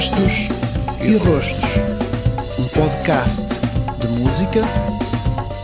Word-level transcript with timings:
Rastos 0.00 0.48
e 1.02 1.14
Rostos, 1.16 1.76
um 2.58 2.66
podcast 2.68 3.44
de 4.00 4.08
música 4.18 4.62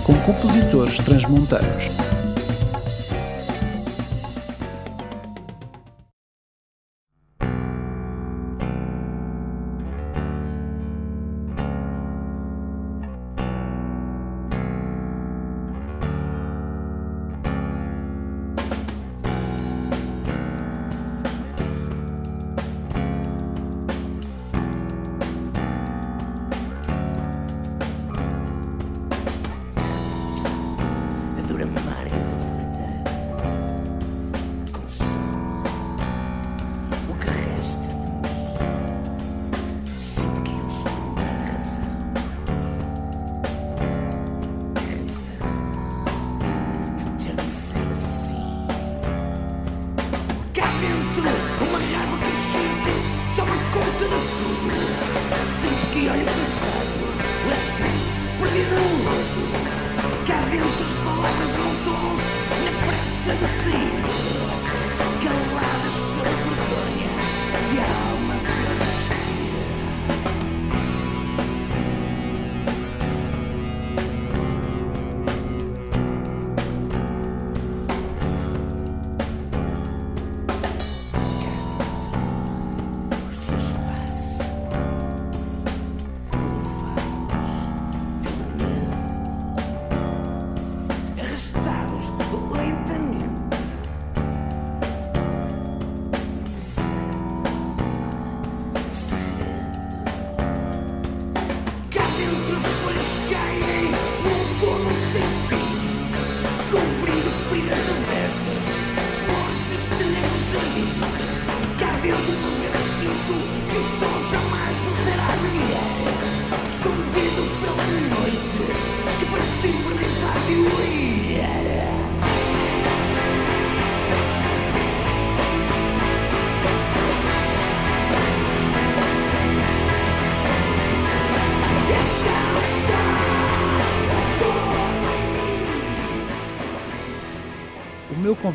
com 0.05 0.13
compositores 0.27 0.99
transmontanos. 0.99 1.91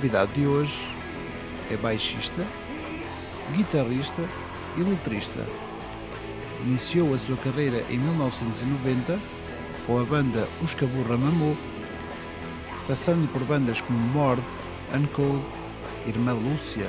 Convidado 0.01 0.33
de 0.33 0.47
hoje 0.47 0.81
é 1.69 1.77
baixista, 1.77 2.43
guitarrista 3.55 4.23
e 4.75 4.81
letrista. 4.81 5.45
Iniciou 6.65 7.13
a 7.13 7.19
sua 7.19 7.37
carreira 7.37 7.85
em 7.87 7.99
1990 7.99 9.19
com 9.85 9.99
a 9.99 10.03
banda 10.03 10.47
Os 10.63 10.73
Caburra 10.73 11.15
Mamô, 11.17 11.55
passando 12.87 13.31
por 13.31 13.43
bandas 13.43 13.79
como 13.79 13.99
Mord, 13.99 14.41
Uncode, 14.91 15.43
Irmã 16.07 16.33
Lúcia, 16.33 16.87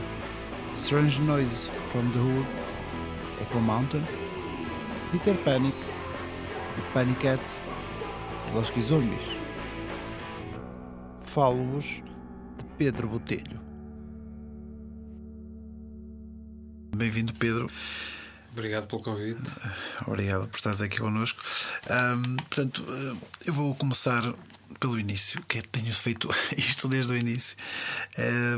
Strange 0.74 1.20
Noise 1.20 1.70
from 1.90 2.08
the 2.12 2.18
Hood, 2.18 2.48
Echo 3.42 3.60
Mountain, 3.60 4.04
Peter 5.10 5.36
Panic, 5.44 5.76
The 6.76 6.82
Panic 6.94 7.20
Cats 7.20 7.62
e 8.48 8.56
Los 8.56 8.72
Zombies. 8.88 9.36
Falo-vos 11.20 12.02
Pedro 12.78 13.08
Botelho. 13.08 13.60
Bem-vindo, 16.96 17.32
Pedro. 17.34 17.68
Obrigado 18.52 18.86
pelo 18.86 19.02
convite. 19.02 19.40
Obrigado 20.06 20.46
por 20.48 20.56
estares 20.56 20.80
aqui 20.80 20.98
connosco. 20.98 21.42
Um, 21.90 22.36
portanto, 22.36 22.84
eh, 22.88 23.16
eu 23.46 23.52
vou 23.52 23.74
começar 23.74 24.22
pelo 24.78 24.98
início, 24.98 25.42
que 25.46 25.58
é, 25.58 25.62
tenho 25.62 25.92
feito 25.94 26.28
isto 26.56 26.88
desde 26.88 27.12
o 27.12 27.16
início, 27.16 27.56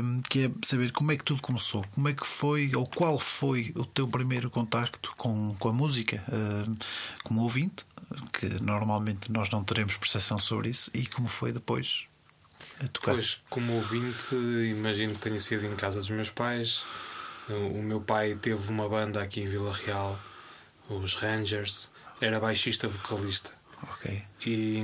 um, 0.01 0.21
que 0.21 0.45
é 0.45 0.51
saber 0.63 0.91
como 0.91 1.11
é 1.11 1.17
que 1.17 1.23
tudo 1.23 1.41
começou, 1.41 1.85
como 1.93 2.09
é 2.09 2.13
que 2.13 2.25
foi 2.25 2.71
ou 2.75 2.87
qual 2.87 3.19
foi 3.19 3.71
o 3.75 3.85
teu 3.85 4.07
primeiro 4.07 4.49
contacto 4.49 5.13
com, 5.15 5.55
com 5.59 5.69
a 5.69 5.73
música 5.73 6.23
um, 6.31 6.75
como 7.23 7.41
ouvinte, 7.41 7.85
que 8.33 8.47
normalmente 8.61 9.31
nós 9.31 9.49
não 9.49 9.63
teremos 9.63 9.97
percepção 9.97 10.39
sobre 10.39 10.69
isso, 10.69 10.89
e 10.93 11.05
como 11.05 11.27
foi 11.27 11.51
depois 11.51 12.07
a 12.83 12.87
tocar? 12.87 13.13
Pois, 13.13 13.41
como 13.49 13.73
ouvinte, 13.73 14.35
imagino 14.35 15.13
que 15.13 15.19
tenha 15.19 15.39
sido 15.39 15.65
em 15.65 15.75
casa 15.75 15.99
dos 15.99 16.09
meus 16.09 16.29
pais. 16.29 16.83
O 17.49 17.81
meu 17.81 18.01
pai 18.01 18.35
teve 18.41 18.69
uma 18.69 18.89
banda 18.89 19.21
aqui 19.21 19.41
em 19.41 19.47
Vila 19.47 19.71
Real, 19.73 20.19
os 20.89 21.15
Rangers, 21.15 21.91
era 22.19 22.39
baixista 22.39 22.87
vocalista. 22.87 23.51
Ok. 23.83 24.23
E, 24.45 24.83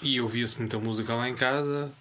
e 0.00 0.20
ouvia-se 0.20 0.58
muita 0.58 0.78
música 0.78 1.14
lá 1.14 1.28
em 1.28 1.34
casa, 1.34 1.92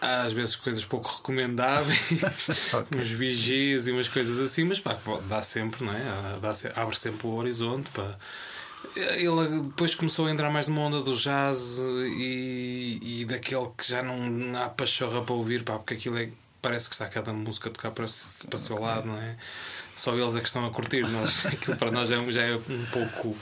às 0.00 0.32
vezes 0.32 0.54
coisas 0.54 0.84
pouco 0.84 1.08
recomendáveis, 1.16 1.98
okay. 2.72 2.98
uns 3.00 3.08
vigias 3.08 3.86
e 3.86 3.92
umas 3.92 4.08
coisas 4.08 4.38
assim, 4.38 4.64
mas 4.64 4.78
pá, 4.78 4.96
dá 5.28 5.42
sempre, 5.42 5.84
não 5.84 5.92
é? 5.92 6.38
Dá, 6.40 6.52
abre 6.80 6.96
sempre 6.96 7.26
o 7.26 7.34
horizonte 7.34 7.90
para 7.90 8.16
ele 8.96 9.62
depois 9.62 9.94
começou 9.94 10.26
a 10.26 10.30
entrar 10.30 10.50
mais 10.50 10.68
numa 10.68 10.82
onda 10.82 11.00
do 11.00 11.14
jazz 11.14 11.78
e, 11.78 12.98
e 13.02 13.24
daquele 13.24 13.68
que 13.76 13.88
já 13.88 14.02
não 14.02 14.58
há 14.60 14.68
pachorra 14.68 15.22
para 15.22 15.34
ouvir, 15.34 15.62
pá, 15.62 15.74
porque 15.74 15.94
aquilo 15.94 16.18
é, 16.18 16.28
parece 16.62 16.88
que 16.88 16.94
está 16.94 17.06
cada 17.06 17.32
música 17.32 17.68
a 17.68 17.72
tocar 17.72 17.90
para, 17.90 18.06
para 18.06 18.56
o 18.56 18.58
seu 18.58 18.78
lado, 18.78 19.06
não 19.08 19.20
é? 19.20 19.36
Só 19.94 20.14
eles 20.14 20.36
é 20.36 20.40
que 20.40 20.46
estão 20.46 20.66
a 20.66 20.70
curtir, 20.70 21.06
nós, 21.08 21.46
aquilo 21.46 21.76
para 21.76 21.90
nós 21.90 22.08
já, 22.08 22.16
é 22.16 22.32
já 22.32 22.42
é 22.42 22.56
um 22.56 22.86
pouco 22.92 23.36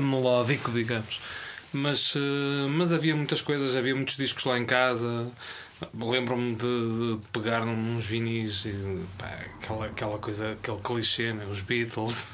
melódico, 0.00 0.72
digamos. 0.72 1.20
Mas, 1.72 2.14
eh, 2.16 2.68
mas 2.68 2.92
havia 2.92 3.14
muitas 3.16 3.40
coisas, 3.40 3.74
havia 3.74 3.94
muitos 3.94 4.16
discos 4.16 4.44
lá 4.44 4.58
em 4.58 4.64
casa. 4.64 5.30
Lembro-me 5.94 6.54
de, 6.54 7.18
de, 7.18 7.28
pegar 7.32 7.62
uns 7.62 8.06
vinis 8.06 8.64
e 8.64 9.00
pá, 9.18 9.26
aquela, 9.60 9.86
aquela 9.86 10.18
coisa, 10.18 10.52
aquele 10.52 10.78
clichê, 10.78 11.32
né? 11.32 11.46
os 11.50 11.60
Beatles, 11.60 12.28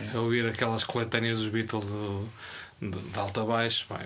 okay. 0.00 0.18
ouvir 0.20 0.46
aquelas 0.46 0.84
coletâneas 0.84 1.38
dos 1.38 1.48
Beatles 1.48 1.86
de, 1.86 2.90
de, 2.90 2.98
de 2.98 3.18
alta 3.18 3.42
a 3.42 3.44
baixo. 3.44 3.86
Pá. 3.88 4.00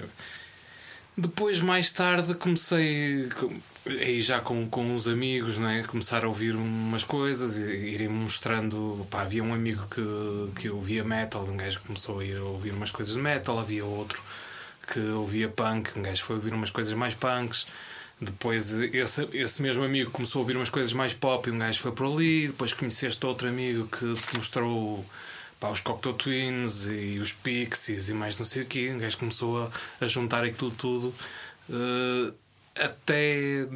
Depois, 1.16 1.60
mais 1.60 1.90
tarde, 1.90 2.34
comecei 2.34 3.28
aí 3.86 4.20
já 4.20 4.40
com, 4.40 4.68
com 4.68 4.84
uns 4.84 5.08
amigos, 5.08 5.58
né? 5.58 5.82
começar 5.82 6.24
a 6.24 6.28
ouvir 6.28 6.54
umas 6.54 7.04
coisas 7.04 7.56
e 7.56 7.62
irem 7.62 8.08
mostrando. 8.08 9.06
Pá, 9.10 9.22
havia 9.22 9.42
um 9.42 9.52
amigo 9.52 9.86
que, 9.88 10.60
que 10.60 10.70
ouvia 10.70 11.02
metal, 11.02 11.44
um 11.44 11.56
gajo 11.56 11.80
começou 11.86 12.20
a 12.20 12.24
ir 12.24 12.36
a 12.36 12.44
ouvir 12.44 12.72
umas 12.72 12.90
coisas 12.90 13.14
de 13.14 13.20
metal, 13.20 13.58
havia 13.58 13.84
outro 13.84 14.22
que 14.92 15.00
ouvia 15.00 15.48
punk, 15.48 15.98
um 15.98 16.02
gajo 16.02 16.24
foi 16.24 16.36
ouvir 16.36 16.54
umas 16.54 16.70
coisas 16.70 16.92
mais 16.94 17.14
punks. 17.14 17.66
Depois 18.20 18.72
esse, 18.72 19.28
esse 19.32 19.62
mesmo 19.62 19.84
amigo 19.84 20.10
começou 20.10 20.40
a 20.40 20.42
ouvir 20.42 20.56
umas 20.56 20.70
coisas 20.70 20.92
mais 20.92 21.14
pop 21.14 21.48
e 21.48 21.52
um 21.52 21.58
gajo 21.58 21.78
foi 21.78 21.92
por 21.92 22.06
ali. 22.06 22.48
Depois 22.48 22.72
conheceste 22.72 23.24
outro 23.24 23.48
amigo 23.48 23.86
que 23.86 24.14
te 24.14 24.36
mostrou 24.36 25.04
pá, 25.60 25.70
os 25.70 25.80
Cocteau 25.80 26.14
Twins 26.14 26.86
e 26.86 27.18
os 27.18 27.32
Pixies 27.32 28.08
e 28.08 28.14
mais 28.14 28.36
não 28.36 28.44
sei 28.44 28.62
o 28.62 28.66
quê. 28.66 28.90
Um 28.92 28.98
gajo 28.98 29.18
começou 29.18 29.62
a, 29.62 29.70
a 30.00 30.06
juntar 30.06 30.44
aquilo 30.44 30.72
tudo. 30.72 31.14
Uh, 31.68 32.34
até 32.74 33.66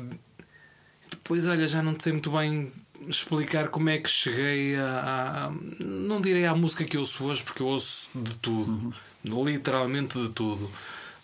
depois, 1.11 1.47
olha, 1.47 1.69
já 1.69 1.83
não 1.83 1.99
sei 1.99 2.13
muito 2.13 2.31
bem 2.31 2.73
explicar 3.09 3.69
como 3.69 3.91
é 3.91 3.99
que 3.99 4.09
cheguei 4.09 4.77
a, 4.77 5.49
a, 5.49 5.53
Não 5.85 6.21
direi 6.21 6.47
à 6.47 6.55
música 6.55 6.85
que 6.85 6.97
eu 6.97 7.03
ouço 7.03 7.25
hoje, 7.25 7.43
porque 7.43 7.63
eu 7.63 7.67
ouço 7.67 8.09
de 8.15 8.35
tudo, 8.37 8.93
uhum. 9.25 9.45
literalmente 9.45 10.19
de 10.21 10.31
tudo. 10.31 10.71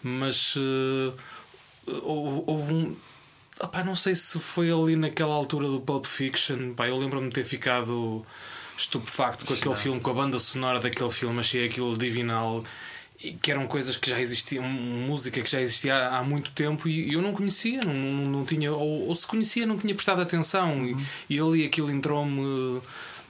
Mas 0.02 0.54
uh, 0.56 1.12
houve, 2.02 2.42
houve 2.46 2.72
um. 2.72 2.96
Opá, 3.60 3.82
não 3.82 3.96
sei 3.96 4.14
se 4.14 4.38
foi 4.38 4.70
ali 4.70 4.94
naquela 4.94 5.34
altura 5.34 5.68
do 5.68 5.80
Pulp 5.80 6.04
Fiction. 6.04 6.74
Pá, 6.74 6.88
eu 6.88 6.96
lembro-me 6.96 7.28
de 7.28 7.34
ter 7.34 7.44
ficado 7.44 8.24
estupefacto 8.76 9.44
com 9.44 9.54
aquele 9.54 9.74
filme, 9.74 10.00
com 10.00 10.10
a 10.10 10.14
banda 10.14 10.38
sonora 10.38 10.78
daquele 10.78 11.10
filme, 11.10 11.40
achei 11.40 11.66
aquilo 11.66 11.98
divinal 11.98 12.62
que 13.40 13.50
eram 13.50 13.66
coisas 13.66 13.96
que 13.96 14.08
já 14.08 14.20
existiam, 14.20 14.62
música 14.62 15.42
que 15.42 15.50
já 15.50 15.60
existia 15.60 16.08
há, 16.08 16.22
muito 16.22 16.52
tempo 16.52 16.88
e 16.88 17.12
eu 17.12 17.20
não 17.20 17.32
conhecia, 17.32 17.80
não, 17.82 17.92
não, 17.92 18.24
não 18.30 18.44
tinha, 18.44 18.72
ou, 18.72 19.08
ou, 19.08 19.14
se 19.14 19.26
conhecia, 19.26 19.66
não 19.66 19.76
tinha 19.76 19.92
prestado 19.92 20.22
atenção. 20.22 20.76
Uhum. 20.76 21.04
E, 21.28 21.34
e 21.34 21.40
ali 21.40 21.66
aquilo 21.66 21.90
entrou-me 21.90 22.80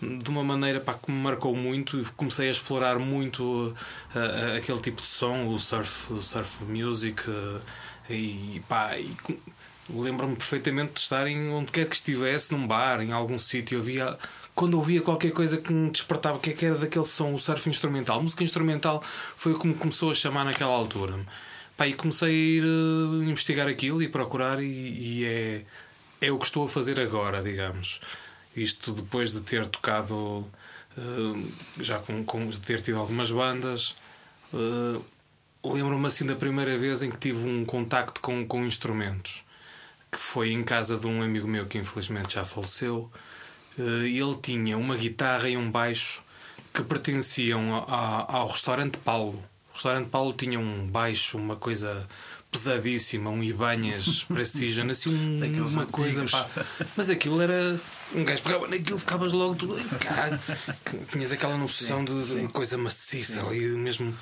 de 0.00 0.28
uma 0.28 0.44
maneira 0.44 0.78
pá, 0.78 0.94
que 0.94 1.10
me 1.10 1.18
marcou 1.18 1.56
muito 1.56 1.98
e 2.00 2.04
comecei 2.16 2.48
a 2.48 2.52
explorar 2.52 2.98
muito 2.98 3.42
uh, 3.42 3.74
uh, 4.14 4.56
aquele 4.58 4.78
tipo 4.80 5.00
de 5.00 5.08
som, 5.08 5.46
o 5.48 5.58
surf, 5.58 6.12
o 6.12 6.22
surf 6.22 6.64
music. 6.64 7.28
Uh, 7.28 7.60
e 8.08 8.62
pá, 8.68 8.96
e, 8.96 9.14
lembro-me 9.90 10.36
perfeitamente 10.36 10.94
de 10.94 11.00
estar 11.00 11.26
em 11.26 11.50
onde 11.50 11.72
quer 11.72 11.86
que 11.86 11.94
estivesse, 11.94 12.52
num 12.52 12.66
bar, 12.66 13.00
em 13.00 13.12
algum 13.12 13.38
sítio, 13.38 13.78
havia 13.78 14.18
quando 14.58 14.74
ouvia 14.74 15.00
qualquer 15.00 15.30
coisa 15.30 15.56
que 15.56 15.72
me 15.72 15.88
despertava, 15.88 16.36
o 16.36 16.40
que 16.40 16.50
é 16.50 16.52
que 16.52 16.66
era 16.66 16.74
daquele 16.74 17.04
som, 17.04 17.32
o 17.32 17.38
surf 17.38 17.70
instrumental. 17.70 18.18
A 18.18 18.22
música 18.22 18.42
instrumental 18.42 19.00
foi 19.36 19.52
o 19.52 19.58
que 19.58 19.68
me 19.68 19.74
começou 19.74 20.10
a 20.10 20.14
chamar 20.14 20.44
naquela 20.44 20.72
altura. 20.72 21.14
Pá, 21.76 21.86
e 21.86 21.94
comecei 21.94 22.28
a 22.28 22.32
ir 22.32 22.64
uh, 22.64 23.22
investigar 23.22 23.68
aquilo 23.68 24.02
e 24.02 24.08
procurar, 24.08 24.60
e, 24.60 24.66
e, 24.66 25.24
é, 25.24 25.64
é 26.20 26.32
o 26.32 26.38
que 26.40 26.44
estou 26.44 26.64
a 26.64 26.68
fazer 26.68 26.98
agora, 26.98 27.40
digamos. 27.40 28.00
Isto 28.56 28.92
depois 28.92 29.32
de 29.32 29.42
ter 29.42 29.64
tocado, 29.64 30.14
uh, 30.16 31.52
já 31.80 32.00
com, 32.00 32.24
com, 32.24 32.48
de 32.48 32.58
ter 32.58 32.80
tido 32.82 32.98
algumas 32.98 33.30
bandas. 33.30 33.94
Uh, 34.52 35.00
Lembro-me 35.64 36.06
assim 36.06 36.24
da 36.24 36.36
primeira 36.36 36.78
vez 36.78 37.02
em 37.02 37.10
que 37.10 37.18
tive 37.18 37.48
um 37.48 37.64
contacto 37.64 38.20
com, 38.20 38.46
com 38.46 38.64
instrumentos, 38.64 39.44
que 40.10 40.18
foi 40.18 40.52
em 40.52 40.62
casa 40.62 40.96
de 40.96 41.06
um 41.06 41.22
amigo 41.22 41.48
meu 41.48 41.66
que 41.66 41.78
infelizmente 41.78 42.34
já 42.34 42.44
faleceu. 42.44 43.10
Eh, 43.78 44.06
ele 44.06 44.36
tinha 44.42 44.78
uma 44.78 44.96
guitarra 44.96 45.48
e 45.48 45.56
um 45.56 45.70
baixo 45.70 46.22
que 46.72 46.82
pertenciam 46.82 47.74
ao 47.88 48.48
restaurante 48.48 48.98
Paulo. 48.98 49.42
O 49.70 49.74
restaurante 49.74 50.08
Paulo 50.08 50.32
tinha 50.32 50.58
um 50.58 50.86
baixo, 50.86 51.36
uma 51.36 51.56
coisa 51.56 52.06
pesadíssima, 52.50 53.30
um 53.30 53.42
Ibanhas 53.42 54.24
Precision, 54.32 54.90
assim 54.90 55.10
um, 55.10 55.66
uma 55.66 55.86
coisa. 55.86 56.24
Pá. 56.24 56.48
Mas 56.96 57.10
aquilo 57.10 57.40
era. 57.40 57.78
Um 58.14 58.24
gajo 58.24 58.42
pegava 58.42 58.66
naquilo, 58.68 58.98
ficavas 58.98 59.32
logo 59.32 59.54
tudo. 59.54 59.76
Caralho, 59.98 60.40
tinhas 61.10 61.30
aquela 61.32 61.56
noção 61.56 62.06
sim, 62.06 62.14
de, 62.14 62.22
sim. 62.22 62.46
coisa 62.48 62.78
maciça 62.78 63.40
sim. 63.40 63.46
ali 63.46 63.60
mesmo 63.76 64.16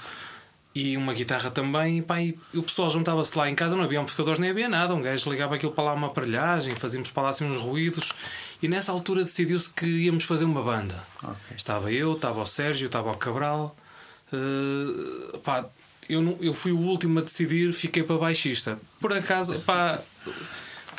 e 0.76 0.94
uma 0.94 1.14
guitarra 1.14 1.50
também. 1.50 1.98
E, 1.98 2.02
pá, 2.02 2.20
e 2.20 2.38
o 2.52 2.62
pessoal 2.62 2.90
juntava-se 2.90 3.36
lá 3.36 3.48
em 3.48 3.54
casa, 3.54 3.74
não 3.74 3.82
havia 3.82 3.98
amplificadores 3.98 4.38
nem 4.38 4.50
havia 4.50 4.68
nada. 4.68 4.94
Um 4.94 5.00
gajo 5.00 5.30
ligava 5.30 5.54
aquilo 5.54 5.72
para 5.72 5.84
lá 5.84 5.94
uma 5.94 6.08
aparelhagem, 6.08 6.74
fazíamos 6.76 7.10
para 7.10 7.22
lá 7.22 7.28
assim 7.30 7.46
uns 7.46 7.56
ruídos. 7.56 8.12
E 8.62 8.68
nessa 8.68 8.92
altura 8.92 9.24
decidiu-se 9.24 9.72
que 9.72 9.86
íamos 9.86 10.24
fazer 10.24 10.44
uma 10.44 10.62
banda. 10.62 11.02
Okay. 11.22 11.56
Estava 11.56 11.90
eu, 11.90 12.12
estava 12.12 12.42
o 12.42 12.46
Sérgio, 12.46 12.86
estava 12.86 13.10
o 13.10 13.16
Cabral. 13.16 13.74
Uh, 14.30 15.38
pá, 15.38 15.64
eu, 16.10 16.20
não, 16.20 16.36
eu 16.42 16.52
fui 16.52 16.72
o 16.72 16.78
último 16.78 17.20
a 17.20 17.22
decidir, 17.22 17.72
fiquei 17.72 18.02
para 18.02 18.18
baixista. 18.18 18.78
Por 19.00 19.14
acaso, 19.14 19.58
pá, 19.64 19.98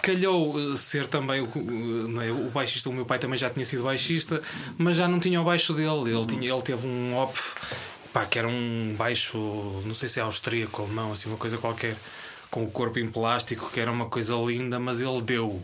calhou 0.02 0.56
eh, 0.74 0.78
ser 0.78 1.06
também 1.06 1.42
o, 1.42 2.22
é, 2.24 2.32
o 2.32 2.50
baixista. 2.50 2.90
O 2.90 2.94
meu 2.94 3.06
pai 3.06 3.20
também 3.20 3.38
já 3.38 3.50
tinha 3.50 3.66
sido 3.66 3.84
baixista, 3.84 4.42
mas 4.76 4.98
já 4.98 5.08
não 5.08 5.20
tinha 5.20 5.40
o 5.40 5.44
baixo 5.44 5.72
dele. 5.72 6.12
Ele, 6.12 6.26
tinha, 6.26 6.52
ele 6.52 6.62
teve 6.64 6.88
um 6.88 7.16
Opf 7.16 7.56
pá, 8.18 8.26
que 8.26 8.40
era 8.40 8.48
um 8.48 8.96
baixo, 8.98 9.38
não 9.86 9.94
sei 9.94 10.10
se 10.10 10.20
é 10.20 10.24
austríaco 10.24 10.82
ou 10.82 10.88
não, 10.88 11.14
assim, 11.14 11.30
uma 11.30 11.38
coisa 11.38 11.58
qualquer, 11.60 11.96
com 12.50 12.64
o 12.64 12.72
corpo 12.72 12.98
em 12.98 13.08
plástico, 13.08 13.70
que 13.72 13.80
era 13.80 13.92
uma 13.92 14.08
coisa 14.08 14.34
linda, 14.36 14.80
mas 14.80 15.02
ele 15.02 15.22
deu. 15.22 15.64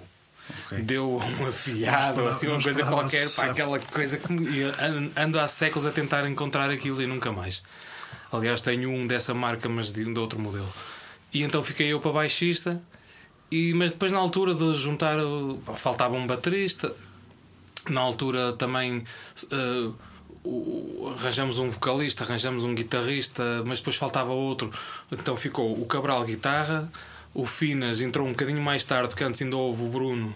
Okay. 0.65 0.81
Deu 0.81 1.19
um 1.39 1.47
afiado, 1.47 2.25
assim, 2.27 2.47
uma 2.47 2.61
coisa 2.61 2.85
qualquer, 2.85 3.27
pá, 3.31 3.45
aquela 3.45 3.79
coisa 3.79 4.17
que 4.17 4.33
ando 5.15 5.39
há 5.39 5.47
séculos 5.47 5.87
a 5.87 5.91
tentar 5.91 6.29
encontrar 6.29 6.69
aquilo 6.69 7.01
e 7.01 7.07
nunca 7.07 7.31
mais. 7.31 7.63
Aliás, 8.31 8.61
tenho 8.61 8.89
um 8.89 9.07
dessa 9.07 9.33
marca, 9.33 9.67
mas 9.67 9.91
de, 9.91 10.03
de 10.03 10.19
outro 10.19 10.37
modelo. 10.37 10.71
E 11.33 11.41
então 11.41 11.63
fiquei 11.63 11.87
eu 11.87 11.99
para 11.99 12.11
baixista, 12.11 12.79
e, 13.49 13.73
mas 13.73 13.91
depois 13.93 14.11
na 14.11 14.19
altura 14.19 14.53
de 14.53 14.75
juntar, 14.75 15.17
faltava 15.75 16.15
um 16.15 16.27
baterista, 16.27 16.93
na 17.89 18.01
altura 18.01 18.53
também. 18.53 19.03
Uh, 19.51 19.95
arranjamos 21.15 21.57
um 21.57 21.69
vocalista, 21.69 22.23
arranjamos 22.23 22.63
um 22.63 22.75
guitarrista, 22.75 23.63
mas 23.65 23.79
depois 23.79 23.95
faltava 23.95 24.31
outro. 24.31 24.71
Então 25.11 25.35
ficou 25.35 25.79
o 25.79 25.85
Cabral 25.85 26.23
guitarra, 26.23 26.91
o 27.33 27.45
Finas 27.45 28.01
entrou 28.01 28.27
um 28.27 28.31
bocadinho 28.31 28.61
mais 28.61 28.83
tarde, 28.83 29.09
porque 29.09 29.23
antes 29.23 29.41
ainda 29.41 29.55
houve 29.55 29.83
o 29.83 29.87
Bruno 29.87 30.33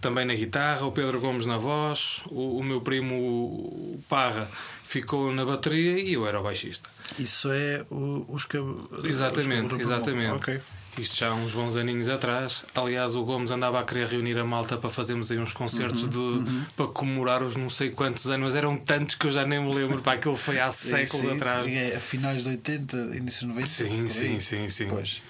também 0.00 0.24
na 0.24 0.34
guitarra, 0.34 0.86
o 0.86 0.92
Pedro 0.92 1.20
Gomes 1.20 1.46
na 1.46 1.58
voz, 1.58 2.22
o, 2.30 2.58
o 2.58 2.64
meu 2.64 2.80
primo 2.80 3.14
o 3.14 4.04
Parra 4.08 4.48
ficou 4.82 5.32
na 5.32 5.44
bateria 5.44 6.00
e 6.00 6.14
eu 6.14 6.26
era 6.26 6.40
o 6.40 6.42
baixista. 6.42 6.88
Isso 7.18 7.50
é 7.52 7.84
o, 7.90 8.24
os 8.28 8.46
que 8.46 8.56
Exatamente, 9.04 9.74
os 9.74 9.80
exatamente. 9.80 10.36
Okay. 10.36 10.60
Isto 10.98 11.16
já 11.16 11.28
há 11.28 11.34
uns 11.34 11.52
bons 11.52 11.76
aninhos 11.76 12.08
atrás. 12.08 12.64
Aliás, 12.74 13.14
o 13.14 13.24
Gomes 13.24 13.50
andava 13.50 13.80
a 13.80 13.84
querer 13.84 14.08
reunir 14.08 14.36
a 14.38 14.44
malta 14.44 14.76
para 14.76 14.90
fazermos 14.90 15.30
aí 15.30 15.38
uns 15.38 15.52
concertos 15.52 16.04
uhum, 16.04 16.08
de, 16.08 16.18
uhum. 16.18 16.64
para 16.76 16.86
comemorar 16.88 17.42
os 17.42 17.56
não 17.56 17.70
sei 17.70 17.90
quantos 17.90 18.26
anos, 18.26 18.46
mas 18.46 18.54
eram 18.54 18.76
tantos 18.76 19.14
que 19.14 19.26
eu 19.26 19.32
já 19.32 19.46
nem 19.46 19.60
me 19.60 19.72
lembro. 19.74 20.02
Para 20.02 20.14
aquilo 20.14 20.36
foi 20.36 20.58
há 20.58 20.70
séculos 20.72 21.26
sim, 21.26 21.36
atrás. 21.36 21.66
É 21.66 21.96
a 21.96 22.00
finais 22.00 22.42
de 22.42 22.50
80, 22.50 22.96
início 23.16 23.40
de 23.40 23.46
90. 23.46 23.66
Sim, 23.66 24.08
sim, 24.08 24.40
sim, 24.40 24.68
sim. 24.68 24.88
Pois. 24.88 25.22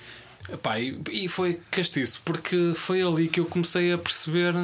E, 0.78 1.24
e 1.24 1.28
foi 1.28 1.60
castiço, 1.70 2.22
porque 2.24 2.72
foi 2.74 3.02
ali 3.02 3.28
que 3.28 3.40
eu 3.40 3.44
comecei 3.44 3.92
a 3.92 3.98
perceber. 3.98 4.54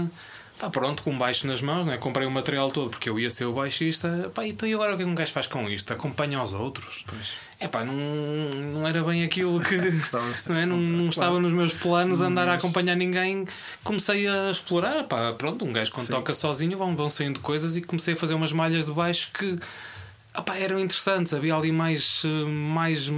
Pá, 0.58 0.70
pronto, 0.70 1.03
com 1.03 1.17
baixo 1.19 1.47
nas 1.47 1.61
mãos, 1.61 1.85
né? 1.85 1.99
comprei 1.99 2.26
o 2.26 2.31
material 2.31 2.70
todo 2.70 2.91
porque 2.91 3.11
eu 3.11 3.19
ia 3.19 3.31
ser 3.31 3.44
o 3.44 3.53
baixista. 3.53 4.31
Pá, 4.35 4.47
então 4.47 4.69
e 4.69 4.75
agora 4.75 4.94
o 4.94 4.97
que 4.97 5.03
é 5.03 5.06
um 5.06 5.14
gajo 5.14 5.32
faz 5.32 5.47
com 5.47 5.69
isto? 5.69 5.93
Acompanha 5.93 6.43
os 6.43 6.53
outros. 6.53 7.05
Pois 7.06 7.47
é 7.58 7.67
pá, 7.67 7.85
não, 7.85 7.94
não 7.94 8.87
era 8.87 9.03
bem 9.03 9.25
aquilo 9.25 9.61
que. 9.61 9.76
não, 10.46 10.55
é? 10.55 10.67
não, 10.67 10.77
não 10.77 11.08
estava 11.08 11.41
nos 11.41 11.53
meus 11.53 11.72
planos 11.72 12.20
andar 12.20 12.48
a 12.48 12.55
acompanhar 12.55 12.94
ninguém. 12.94 13.46
Comecei 13.82 14.29
a 14.29 14.51
explorar, 14.51 15.05
pá, 15.05 15.32
pronto, 15.32 15.65
um 15.65 15.72
gajo 15.72 15.93
quando 15.93 16.06
Sim. 16.06 16.13
toca 16.13 16.34
sozinho 16.34 16.77
vão, 16.77 16.94
vão 16.94 17.08
saindo 17.08 17.41
coisas 17.41 17.77
e 17.77 17.82
comecei 17.82 18.15
a 18.15 18.17
fazer 18.17 18.34
umas 18.34 18.53
malhas 18.53 18.84
de 18.84 18.93
baixo 18.93 19.31
que 19.32 19.58
opá, 20.36 20.56
eram 20.56 20.79
interessantes. 20.79 21.32
Havia 21.32 21.55
ali 21.55 21.72
mais, 21.72 22.22
mais, 22.46 23.10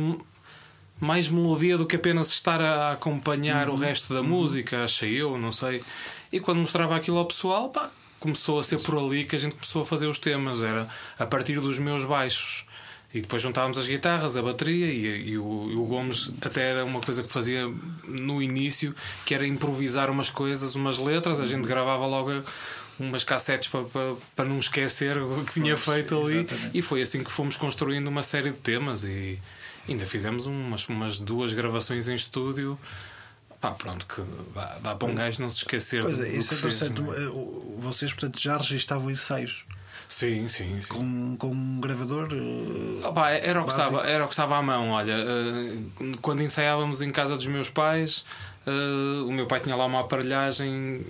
mais 1.00 1.28
melodia 1.28 1.76
do 1.76 1.84
que 1.84 1.96
apenas 1.96 2.28
estar 2.28 2.60
a 2.60 2.92
acompanhar 2.92 3.68
uhum. 3.68 3.74
o 3.74 3.78
resto 3.78 4.14
da 4.14 4.20
uhum. 4.20 4.28
música, 4.28 4.84
achei 4.84 5.20
eu, 5.20 5.36
não 5.36 5.50
sei. 5.50 5.82
E 6.32 6.40
quando 6.40 6.58
mostrava 6.58 6.96
aquilo 6.96 7.18
ao 7.18 7.26
pessoal, 7.26 7.70
pá, 7.70 7.90
começou 8.20 8.58
a 8.58 8.64
ser 8.64 8.78
por 8.78 8.98
ali 8.98 9.24
que 9.24 9.36
a 9.36 9.38
gente 9.38 9.54
começou 9.54 9.82
a 9.82 9.86
fazer 9.86 10.06
os 10.06 10.18
temas. 10.18 10.62
Era 10.62 10.88
a 11.18 11.26
partir 11.26 11.60
dos 11.60 11.78
meus 11.78 12.04
baixos 12.04 12.66
e 13.12 13.22
depois 13.22 13.40
juntávamos 13.40 13.78
as 13.78 13.88
guitarras, 13.88 14.36
a 14.36 14.42
bateria 14.42 14.86
e, 14.86 15.30
e, 15.30 15.38
o, 15.38 15.70
e, 15.70 15.76
o, 15.76 15.84
Gomes 15.84 16.30
até 16.42 16.72
era 16.72 16.84
uma 16.84 17.00
coisa 17.00 17.22
que 17.22 17.30
fazia 17.30 17.66
no 18.06 18.42
início, 18.42 18.94
que 19.24 19.34
era 19.34 19.46
improvisar 19.46 20.10
umas 20.10 20.28
coisas, 20.28 20.74
umas 20.74 20.98
letras, 20.98 21.40
a 21.40 21.46
gente 21.46 21.66
gravava 21.66 22.06
logo 22.06 22.42
umas 22.98 23.24
cassetes 23.24 23.68
para, 23.68 23.84
para, 23.84 24.14
para 24.36 24.44
não 24.44 24.58
esquecer 24.58 25.16
o 25.16 25.42
que 25.44 25.60
tinha 25.60 25.76
feito 25.76 26.20
ali. 26.20 26.38
Exatamente. 26.38 26.70
E 26.76 26.82
foi 26.82 27.00
assim 27.00 27.24
que 27.24 27.30
fomos 27.30 27.56
construindo 27.56 28.08
uma 28.08 28.22
série 28.22 28.50
de 28.50 28.58
temas 28.58 29.04
e 29.04 29.38
ainda 29.88 30.04
fizemos 30.04 30.44
umas, 30.44 30.86
umas 30.88 31.18
duas 31.18 31.54
gravações 31.54 32.08
em 32.08 32.14
estúdio. 32.14 32.78
Pá, 33.60 33.72
pronto, 33.72 34.06
que 34.06 34.22
dá, 34.54 34.78
dá 34.80 34.94
para 34.94 35.08
um 35.08 35.14
gajo 35.14 35.42
não 35.42 35.50
se 35.50 35.58
esquecer. 35.58 36.02
Pois 36.02 36.20
é, 36.20 36.28
isso 36.28 36.54
é 36.54 36.56
interessante. 36.58 37.02
Fez, 37.02 37.18
é? 37.18 37.30
Vocês, 37.76 38.12
portanto, 38.12 38.40
já 38.40 38.56
registavam 38.56 39.10
ensaios. 39.10 39.64
Sim, 40.08 40.48
sim, 40.48 40.80
sim. 40.80 40.88
Com, 40.88 41.36
com 41.36 41.48
um 41.48 41.80
gravador. 41.80 42.32
Uh, 42.32 43.04
Opa, 43.04 43.30
era, 43.30 43.60
o 43.60 43.64
que 43.64 43.70
estava, 43.70 44.06
era 44.06 44.24
o 44.24 44.28
que 44.28 44.32
estava 44.32 44.56
à 44.56 44.62
mão. 44.62 44.90
Olha, 44.90 45.16
uh, 45.16 46.18
quando 46.22 46.42
ensaiávamos 46.42 47.02
em 47.02 47.10
casa 47.10 47.36
dos 47.36 47.46
meus 47.46 47.68
pais, 47.68 48.24
uh, 48.66 49.26
o 49.26 49.32
meu 49.32 49.46
pai 49.46 49.60
tinha 49.60 49.76
lá 49.76 49.84
uma 49.84 50.00
aparelhagem 50.00 51.04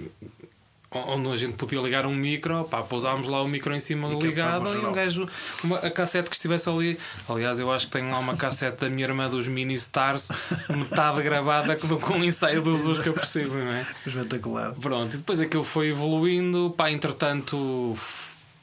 onde 0.90 1.28
a 1.28 1.36
gente 1.36 1.52
podia 1.54 1.80
ligar 1.80 2.06
um 2.06 2.14
micro, 2.14 2.64
pá, 2.64 2.82
pousávamos 2.82 3.28
lá 3.28 3.42
o 3.42 3.48
micro 3.48 3.74
em 3.74 3.80
cima 3.80 4.08
e 4.08 4.16
ligado 4.16 4.74
e 4.74 4.78
um 4.78 4.92
gajo, 4.92 5.28
uma, 5.62 5.78
a 5.78 5.90
cassete 5.90 6.30
que 6.30 6.36
estivesse 6.36 6.68
ali. 6.68 6.98
Aliás, 7.28 7.60
eu 7.60 7.70
acho 7.70 7.86
que 7.86 7.92
tenho 7.92 8.10
lá 8.10 8.18
uma 8.18 8.36
cassete 8.36 8.80
da 8.80 8.88
minha 8.88 9.06
irmã 9.06 9.28
dos 9.28 9.48
Mini 9.48 9.74
Stars, 9.74 10.30
metade 10.70 11.22
gravada 11.22 11.76
com 11.76 12.14
um 12.14 12.24
ensaio 12.24 12.62
dos 12.62 12.84
Usca 12.86 13.12
por 13.12 13.26
cima, 13.26 13.54
não 13.54 13.72
é? 13.72 13.86
Espetacular. 14.06 14.72
Pronto, 14.72 15.14
e 15.14 15.16
depois 15.18 15.40
aquilo 15.40 15.64
foi 15.64 15.88
evoluindo, 15.90 16.72
pá, 16.76 16.90
entretanto 16.90 17.96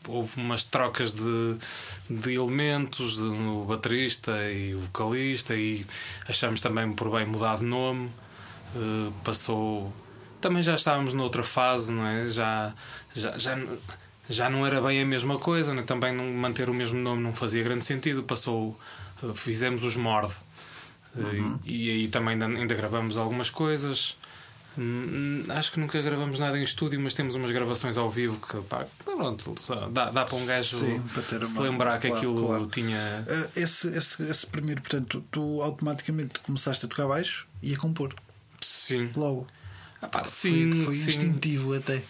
houve 0.07 0.39
umas 0.39 0.65
trocas 0.65 1.11
de, 1.11 1.57
de 2.09 2.33
elementos 2.33 3.17
no 3.17 3.65
baterista 3.65 4.31
e 4.51 4.75
o 4.75 4.79
vocalista 4.81 5.55
e 5.55 5.85
achamos 6.27 6.59
também 6.59 6.91
por 6.93 7.11
bem 7.11 7.25
mudar 7.25 7.57
de 7.57 7.65
nome. 7.65 8.11
Uh, 8.75 9.11
passou 9.23 9.93
também 10.41 10.63
já 10.63 10.75
estávamos 10.75 11.13
noutra 11.13 11.43
fase, 11.43 11.91
não 11.91 12.05
é? 12.05 12.27
Já, 12.27 12.73
já, 13.15 13.37
já, 13.37 13.57
já 14.29 14.49
não 14.49 14.65
era 14.65 14.81
bem 14.81 15.01
a 15.01 15.05
mesma 15.05 15.37
coisa, 15.37 15.73
né? 15.73 15.83
também 15.83 16.13
não, 16.13 16.25
manter 16.33 16.69
o 16.69 16.73
mesmo 16.73 16.97
nome 16.99 17.21
não 17.21 17.33
fazia 17.33 17.63
grande 17.63 17.85
sentido. 17.85 18.23
Passou, 18.23 18.79
fizemos 19.33 19.83
os 19.83 19.95
Mord. 19.95 20.33
Uhum. 21.15 21.59
E, 21.63 21.87
e 21.87 21.91
aí 21.91 22.07
também 22.07 22.33
ainda, 22.33 22.45
ainda 22.45 22.75
gravamos 22.75 23.17
algumas 23.17 23.49
coisas. 23.49 24.17
Hum, 24.77 25.43
acho 25.49 25.71
que 25.71 25.79
nunca 25.79 26.01
gravamos 26.01 26.37
nada 26.39 26.59
em 26.59 26.63
estúdio, 26.63 26.99
mas 26.99 27.13
temos 27.13 27.35
umas 27.35 27.49
gravações 27.51 27.97
ao 27.97 28.11
vivo 28.11 28.37
que 28.45 28.57
pá, 28.67 28.85
pronto, 29.05 29.55
dá, 29.91 30.11
dá 30.11 30.25
para 30.25 30.35
um 30.35 30.45
gajo 30.45 30.77
Sim, 30.77 31.01
para 31.13 31.45
se 31.45 31.53
uma, 31.53 31.63
lembrar 31.63 31.97
que 31.99 32.07
claro, 32.09 32.17
aquilo 32.17 32.47
claro. 32.47 32.67
tinha. 32.67 33.25
Uh, 33.25 33.59
esse, 33.59 33.87
esse, 33.95 34.23
esse 34.23 34.47
primeiro, 34.47 34.81
portanto, 34.81 35.21
tu, 35.21 35.25
tu, 35.31 35.61
automaticamente 35.61 36.41
começaste 36.41 36.85
a 36.85 36.89
tocar 36.89 37.07
baixo 37.07 37.47
e 37.63 37.73
a 37.73 37.77
compor. 37.77 38.13
Sim. 38.59 39.11
Logo. 39.15 39.47
Ah, 40.05 40.07
pá, 40.07 40.23
sim, 40.25 40.71
foi, 40.71 40.83
foi 40.83 40.93
sim. 40.93 41.09
instintivo 41.09 41.75
até. 41.75 42.01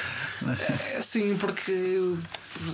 é, 0.96 1.02
sim, 1.02 1.36
porque 1.36 2.16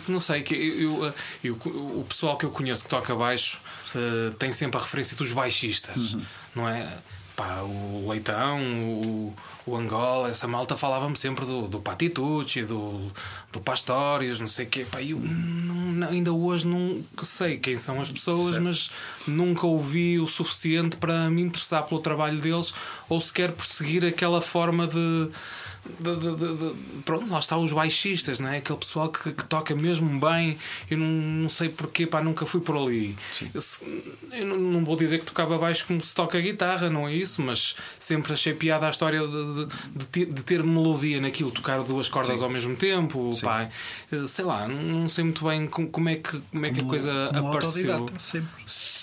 não 0.09 0.21
sei, 0.21 0.42
que 0.42 0.54
eu, 0.54 1.04
eu, 1.04 1.14
eu, 1.42 1.54
o 1.99 2.07
pessoal 2.09 2.37
que 2.37 2.47
eu 2.47 2.50
conheço 2.50 2.85
que 2.85 2.90
toca 2.90 3.14
baixo 3.14 3.61
uh, 3.95 4.31
tem 4.35 4.52
sempre 4.52 4.78
a 4.78 4.81
referência 4.81 5.16
dos 5.16 5.33
baixistas, 5.33 5.97
uhum. 5.97 6.23
não 6.54 6.69
é? 6.69 6.97
Pá, 7.37 7.62
o 7.62 8.07
Leitão, 8.11 8.61
o, 8.61 9.35
o 9.67 9.77
Angola, 9.77 10.29
essa 10.29 10.47
malta 10.47 10.77
falava-me 10.77 11.17
sempre 11.17 11.47
do, 11.47 11.67
do 11.67 11.81
Patitucci, 11.81 12.62
do, 12.62 13.11
do 13.51 13.61
Pastorius, 13.61 14.39
não 14.39 14.49
sei 14.49 14.67
o 14.67 14.69
quê. 14.69 14.87
Pá, 14.91 15.03
eu 15.03 15.19
não, 15.19 16.09
ainda 16.09 16.33
hoje 16.33 16.67
não 16.67 17.03
sei 17.23 17.59
quem 17.59 17.77
são 17.77 18.01
as 18.01 18.11
pessoas, 18.11 18.51
certo. 18.51 18.62
mas 18.62 18.91
nunca 19.27 19.67
ouvi 19.67 20.19
o 20.19 20.27
suficiente 20.27 20.97
para 20.97 21.31
me 21.31 21.43
interessar 21.43 21.85
pelo 21.85 22.01
trabalho 22.01 22.39
deles 22.39 22.75
ou 23.09 23.21
sequer 23.21 23.53
perseguir 23.53 24.05
aquela 24.05 24.43
forma 24.43 24.87
de, 24.87 25.31
pronto, 27.05 27.31
lá 27.31 27.39
está 27.39 27.57
os 27.57 27.73
baixistas, 27.73 28.39
não 28.39 28.49
é? 28.49 28.59
Aquele 28.59 28.79
pessoal 28.79 29.09
que, 29.09 29.33
que 29.33 29.45
toca 29.45 29.75
mesmo 29.75 30.09
bem. 30.21 30.57
Eu 30.91 30.99
não, 30.99 31.07
não 31.07 31.49
sei 31.49 31.69
porquê, 31.69 32.07
pá, 32.07 32.21
nunca 32.21 32.47
fui 32.47 32.61
por 32.61 32.77
ali. 32.77 33.17
Eu, 33.55 33.61
eu 34.33 34.47
não, 34.47 34.59
não, 34.59 34.85
vou 34.85 34.97
dizer 34.97 35.19
que 35.19 35.25
tocava 35.25 35.59
baixo 35.59 35.87
como 35.87 36.03
se 36.03 36.15
toca 36.15 36.41
guitarra, 36.41 36.89
não 36.89 37.09
é 37.09 37.15
isso, 37.15 37.43
mas 37.43 37.75
sempre 37.99 38.33
achei 38.33 38.55
piada 38.55 38.87
a 38.87 38.91
história 38.91 39.21
de, 39.21 39.67
de, 39.97 40.07
ter, 40.07 40.27
de 40.27 40.43
ter 40.43 40.62
melodia 40.62 41.21
naquilo, 41.21 41.51
tocar 41.51 41.83
duas 41.83 42.09
cordas 42.09 42.39
Sim. 42.39 42.45
ao 42.45 42.51
mesmo 42.51 42.77
tempo, 42.77 43.31
pá. 43.43 43.69
Eh, 44.11 44.27
sei 44.27 44.45
lá, 44.45 44.69
não 44.69 45.09
sei 45.09 45.25
muito 45.25 45.45
bem 45.45 45.67
como 45.67 46.09
é 46.09 46.17
que, 46.17 46.41
como 46.51 46.67
é 46.67 46.71
que 46.71 46.77
como, 46.77 46.89
a 46.89 46.91
coisa 46.91 47.25
apareceu. 47.31 48.07
Sempre. 48.19 48.51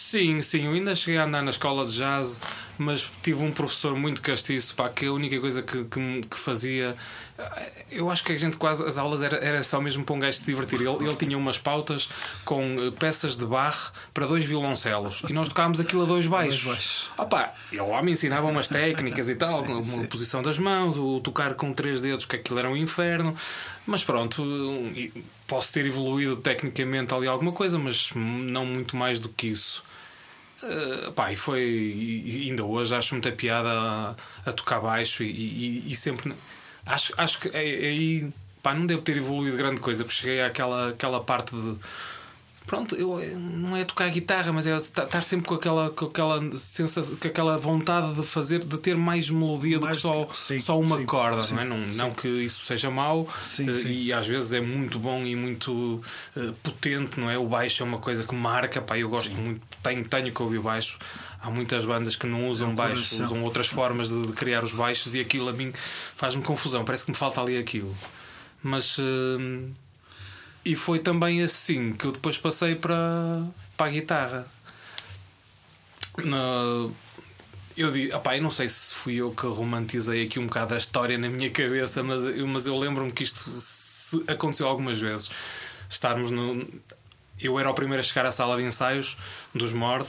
Sim, 0.10 0.42
sim, 0.42 0.66
eu 0.66 0.72
ainda 0.72 0.96
cheguei 0.96 1.20
a 1.20 1.26
andar 1.26 1.44
na 1.44 1.52
escola 1.52 1.86
de 1.86 1.96
jazz, 1.96 2.42
mas 2.80 3.08
tive 3.22 3.44
um 3.44 3.52
professor 3.52 3.96
muito 3.96 4.24
castiço, 4.24 4.74
pá, 4.74 4.90
que 4.90 5.06
a 5.06 5.14
única 5.14 5.40
coisa 5.40 5.62
que, 5.62 5.84
que, 5.84 6.22
que 6.28 6.36
fazia. 6.36 6.96
Eu 7.92 8.10
acho 8.10 8.24
que 8.24 8.32
a 8.32 8.38
gente 8.38 8.58
quase. 8.58 8.84
As 8.84 8.98
aulas 8.98 9.22
era, 9.22 9.38
era 9.38 9.62
só 9.62 9.80
mesmo 9.80 10.04
para 10.04 10.16
um 10.16 10.20
gajo 10.20 10.40
se 10.40 10.46
divertir. 10.46 10.82
Ele, 10.82 11.06
ele 11.06 11.16
tinha 11.16 11.38
umas 11.38 11.60
pautas 11.60 12.10
com 12.44 12.64
eh, 12.80 12.92
peças 13.00 13.38
de 13.38 13.46
barre 13.46 13.92
para 14.12 14.26
dois 14.26 14.44
violoncelos 14.44 15.22
e 15.30 15.32
nós 15.32 15.48
tocámos 15.48 15.80
aquilo 15.80 16.02
a 16.02 16.06
dois 16.08 16.26
baixos. 16.26 17.08
Opa, 17.16 17.54
ele 17.72 17.80
lá 17.84 18.02
me 18.02 18.14
ensinava 18.14 18.48
umas 18.48 18.68
técnicas 18.68 19.30
e 19.30 19.36
tal, 19.36 19.62
sim, 19.64 19.84
sim. 19.84 20.04
a 20.06 20.08
posição 20.08 20.42
das 20.42 20.58
mãos, 20.58 20.98
o 20.98 21.20
tocar 21.20 21.54
com 21.54 21.72
três 21.72 22.02
dedos, 22.02 22.26
que 22.26 22.36
aquilo 22.36 22.58
era 22.58 22.68
um 22.68 22.76
inferno. 22.76 23.36
Mas 23.86 24.04
pronto, 24.04 24.44
posso 25.46 25.72
ter 25.72 25.86
evoluído 25.86 26.36
tecnicamente 26.38 27.14
ali 27.14 27.28
alguma 27.28 27.52
coisa, 27.52 27.78
mas 27.78 28.10
não 28.16 28.66
muito 28.66 28.98
mais 28.98 29.20
do 29.20 29.30
que 29.30 29.50
isso. 29.50 29.88
Uh, 30.62 31.12
pá, 31.14 31.32
e 31.32 31.36
foi. 31.36 31.62
E 31.62 32.50
ainda 32.50 32.64
hoje 32.64 32.96
acho 32.96 33.14
muita 33.16 33.32
piada 33.32 33.70
a, 33.70 34.16
a 34.46 34.52
tocar 34.52 34.80
baixo 34.80 35.24
e, 35.24 35.30
e, 35.30 35.92
e, 35.92 35.96
sempre. 35.96 36.34
Acho, 36.86 37.14
acho 37.18 37.40
que 37.40 37.56
aí. 37.56 38.30
Pá, 38.62 38.74
não 38.74 38.86
devo 38.86 39.02
ter 39.02 39.16
evoluído 39.18 39.56
grande 39.56 39.80
coisa, 39.80 40.04
porque 40.04 40.20
cheguei 40.20 40.42
àquela, 40.42 40.90
àquela 40.90 41.22
parte 41.22 41.56
de 41.56 41.78
pronto, 42.70 42.96
eu, 42.96 43.20
não 43.40 43.76
é 43.76 43.84
tocar 43.84 44.08
guitarra, 44.12 44.54
mas 44.54 44.68
é 44.68 44.78
estar 44.78 45.24
sempre 45.24 45.48
com 45.48 45.56
aquela, 45.56 45.90
com 45.90 46.06
aquela 46.06 46.56
sensação, 46.56 47.16
com 47.16 47.28
aquela 47.28 47.58
vontade 47.58 48.14
de 48.14 48.24
fazer, 48.24 48.64
de 48.64 48.78
ter 48.78 48.96
mais 48.96 49.28
melodia 49.28 49.80
mais, 49.80 50.04
do 50.04 50.12
que 50.12 50.16
só, 50.16 50.34
sim, 50.36 50.60
só 50.62 50.80
uma 50.80 50.98
sim, 50.98 51.06
corda, 51.08 51.42
sim, 51.42 51.56
não 51.56 51.62
é? 51.64 51.66
Não, 51.66 51.78
não 51.78 52.14
que 52.14 52.28
isso 52.28 52.64
seja 52.64 52.92
mau, 52.92 53.22
uh, 53.22 53.88
e 53.88 54.14
às 54.14 54.28
vezes 54.28 54.54
é 54.54 54.62
muito 54.62 55.00
bom 55.00 55.26
e 55.26 55.36
muito 55.36 56.00
uh, 56.38 56.54
potente, 56.62 57.20
não 57.20 57.28
é? 57.28 57.40
O 57.40 57.48
baixo 57.48 57.82
é 57.82 57.86
uma 57.88 57.98
coisa 57.98 58.24
que 58.24 58.36
marca, 58.36 58.80
pá, 58.80 59.00
eu 59.00 59.10
gosto 59.10 59.36
muito, 59.36 59.62
tenho, 59.82 60.08
tenho 60.08 60.32
que 60.32 60.42
ouvir 60.44 60.60
baixo. 60.60 61.00
Há 61.42 61.50
muitas 61.50 61.84
bandas 61.86 62.16
que 62.16 62.28
não 62.28 62.50
usam 62.50 62.70
é 62.70 62.76
baixo, 62.76 63.24
usam 63.24 63.44
outras 63.44 63.66
formas 63.66 64.10
de, 64.10 64.22
de, 64.28 64.34
criar 64.34 64.64
os 64.64 64.74
baixos 64.74 65.16
e 65.16 65.22
aquilo 65.22 65.50
a 65.50 65.54
mim 65.54 65.74
faz-me 65.74 66.44
confusão, 66.44 66.86
parece 66.86 67.06
que 67.06 67.12
me 67.12 67.18
falta 67.18 67.42
ali 67.42 67.58
aquilo. 67.58 67.96
Mas. 68.62 69.00
Uh, 69.00 69.72
e 70.64 70.76
foi 70.76 71.00
também 71.00 71.42
assim 71.42 71.94
que 71.94 72.06
eu 72.06 72.12
depois 72.12 72.38
passei 72.38 72.76
para, 72.76 73.44
para 73.78 73.88
a 73.88 73.90
guitarra. 73.90 74.48
Eu, 77.78 77.92
digo, 77.92 78.16
opá, 78.16 78.36
eu 78.36 78.44
não 78.44 78.52
sei 78.52 78.68
se 78.68 78.94
fui 78.94 79.16
eu 79.16 79.32
que 79.32 79.46
romantizei 79.48 80.26
aqui 80.26 80.38
um 80.38 80.48
bocado 80.48 80.74
a 80.74 80.78
história 80.78 81.18
na 81.18 81.30
minha 81.30 81.50
cabeça, 81.50 82.04
mas, 82.04 82.22
mas 82.46 82.68
eu 82.68 82.78
lembro-me 82.78 83.12
que 83.12 83.24
isto 83.24 84.24
aconteceu 84.28 84.68
algumas 84.68 85.00
vezes. 85.00 85.30
Estarmos 85.90 86.30
no. 86.30 86.68
Eu 87.40 87.58
era 87.58 87.70
o 87.70 87.74
primeiro 87.74 88.02
a 88.02 88.04
chegar 88.04 88.26
à 88.26 88.32
sala 88.34 88.58
de 88.58 88.64
ensaios 88.64 89.18
dos 89.56 89.72
Mord 89.72 90.06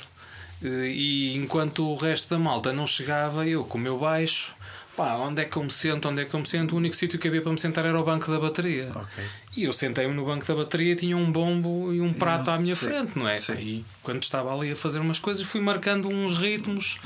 eh, 0.62 0.88
e 0.88 1.36
enquanto 1.36 1.88
o 1.88 1.94
resto 1.94 2.28
da 2.28 2.38
malta 2.38 2.72
não 2.72 2.88
chegava, 2.88 3.46
eu 3.46 3.64
com 3.64 3.78
o 3.78 3.80
meu 3.80 3.98
baixo 3.98 4.52
pá, 5.00 5.14
onde 5.14 5.40
é 5.40 5.44
que 5.46 5.56
eu 5.56 5.64
me 5.64 5.70
sento, 5.70 6.08
onde 6.08 6.20
é 6.20 6.24
que 6.26 6.34
eu 6.34 6.40
me 6.40 6.46
sento? 6.46 6.74
O 6.74 6.76
único 6.76 6.94
sítio 6.94 7.18
que 7.18 7.26
havia 7.26 7.40
para 7.40 7.52
me 7.52 7.58
sentar 7.58 7.86
era 7.86 7.98
o 7.98 8.04
banco 8.04 8.30
da 8.30 8.38
bateria. 8.38 8.90
Okay. 8.90 9.24
E 9.56 9.64
eu 9.64 9.72
sentei-me 9.72 10.12
no 10.12 10.26
banco 10.26 10.44
da 10.44 10.54
bateria, 10.54 10.94
tinha 10.94 11.16
um 11.16 11.32
bombo 11.32 11.90
e 11.90 12.02
um 12.02 12.12
prato 12.12 12.50
à 12.50 12.58
minha 12.58 12.74
sim, 12.74 12.86
frente, 12.86 13.18
não 13.18 13.26
é? 13.26 13.38
Sim. 13.38 13.54
E 13.54 13.84
quando 14.02 14.22
estava 14.22 14.54
ali 14.54 14.72
a 14.72 14.76
fazer 14.76 14.98
umas 14.98 15.18
coisas, 15.18 15.46
fui 15.46 15.62
marcando 15.62 16.06
uns 16.08 16.36
ritmos. 16.36 16.98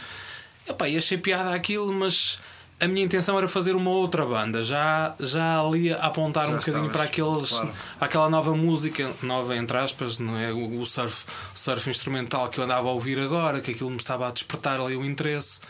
Epá, 0.69 0.89
e 0.89 0.97
achei 0.97 1.17
piada 1.19 1.55
aquilo, 1.55 1.93
mas 1.93 2.41
a 2.81 2.89
minha 2.89 3.05
intenção 3.05 3.39
era 3.39 3.47
fazer 3.47 3.77
uma 3.77 3.91
outra 3.91 4.27
banda, 4.27 4.65
já, 4.65 5.15
já 5.21 5.61
ali 5.61 5.93
a 5.93 5.99
apontar 5.99 6.47
já 6.47 6.55
um 6.55 6.59
bocadinho 6.59 6.91
para 6.91 7.05
aqueles, 7.05 7.51
claro. 7.51 7.71
aquela 8.01 8.29
nova 8.29 8.57
música, 8.57 9.09
nova 9.23 9.57
entre 9.57 9.77
aspas, 9.77 10.19
não 10.19 10.37
é? 10.37 10.53
o, 10.53 10.81
o 10.81 10.87
surf, 10.87 11.27
surf 11.55 11.89
instrumental 11.89 12.49
que 12.49 12.59
eu 12.59 12.65
andava 12.65 12.89
a 12.89 12.93
ouvir 12.93 13.21
agora, 13.21 13.61
que 13.61 13.71
aquilo 13.71 13.91
me 13.91 13.99
estava 13.99 14.27
a 14.27 14.33
despertar 14.33 14.81
ali 14.81 14.97
o 14.97 15.05
interesse. 15.05 15.61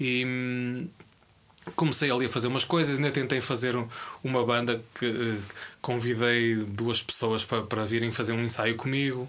E, 0.00 0.24
hum, 0.26 0.88
comecei 1.76 2.10
ali 2.10 2.26
a 2.26 2.28
fazer 2.28 2.48
umas 2.48 2.64
coisas, 2.64 2.96
ainda 2.96 3.10
tentei 3.10 3.40
fazer 3.40 3.76
uma 4.24 4.44
banda 4.44 4.82
que 4.98 5.06
uh, 5.06 5.42
convidei 5.80 6.56
duas 6.56 7.02
pessoas 7.02 7.44
para, 7.44 7.62
para 7.62 7.84
virem 7.84 8.10
fazer 8.10 8.32
um 8.32 8.42
ensaio 8.42 8.76
comigo. 8.76 9.28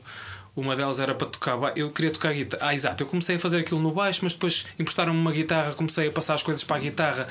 Uma 0.56 0.76
delas 0.76 1.00
era 1.00 1.16
para 1.16 1.28
tocar 1.28 1.58
Eu 1.78 1.92
queria 1.92 2.12
tocar 2.12 2.34
guitarra. 2.34 2.68
Ah, 2.68 2.76
exato. 2.76 3.02
Eu 3.02 3.08
comecei 3.08 3.38
a 3.38 3.40
fazer 3.40 3.60
aquilo 3.60 3.80
no 3.80 3.92
baixo, 3.92 4.20
mas 4.24 4.34
depois 4.34 4.66
emprestaram-me 4.78 5.18
uma 5.18 5.32
guitarra, 5.32 5.72
comecei 5.74 6.10
a 6.10 6.12
passar 6.12 6.34
as 6.34 6.44
coisas 6.44 6.64
para 6.64 6.76
a 6.76 6.80
guitarra. 6.80 7.28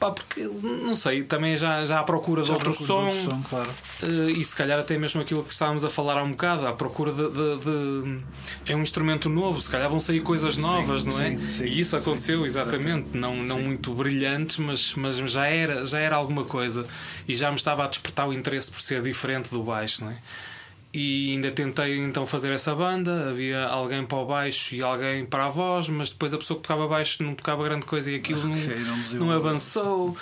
Pá, 0.00 0.10
porque 0.12 0.40
não 0.42 0.96
sei, 0.96 1.22
também 1.24 1.58
já, 1.58 1.84
já 1.84 2.00
à 2.00 2.02
procura 2.02 2.42
já 2.42 2.56
de 2.56 2.66
outro 2.66 2.86
som, 2.86 3.12
som 3.12 3.42
claro. 3.42 3.68
uh, 4.02 4.30
e 4.30 4.42
se 4.42 4.56
calhar 4.56 4.78
até 4.78 4.96
mesmo 4.96 5.20
aquilo 5.20 5.44
que 5.44 5.52
estávamos 5.52 5.84
a 5.84 5.90
falar 5.90 6.16
há 6.16 6.22
um 6.22 6.30
bocado, 6.30 6.66
à 6.66 6.72
procura 6.72 7.12
de, 7.12 7.28
de, 7.28 7.58
de, 7.58 8.20
É 8.64 8.74
um 8.74 8.82
instrumento 8.82 9.28
novo, 9.28 9.60
se 9.60 9.68
calhar 9.68 9.90
vão 9.90 10.00
sair 10.00 10.20
coisas 10.20 10.56
novas, 10.56 11.02
sim, 11.02 11.08
não 11.10 11.20
é? 11.20 11.28
Sim, 11.28 11.50
sim, 11.50 11.64
e 11.64 11.80
isso 11.80 11.94
aconteceu 11.98 12.46
exatamente, 12.46 13.14
não, 13.18 13.36
não 13.36 13.60
muito 13.60 13.92
brilhantes, 13.92 14.56
mas, 14.56 14.94
mas 14.94 15.16
já, 15.16 15.46
era, 15.46 15.84
já 15.84 15.98
era 15.98 16.16
alguma 16.16 16.46
coisa 16.46 16.86
e 17.28 17.34
já 17.34 17.50
me 17.50 17.58
estava 17.58 17.84
a 17.84 17.86
despertar 17.86 18.26
o 18.26 18.32
interesse 18.32 18.70
por 18.70 18.80
ser 18.80 19.02
diferente 19.02 19.50
do 19.50 19.62
baixo, 19.62 20.02
não 20.02 20.12
é? 20.12 20.16
E 20.92 21.32
ainda 21.32 21.52
tentei 21.52 21.98
então 21.98 22.26
fazer 22.26 22.50
essa 22.52 22.74
banda. 22.74 23.30
Havia 23.30 23.64
alguém 23.66 24.04
para 24.04 24.18
o 24.18 24.26
baixo 24.26 24.74
e 24.74 24.82
alguém 24.82 25.24
para 25.24 25.46
a 25.46 25.48
voz, 25.48 25.88
mas 25.88 26.10
depois 26.10 26.34
a 26.34 26.38
pessoa 26.38 26.58
que 26.58 26.62
tocava 26.62 26.88
baixo 26.88 27.22
não 27.22 27.34
tocava 27.34 27.62
grande 27.62 27.86
coisa 27.86 28.10
e 28.10 28.16
aquilo 28.16 28.40
okay, 28.40 28.78
não, 29.14 29.26
não, 29.26 29.30
avançou. 29.30 30.16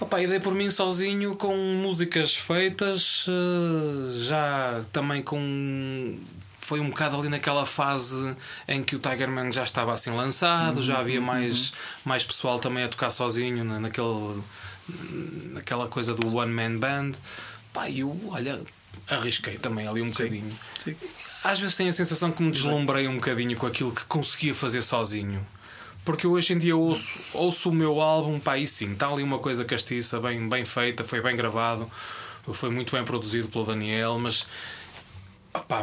Opa, 0.00 0.20
e 0.22 0.26
dei 0.28 0.38
por 0.38 0.54
mim 0.54 0.70
sozinho 0.70 1.34
com 1.34 1.54
músicas 1.56 2.34
feitas, 2.36 3.26
eh, 3.28 4.18
já 4.20 4.82
também 4.92 5.22
com. 5.22 6.16
Foi 6.58 6.78
um 6.78 6.88
bocado 6.88 7.18
ali 7.18 7.28
naquela 7.28 7.66
fase 7.66 8.36
em 8.68 8.82
que 8.82 8.94
o 8.94 8.98
Tigerman 9.00 9.52
já 9.52 9.64
estava 9.64 9.92
assim 9.92 10.10
lançado, 10.10 10.76
uhum, 10.76 10.82
já 10.82 11.00
havia 11.00 11.18
uhum. 11.18 11.26
mais, 11.26 11.72
mais 12.04 12.24
pessoal 12.24 12.60
também 12.60 12.84
a 12.84 12.88
tocar 12.88 13.10
sozinho 13.10 13.64
naquele, 13.64 14.40
naquela 15.52 15.88
coisa 15.88 16.14
do 16.14 16.34
One 16.34 16.52
Man 16.52 16.78
Band. 16.78 17.12
Pá, 17.72 17.90
eu, 17.90 18.16
olha, 18.30 18.60
arrisquei 19.08 19.58
também 19.58 19.86
ali 19.86 20.02
um 20.02 20.12
sim, 20.12 20.24
bocadinho. 20.24 20.58
Sim. 20.82 20.96
Às 21.42 21.58
vezes 21.60 21.76
tenho 21.76 21.90
a 21.90 21.92
sensação 21.92 22.30
que 22.30 22.42
me 22.42 22.50
deslumbrei 22.50 23.08
um 23.08 23.16
bocadinho 23.16 23.56
com 23.56 23.66
aquilo 23.66 23.92
que 23.92 24.04
conseguia 24.04 24.54
fazer 24.54 24.82
sozinho. 24.82 25.44
Porque 26.04 26.26
hoje 26.26 26.54
em 26.54 26.58
dia 26.58 26.76
ouço, 26.76 27.20
ouço 27.34 27.70
o 27.70 27.74
meu 27.74 28.00
álbum, 28.00 28.40
pá, 28.40 28.56
e 28.56 28.66
sim, 28.66 28.92
está 28.92 29.08
ali 29.08 29.22
uma 29.22 29.38
coisa 29.38 29.64
castiça, 29.64 30.18
bem, 30.18 30.48
bem 30.48 30.64
feita, 30.64 31.04
foi 31.04 31.20
bem 31.20 31.36
gravado, 31.36 31.90
foi 32.52 32.70
muito 32.70 32.92
bem 32.92 33.04
produzido 33.04 33.48
pelo 33.48 33.66
Daniel, 33.66 34.18
mas 34.18 34.46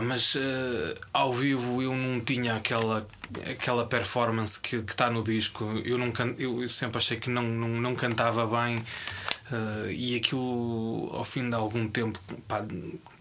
mas 0.02 0.36
uh, 0.36 0.40
ao 1.14 1.34
vivo 1.34 1.82
eu 1.82 1.94
não 1.94 2.22
tinha 2.22 2.56
aquela, 2.56 3.06
aquela 3.52 3.86
performance 3.86 4.58
que 4.60 4.78
está 4.78 5.10
no 5.10 5.22
disco. 5.22 5.82
Eu, 5.84 5.98
não 5.98 6.10
can... 6.10 6.34
eu 6.40 6.68
sempre 6.70 6.98
achei 6.98 7.18
que 7.18 7.30
não, 7.30 7.44
não, 7.44 7.68
não 7.68 7.96
cantava 7.96 8.48
bem 8.48 8.82
uh, 9.52 9.90
e 9.90 10.16
aquilo 10.16 11.10
ao 11.14 11.24
fim 11.24 11.50
de 11.50 11.56
algum 11.56 11.88
tempo 11.88 12.20
pá, 12.48 12.66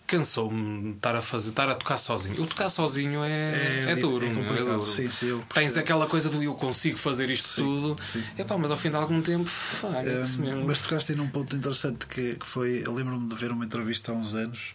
cansou-me 0.07 0.93
estar 0.93 1.17
a 1.17 1.23
fazer, 1.23 1.51
estar 1.51 1.69
a 1.69 1.75
tocar 1.75 1.99
sozinho. 1.99 2.41
O 2.43 2.47
tocar 2.47 2.69
sozinho 2.69 3.25
é, 3.25 3.87
é, 3.89 3.93
é 3.93 3.97
duro, 3.97 4.25
é, 4.25 4.29
é 4.29 4.33
duro. 4.33 4.85
Sim, 4.85 5.11
sim, 5.11 5.41
Tens 5.53 5.77
aquela 5.77 6.07
coisa 6.07 6.29
do 6.29 6.43
eu 6.43 6.55
consigo 6.55 6.97
fazer 6.97 7.31
isto 7.31 7.49
sim, 7.49 7.63
tudo, 7.63 7.97
sim. 8.05 8.23
Epá, 8.39 8.57
mas 8.57 8.71
ao 8.71 8.77
fim 8.77 8.91
de 8.91 8.97
algum 8.97 9.21
tempo, 9.21 9.51
pá, 9.81 9.89
um, 9.89 10.65
mas 10.65 10.79
tocaste 10.79 11.13
aí 11.13 11.19
num 11.19 11.29
ponto 11.29 11.55
interessante 11.57 12.07
que, 12.07 12.35
que 12.35 12.47
foi. 12.47 12.83
Eu 12.85 12.95
lembro-me 12.95 13.29
de 13.29 13.35
ver 13.35 13.51
uma 13.51 13.65
entrevista 13.65 14.13
há 14.13 14.15
uns 14.15 14.35
anos 14.35 14.75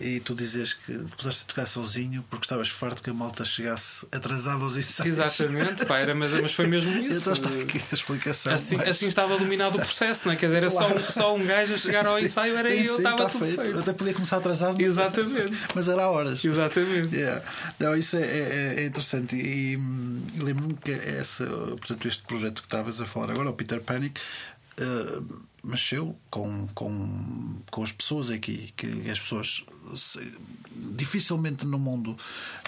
e 0.00 0.18
tu 0.18 0.34
dizes 0.34 0.72
que 0.72 0.92
puseste 1.16 1.44
a 1.44 1.46
tocar 1.46 1.66
sozinho 1.66 2.24
porque 2.30 2.46
estavas 2.46 2.70
farto 2.70 3.02
que 3.02 3.10
a 3.10 3.14
malta 3.14 3.44
chegasse 3.44 4.06
atrasada 4.10 4.64
aos 4.64 4.76
ensaios. 4.76 5.18
Exatamente, 5.18 5.84
pá, 5.84 5.98
era, 5.98 6.14
mas, 6.14 6.32
mas 6.40 6.52
foi 6.52 6.66
mesmo 6.66 6.90
isso. 7.04 7.20
Então 7.20 7.32
está 7.34 7.50
aqui 7.50 7.82
a 7.90 7.94
explicação. 7.94 8.52
Assim, 8.54 8.76
mas... 8.76 8.88
assim 8.88 9.06
estava 9.08 9.36
dominado 9.36 9.76
o 9.76 9.80
processo, 9.80 10.22
não 10.26 10.32
é? 10.32 10.36
Quer 10.36 10.46
dizer, 10.46 10.58
era 10.58 10.70
claro. 10.70 11.00
só, 11.00 11.08
um, 11.08 11.12
só 11.12 11.36
um 11.36 11.46
gajo 11.46 11.74
a 11.74 11.76
chegar 11.76 12.06
ao 12.06 12.18
ensaio, 12.20 12.56
era 12.56 12.68
sim, 12.68 12.82
eu, 12.82 12.96
estava 12.96 13.16
tá 13.16 13.28
tudo 13.28 13.44
feito. 13.44 13.62
feito. 13.62 13.78
Até 13.78 13.92
podia 13.92 14.14
começar 14.14 14.38
atrasado, 14.38 14.80
Exatamente. 14.80 15.58
mas 15.74 15.88
era 15.88 16.08
horas. 16.08 16.42
Exatamente. 16.42 17.14
Yeah. 17.14 17.44
Não, 17.78 17.94
isso 17.94 18.16
é, 18.16 18.22
é, 18.22 18.74
é 18.78 18.86
interessante. 18.86 19.36
E, 19.36 19.74
e 19.74 20.42
lembro-me 20.42 20.74
que 20.74 20.92
essa, 20.92 21.44
portanto, 21.44 22.08
este 22.08 22.22
projeto 22.22 22.62
que 22.62 22.66
estavas 22.66 23.00
a 23.00 23.04
falar 23.04 23.32
agora, 23.32 23.50
o 23.50 23.52
Peter 23.52 23.80
Panic, 23.80 24.18
uh, 24.80 25.49
mexeu 25.62 26.18
com, 26.30 26.66
com, 26.68 27.62
com 27.70 27.82
as 27.82 27.92
pessoas 27.92 28.30
aqui, 28.30 28.72
que 28.76 29.10
as 29.10 29.18
pessoas 29.18 29.64
se, 29.94 30.32
dificilmente 30.96 31.66
no 31.66 31.78
mundo, 31.78 32.16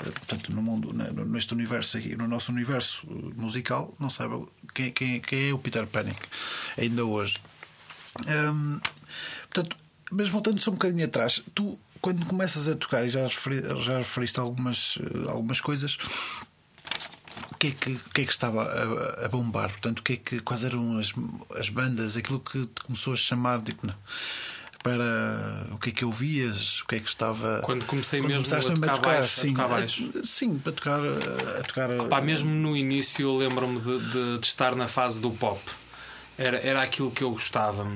eh, 0.00 0.10
portanto, 0.10 0.52
no 0.52 0.62
mundo, 0.62 0.92
neste 1.26 1.54
universo 1.54 1.96
aqui, 1.96 2.16
no 2.16 2.28
nosso 2.28 2.52
universo 2.52 3.06
musical, 3.36 3.94
não 3.98 4.10
sabem 4.10 4.46
quem, 4.74 4.92
quem, 4.92 5.20
quem 5.20 5.50
é 5.50 5.52
o 5.54 5.58
Peter 5.58 5.86
Panic, 5.86 6.20
ainda 6.78 7.04
hoje. 7.04 7.38
Hum, 8.28 8.80
portanto, 9.50 9.76
mas 10.10 10.28
voltando 10.28 10.60
só 10.60 10.70
um 10.70 10.74
bocadinho 10.74 11.04
atrás, 11.04 11.42
tu 11.54 11.78
quando 12.02 12.26
começas 12.26 12.66
a 12.66 12.74
tocar, 12.74 13.06
e 13.06 13.10
já, 13.10 13.22
referi, 13.22 13.62
já 13.80 13.98
referiste 13.98 14.40
algumas, 14.40 14.98
eh, 15.00 15.30
algumas 15.30 15.60
coisas, 15.60 15.96
que 17.62 17.68
é 17.68 17.70
que, 17.70 17.92
o 17.92 18.10
que, 18.12 18.20
é 18.22 18.24
que 18.24 18.32
estava 18.32 18.64
a, 18.64 19.24
a, 19.24 19.28
bombar? 19.28 19.70
Portanto, 19.70 20.00
o 20.00 20.02
que 20.02 20.14
é 20.14 20.16
que, 20.16 20.40
quais 20.40 20.64
eram 20.64 20.98
as, 20.98 21.12
as 21.56 21.68
bandas, 21.68 22.16
aquilo 22.16 22.40
que 22.40 22.66
te 22.66 22.82
começou 22.82 23.12
a 23.12 23.16
chamar 23.16 23.60
tipo, 23.60 23.86
não, 23.86 23.94
para 24.82 25.68
o 25.70 25.78
que 25.78 25.90
é 25.90 25.92
que 25.92 26.04
ouvias, 26.04 26.80
o 26.80 26.86
que 26.86 26.96
é 26.96 27.00
que 27.00 27.08
estava. 27.08 27.60
Quando 27.62 27.84
comecei 27.84 28.20
quando 28.20 28.32
mesmo 28.32 28.46
a 28.52 28.58
tocar, 28.58 28.90
a 28.90 28.96
tocar, 28.96 29.00
baixo, 29.00 29.40
sim, 29.40 29.48
a 29.48 29.52
tocar 29.52 29.68
baixo. 29.68 30.12
A, 30.16 30.26
sim, 30.26 30.58
para 30.58 30.72
tocar. 30.72 31.00
A 31.60 31.62
tocar 31.62 31.90
Opa, 32.00 32.20
mesmo 32.20 32.50
no 32.50 32.76
início 32.76 33.22
eu 33.22 33.36
lembro-me 33.36 33.80
de, 33.80 33.98
de, 34.10 34.38
de, 34.38 34.46
estar 34.46 34.74
na 34.74 34.88
fase 34.88 35.20
do 35.20 35.30
pop. 35.30 35.60
Era, 36.36 36.58
era 36.58 36.82
aquilo 36.82 37.12
que 37.12 37.22
eu 37.22 37.30
gostava. 37.30 37.86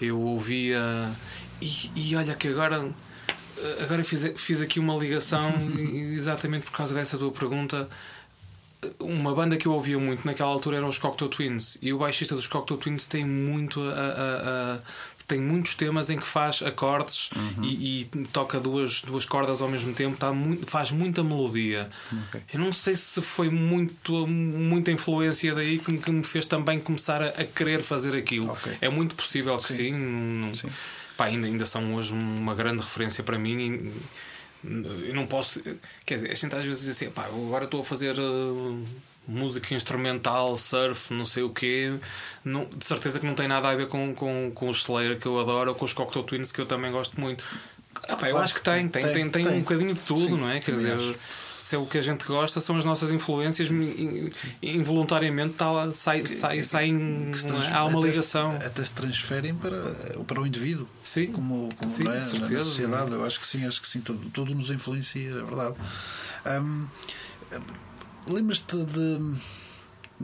Eu 0.00 0.20
ouvia. 0.20 1.10
E, 1.60 1.90
e 1.96 2.16
olha 2.16 2.36
que 2.36 2.46
agora 2.46 2.88
agora 3.82 4.04
fiz, 4.04 4.32
fiz 4.36 4.60
aqui 4.60 4.78
uma 4.78 4.94
ligação 4.94 5.52
exatamente 6.14 6.64
por 6.64 6.72
causa 6.72 6.94
dessa 6.94 7.18
tua 7.18 7.32
pergunta 7.32 7.88
uma 8.98 9.34
banda 9.34 9.56
que 9.56 9.66
eu 9.66 9.72
ouvia 9.72 9.98
muito 9.98 10.26
naquela 10.26 10.50
altura 10.50 10.78
eram 10.78 10.88
os 10.88 10.98
Cocteau 10.98 11.28
Twins 11.28 11.76
e 11.82 11.92
o 11.92 11.98
baixista 11.98 12.34
dos 12.34 12.46
Cocteau 12.46 12.78
Twins 12.78 13.06
tem 13.06 13.24
muito 13.24 13.80
a, 13.82 13.92
a, 13.92 14.74
a 14.74 14.78
tem 15.30 15.40
muitos 15.40 15.76
temas 15.76 16.10
em 16.10 16.18
que 16.18 16.26
faz 16.26 16.60
acordes 16.60 17.30
uhum. 17.36 17.64
e, 17.64 18.00
e, 18.00 18.04
toca 18.32 18.58
duas, 18.58 19.00
duas 19.02 19.24
cordas 19.24 19.62
ao 19.62 19.68
mesmo 19.68 19.94
tempo, 19.94 20.16
tá 20.16 20.32
muito, 20.32 20.66
faz 20.66 20.90
muita 20.90 21.22
melodia. 21.22 21.88
Okay. 22.28 22.40
Eu 22.52 22.58
não 22.58 22.72
sei 22.72 22.96
se 22.96 23.22
foi 23.22 23.48
muito, 23.48 24.26
muita 24.26 24.90
influência 24.90 25.54
daí 25.54 25.78
que, 25.78 25.96
que 25.98 26.10
me 26.10 26.24
fez 26.24 26.46
também 26.46 26.80
começar 26.80 27.22
a, 27.22 27.30
querer 27.44 27.80
fazer 27.80 28.16
aquilo. 28.16 28.50
Okay. 28.50 28.78
É 28.80 28.88
muito 28.88 29.14
possível 29.14 29.56
que 29.58 29.72
sim. 29.72 29.76
sim. 29.76 30.50
sim. 30.52 30.70
Pá, 31.16 31.26
ainda, 31.26 31.46
ainda 31.46 31.64
são 31.64 31.94
hoje 31.94 32.12
uma 32.12 32.54
grande 32.54 32.82
referência 32.82 33.22
para 33.22 33.38
mim. 33.38 33.92
Eu 34.64 35.14
não 35.14 35.26
posso. 35.26 35.60
Quer 36.04 36.16
dizer, 36.16 36.32
a 36.32 36.34
gente 36.34 36.54
às 36.54 36.64
vezes 36.64 36.84
diz 36.84 36.96
assim, 36.96 37.10
pá, 37.10 37.24
agora 37.24 37.64
estou 37.64 37.80
a 37.80 37.84
fazer 37.84 38.18
uh, 38.18 38.86
música 39.26 39.74
instrumental, 39.74 40.56
surf, 40.58 41.12
não 41.14 41.24
sei 41.24 41.42
o 41.42 41.50
quê. 41.50 41.94
Não, 42.44 42.64
de 42.64 42.84
certeza 42.84 43.18
que 43.18 43.26
não 43.26 43.34
tem 43.34 43.48
nada 43.48 43.68
a 43.68 43.74
ver 43.74 43.88
com, 43.88 44.14
com, 44.14 44.52
com 44.54 44.68
o 44.68 44.70
Slayer 44.70 45.18
que 45.18 45.26
eu 45.26 45.38
adoro 45.40 45.70
ou 45.70 45.76
com 45.76 45.84
os 45.84 45.92
Cocktail 45.92 46.24
Twins 46.24 46.52
que 46.52 46.60
eu 46.60 46.66
também 46.66 46.92
gosto 46.92 47.20
muito. 47.20 47.44
Ah, 48.08 48.16
pá, 48.16 48.28
eu 48.28 48.38
acho 48.38 48.54
que 48.54 48.62
tem, 48.62 48.88
tem, 48.88 49.02
tem, 49.02 49.30
tem, 49.30 49.44
tem, 49.44 49.48
um 49.48 49.60
bocadinho 49.60 49.94
de 49.94 50.00
tudo, 50.00 50.20
Sim, 50.20 50.36
não 50.36 50.50
é? 50.50 50.60
Quer 50.60 50.72
dizer. 50.72 50.94
Acho 50.94 51.14
se 51.60 51.76
é 51.76 51.78
o 51.78 51.84
que 51.84 51.98
a 51.98 52.02
gente 52.02 52.24
gosta, 52.24 52.58
são 52.60 52.76
as 52.76 52.84
nossas 52.86 53.10
influências, 53.10 53.68
involuntariamente 54.62 55.54
tá, 55.54 55.92
sai, 55.92 56.26
sai, 56.26 56.62
saem, 56.62 57.30
há 57.70 57.84
uma 57.84 58.00
ligação. 58.00 58.52
Até, 58.52 58.66
até 58.66 58.84
se 58.84 58.94
transferem 58.94 59.54
para, 59.54 59.94
para 60.26 60.40
o 60.40 60.46
indivíduo, 60.46 60.88
sim. 61.04 61.26
como, 61.26 61.68
como 61.76 61.90
sim, 61.90 62.02
é, 62.02 62.06
na 62.06 62.20
sociedade. 62.20 63.12
Eu 63.12 63.24
acho 63.24 63.38
que 63.38 63.46
sim, 63.46 63.66
acho 63.66 63.80
que 63.80 63.86
sim, 63.86 64.00
tudo, 64.00 64.30
tudo 64.30 64.54
nos 64.54 64.70
influencia, 64.70 65.28
é 65.28 65.42
verdade. 65.42 65.76
Um, 66.46 66.88
Lembras-te 68.26 68.76
de. 68.76 69.36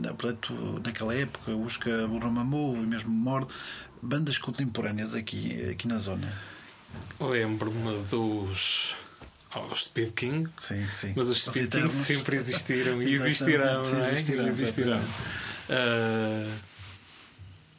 Portanto, 0.01 0.53
naquela 0.83 1.13
época, 1.13 1.51
Usca, 1.51 2.07
Burra 2.07 2.29
Mamou 2.29 2.75
e 2.77 2.87
mesmo 2.87 3.09
Mord, 3.09 3.47
bandas 4.01 4.37
contemporâneas 4.37 5.13
aqui, 5.13 5.69
aqui 5.69 5.87
na 5.87 5.97
zona? 5.97 6.31
Lembro-me 7.19 8.03
dos 8.09 8.95
Oh, 9.57 9.71
os 9.71 9.85
Speed 9.85 10.11
King. 10.13 10.49
Sim, 10.57 10.87
sim. 10.91 11.13
Mas 11.15 11.29
os 11.29 11.41
Speed 11.41 11.71
King 11.71 11.91
sempre 11.91 12.35
existiram 12.35 13.01
e 13.01 13.13
existirão, 13.13 13.83
não 13.83 14.05
é? 14.05 14.11
Existirão. 14.11 14.47
existirão. 14.47 14.99
Uh, 15.69 16.53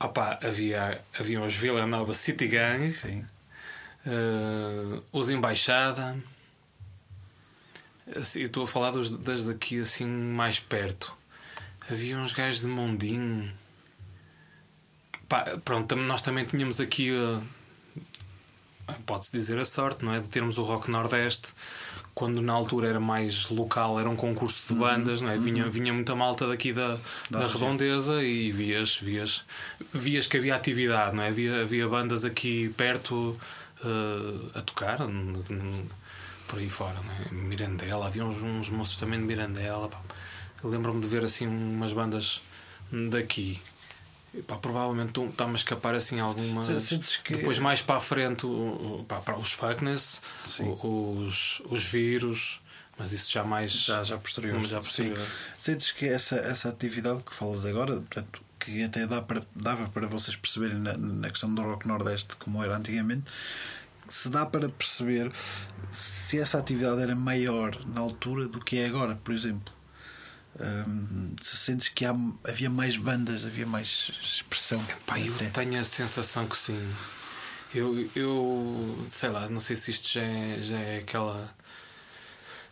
opa, 0.00 0.38
havia, 0.42 1.00
havia 1.18 1.40
os 1.40 1.54
Vila 1.54 1.86
Nova 1.86 2.12
City 2.14 2.48
Gang. 2.48 2.90
Sim. 2.90 3.24
Uh, 4.06 5.02
os 5.12 5.30
Embaixada. 5.30 6.16
Assim, 8.16 8.42
estou 8.42 8.64
a 8.64 8.66
falar 8.66 8.90
dos, 8.90 9.10
das 9.10 9.44
daqui 9.44 9.80
assim 9.80 10.06
mais 10.06 10.58
perto. 10.58 11.14
Havia 11.90 12.18
uns 12.18 12.32
gajos 12.32 12.60
de 12.60 12.66
Mondinho. 12.66 13.52
Pá, 15.28 15.44
pronto, 15.64 15.94
nós 15.94 16.22
também 16.22 16.44
tínhamos 16.44 16.80
aqui. 16.80 17.12
Uh, 17.12 17.57
pode-se 19.06 19.32
dizer 19.32 19.58
a 19.58 19.64
sorte, 19.64 20.04
não 20.04 20.12
é? 20.12 20.20
De 20.20 20.28
termos 20.28 20.58
o 20.58 20.62
Rock 20.62 20.90
Nordeste, 20.90 21.48
quando 22.14 22.42
na 22.42 22.52
altura 22.52 22.88
era 22.88 23.00
mais 23.00 23.48
local, 23.48 24.00
era 24.00 24.08
um 24.08 24.16
concurso 24.16 24.66
de 24.66 24.72
uhum, 24.72 24.80
bandas, 24.80 25.20
não 25.20 25.30
é? 25.30 25.38
Vinha, 25.38 25.64
uhum. 25.64 25.70
vinha 25.70 25.92
muita 25.92 26.14
malta 26.14 26.46
daqui 26.46 26.72
da, 26.72 26.98
da, 27.30 27.46
redondeza 27.46 28.22
e 28.22 28.50
vias, 28.50 28.96
vias, 28.96 29.44
vias 29.92 30.26
que 30.26 30.36
havia 30.36 30.56
atividade, 30.56 31.14
não 31.14 31.22
é? 31.22 31.28
Havia, 31.28 31.62
havia 31.62 31.88
bandas 31.88 32.24
aqui 32.24 32.70
perto 32.70 33.38
uh, 33.84 34.50
a 34.58 34.60
tocar, 34.62 34.98
por 36.48 36.58
aí 36.58 36.68
fora, 36.68 36.96
é? 37.30 37.34
Mirandela, 37.34 38.06
havia 38.06 38.24
uns, 38.24 38.38
uns 38.38 38.70
moços 38.70 38.96
também 38.96 39.20
de 39.20 39.24
Mirandela. 39.24 39.88
Lembro-me 40.64 41.00
de 41.00 41.06
ver 41.06 41.24
assim 41.24 41.46
umas 41.46 41.92
bandas 41.92 42.42
daqui. 43.10 43.60
Pá, 44.46 44.56
provavelmente 44.56 45.18
está-me 45.20 45.52
a 45.52 45.56
escapar 45.56 45.94
assim 45.94 46.20
algumas. 46.20 46.68
Que... 47.24 47.36
Depois, 47.36 47.58
mais 47.58 47.80
para 47.80 47.96
a 47.96 48.00
frente, 48.00 48.46
pá, 49.06 49.20
para 49.20 49.38
os 49.38 49.52
Fuckness, 49.52 50.20
os, 50.60 51.62
os 51.64 51.84
vírus, 51.84 52.60
mas 52.98 53.12
isso 53.12 53.32
já 53.32 53.42
mais. 53.42 53.72
Já, 53.72 54.04
já 54.04 54.18
posterior. 54.18 54.60
Já 54.66 54.78
posterior. 54.78 55.18
Sentes 55.56 55.92
que 55.92 56.06
essa, 56.06 56.36
essa 56.36 56.68
atividade 56.68 57.22
que 57.22 57.32
falas 57.32 57.64
agora, 57.64 57.94
portanto, 57.94 58.42
que 58.58 58.82
até 58.82 59.06
dá 59.06 59.22
para, 59.22 59.42
dava 59.54 59.88
para 59.88 60.06
vocês 60.06 60.36
perceberem 60.36 60.76
na, 60.78 60.96
na 60.96 61.30
questão 61.30 61.54
do 61.54 61.62
Rock 61.62 61.88
Nordeste, 61.88 62.36
como 62.36 62.62
era 62.62 62.76
antigamente, 62.76 63.30
se 64.08 64.28
dá 64.28 64.44
para 64.44 64.68
perceber 64.68 65.32
se 65.90 66.38
essa 66.38 66.58
atividade 66.58 67.00
era 67.00 67.14
maior 67.14 67.78
na 67.86 68.00
altura 68.00 68.48
do 68.48 68.58
que 68.60 68.78
é 68.78 68.86
agora, 68.86 69.14
por 69.16 69.34
exemplo. 69.34 69.77
Um, 70.60 71.36
se 71.40 71.56
sentes 71.56 71.88
que 71.88 72.04
há, 72.04 72.12
havia 72.44 72.68
mais 72.68 72.96
bandas, 72.96 73.44
havia 73.44 73.66
mais 73.66 74.10
expressão. 74.22 74.82
Epá, 74.88 75.18
eu 75.20 75.32
tenho 75.52 75.80
a 75.80 75.84
sensação 75.84 76.46
que 76.48 76.56
sim. 76.56 76.78
Eu, 77.74 78.08
eu 78.16 79.06
sei 79.08 79.28
lá, 79.28 79.48
não 79.48 79.60
sei 79.60 79.76
se 79.76 79.90
isto 79.90 80.08
já 80.08 80.22
é, 80.22 80.58
já 80.60 80.78
é 80.78 80.98
aquela. 80.98 81.54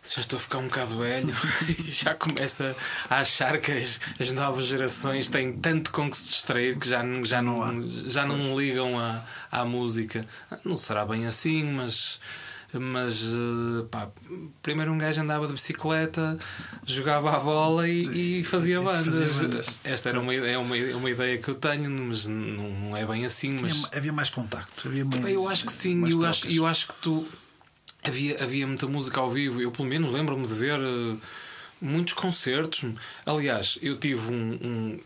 Já 0.03 0.21
estou 0.21 0.37
a 0.37 0.39
ficar 0.39 0.59
um 0.59 0.67
bocado 0.67 0.97
velho 0.97 1.33
e 1.79 1.91
já 1.91 2.15
começa 2.15 2.75
a 3.09 3.19
achar 3.19 3.59
que 3.59 3.73
as, 3.73 3.99
as, 4.19 4.31
novas 4.31 4.65
gerações 4.65 5.27
têm 5.27 5.57
tanto 5.57 5.91
com 5.91 6.09
que 6.09 6.15
se 6.15 6.29
distrair 6.29 6.79
que 6.79 6.87
já, 6.87 7.03
já, 7.23 7.41
não, 7.41 7.73
não 7.73 7.89
já 7.89 8.25
não 8.25 8.57
ligam 8.57 8.97
à, 8.97 9.23
à 9.51 9.65
música. 9.65 10.25
Não 10.63 10.77
será 10.77 11.05
bem 11.05 11.25
assim, 11.25 11.63
mas 11.63 12.19
mas 12.73 13.23
eh, 13.23 13.85
pá, 13.89 14.09
primeiro 14.61 14.91
um 14.91 14.97
gajo 14.97 15.21
andava 15.21 15.47
de 15.47 15.53
bicicleta, 15.53 16.37
jogava 16.85 17.35
a 17.35 17.39
bola 17.39 17.87
e, 17.87 18.39
e 18.39 18.43
fazia, 18.43 18.81
bandas. 18.81 19.05
fazia, 19.05 19.47
bandas. 19.47 19.79
Esta 19.83 20.09
era 20.09 20.19
uma, 20.19 20.33
é 20.33 20.57
uma, 20.57 20.75
uma 20.75 21.09
ideia 21.09 21.37
que 21.37 21.47
eu 21.47 21.55
tenho, 21.55 21.89
mas 21.89 22.27
não, 22.27 22.95
é 22.95 23.05
bem 23.05 23.25
assim. 23.25 23.57
Mas... 23.61 23.85
havia 23.93 24.11
mais 24.11 24.29
contacto. 24.29 24.87
Havia 24.87 25.05
mais, 25.05 25.25
eu 25.27 25.47
acho 25.47 25.65
que 25.65 25.71
sim, 25.71 26.09
eu 26.09 26.25
acho, 26.25 26.47
eu 26.47 26.65
acho 26.65 26.87
que 26.87 26.93
tu. 26.95 27.25
havia, 28.03 28.43
havia 28.43 28.67
muita 28.67 28.85
música 28.85 29.21
ao 29.21 29.31
vivo. 29.31 29.61
Eu, 29.61 29.71
pelo 29.71 29.87
menos, 29.87 30.11
lembro-me 30.11 30.45
de 30.45 30.53
ver 30.53 30.79
uh, 30.79 31.19
muitos 31.81 32.13
concertos. 32.13 32.83
Aliás, 33.25 33.79
eu 33.81 33.97
tive 33.97 34.31
um. 34.31 34.59
um 34.61 34.99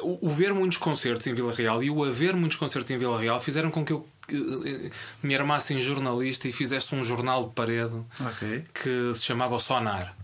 o, 0.00 0.28
o, 0.28 0.30
ver 0.30 0.52
muitos 0.54 0.78
concertos 0.78 1.26
em 1.26 1.34
Vila 1.34 1.52
Real 1.52 1.82
e 1.82 1.90
o 1.90 2.04
haver 2.04 2.34
muitos 2.34 2.56
concertos 2.56 2.90
em 2.90 2.98
Vila 2.98 3.20
Real 3.20 3.40
fizeram 3.40 3.70
com 3.70 3.84
que 3.84 3.92
eu 3.92 3.98
uh, 3.98 4.90
me 5.22 5.34
armasse 5.34 5.74
em 5.74 5.80
jornalista 5.80 6.48
e 6.48 6.52
fizesse 6.52 6.94
um 6.94 7.04
jornal 7.04 7.44
de 7.44 7.54
parede 7.54 7.96
okay. 8.20 8.64
que 8.72 9.14
se 9.14 9.22
chamava 9.22 9.58
Sonar 9.58 10.14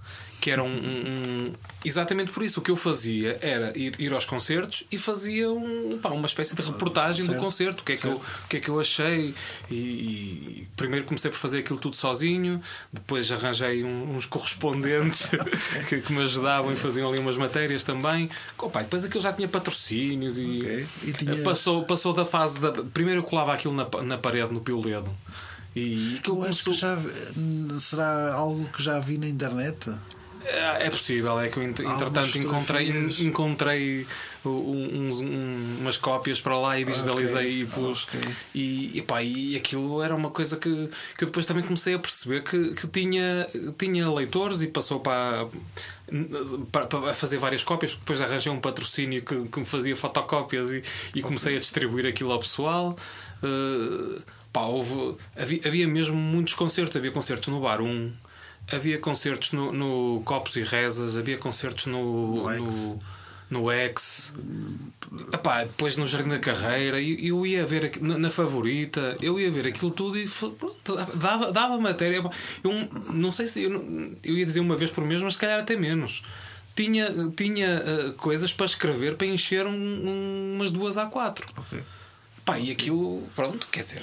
que 0.40 0.50
era 0.50 0.62
um, 0.62 0.68
um, 0.68 1.52
Exatamente 1.84 2.32
por 2.32 2.42
isso. 2.42 2.60
O 2.60 2.62
que 2.62 2.70
eu 2.70 2.76
fazia 2.76 3.38
era 3.40 3.76
ir, 3.76 3.94
ir 4.00 4.12
aos 4.12 4.24
concertos 4.24 4.84
e 4.90 4.98
fazia 4.98 5.50
um, 5.50 5.98
pá, 5.98 6.08
uma 6.10 6.26
espécie 6.26 6.54
de 6.56 6.62
reportagem 6.62 7.24
certo. 7.24 7.36
do 7.36 7.42
concerto. 7.42 7.82
O 7.82 7.84
que, 7.84 7.92
é 7.92 7.96
que 7.96 8.06
eu, 8.06 8.16
o 8.16 8.48
que 8.48 8.56
é 8.56 8.60
que 8.60 8.68
eu 8.68 8.80
achei. 8.80 9.34
E, 9.70 9.74
e, 9.74 10.68
primeiro 10.76 11.06
comecei 11.06 11.30
por 11.30 11.36
fazer 11.36 11.60
aquilo 11.60 11.78
tudo 11.78 11.96
sozinho, 11.96 12.60
depois 12.92 13.30
arranjei 13.30 13.84
uns 13.84 14.26
correspondentes 14.26 15.30
que, 15.88 16.00
que, 16.00 16.12
me 16.12 16.22
ajudavam 16.22 16.72
e 16.72 16.76
faziam 16.76 17.08
ali 17.08 17.20
umas 17.20 17.36
matérias 17.36 17.82
também. 17.82 18.28
Opa, 18.58 18.82
depois 18.82 19.04
aquilo 19.04 19.22
já 19.22 19.32
tinha 19.32 19.48
patrocínios 19.48 20.38
e, 20.38 20.86
okay. 21.04 21.34
e 21.34 21.42
passou, 21.42 21.84
passou 21.84 22.12
da 22.12 22.24
fase 22.24 22.58
da. 22.58 22.72
Primeiro 22.72 23.20
eu 23.20 23.24
colava 23.24 23.52
aquilo 23.52 23.74
na, 23.74 23.86
na 24.02 24.18
parede, 24.18 24.52
no 24.52 24.60
pioledo. 24.60 25.14
E 25.74 26.16
aquilo 26.18 26.44
acho 26.44 26.64
que 26.64 26.72
já 26.72 26.98
será 27.78 28.32
algo 28.34 28.64
que 28.72 28.82
já 28.82 28.98
vi 28.98 29.18
na 29.18 29.28
internet. 29.28 29.90
É, 30.52 30.86
é 30.86 30.90
possível, 30.90 31.38
é 31.38 31.48
que 31.48 31.58
eu 31.58 31.62
entretanto 31.62 32.36
encontrei, 32.36 32.88
encontrei 33.20 34.06
um, 34.44 34.50
um, 34.50 35.76
umas 35.80 35.96
cópias 35.96 36.40
para 36.40 36.58
lá 36.58 36.78
e 36.78 36.84
digitalizei 36.84 37.38
okay. 37.38 37.62
e 37.62 37.66
pus. 37.66 38.04
Okay. 38.04 38.20
E, 38.54 38.98
e, 38.98 39.02
pá, 39.02 39.22
e 39.22 39.56
aquilo 39.56 40.02
era 40.02 40.14
uma 40.14 40.30
coisa 40.30 40.56
que, 40.56 40.90
que 41.16 41.24
eu 41.24 41.26
depois 41.26 41.46
também 41.46 41.62
comecei 41.62 41.94
a 41.94 41.98
perceber 41.98 42.42
que, 42.42 42.74
que 42.74 42.88
tinha, 42.88 43.46
tinha 43.78 44.10
leitores 44.10 44.60
e 44.62 44.66
passou 44.66 44.98
para, 44.98 45.46
para, 46.72 47.14
fazer 47.14 47.38
várias 47.38 47.62
cópias. 47.62 47.92
Depois 47.94 48.20
arranjei 48.20 48.50
um 48.50 48.60
patrocínio 48.60 49.22
que, 49.22 49.48
que 49.48 49.58
me 49.60 49.66
fazia 49.66 49.94
fotocópias 49.94 50.70
e, 50.72 50.82
e 51.14 51.22
comecei 51.22 51.56
a 51.56 51.60
distribuir 51.60 52.06
aquilo 52.06 52.32
ao 52.32 52.40
pessoal. 52.40 52.96
Uh, 53.42 54.20
pá, 54.52 54.62
houve, 54.62 55.16
havia, 55.36 55.60
havia 55.64 55.86
mesmo 55.86 56.16
muitos 56.16 56.54
concertos. 56.54 56.96
Havia 56.96 57.12
concertos 57.12 57.48
no 57.48 57.60
bar 57.60 57.80
1. 57.80 57.86
Um, 57.86 58.12
havia 58.72 58.98
concertos 58.98 59.52
no, 59.52 59.72
no, 59.72 60.22
Copos 60.24 60.56
e 60.56 60.62
Rezas, 60.62 61.16
havia 61.16 61.36
concertos 61.36 61.86
no, 61.86 62.34
no, 62.36 62.50
X. 62.50 62.76
No, 62.76 63.00
no 63.50 63.70
X. 63.70 64.32
Epá, 65.32 65.64
depois 65.64 65.96
no 65.96 66.06
Jardim 66.06 66.28
da 66.28 66.38
Carreira, 66.38 67.00
eu, 67.00 67.18
eu 67.18 67.46
ia 67.46 67.66
ver 67.66 67.92
na, 68.00 68.16
na, 68.16 68.30
favorita, 68.30 69.16
eu 69.20 69.40
ia 69.40 69.50
ver 69.50 69.66
aquilo 69.66 69.90
tudo 69.90 70.16
e 70.16 70.28
pronto, 70.28 70.96
dava, 71.14 71.52
dava 71.52 71.78
matéria. 71.78 72.22
Eu 72.62 72.88
não 73.12 73.32
sei 73.32 73.46
se 73.46 73.62
eu, 73.62 74.16
eu 74.22 74.38
ia 74.38 74.46
dizer 74.46 74.60
uma 74.60 74.76
vez 74.76 74.90
por 74.90 75.04
mês, 75.04 75.20
mas 75.20 75.34
se 75.34 75.40
calhar 75.40 75.60
até 75.60 75.76
menos. 75.76 76.22
Tinha, 76.76 77.12
tinha 77.36 77.82
uh, 77.82 78.12
coisas 78.14 78.52
para 78.52 78.64
escrever 78.64 79.16
para 79.16 79.26
encher 79.26 79.66
um, 79.66 79.72
um, 79.72 80.52
umas 80.54 80.70
duas 80.70 80.96
a 80.96 81.06
quatro. 81.06 81.46
Okay. 81.58 81.80
Pá, 82.44 82.58
e 82.58 82.70
aquilo, 82.70 83.22
pronto, 83.34 83.68
quer 83.70 83.82
dizer, 83.82 84.02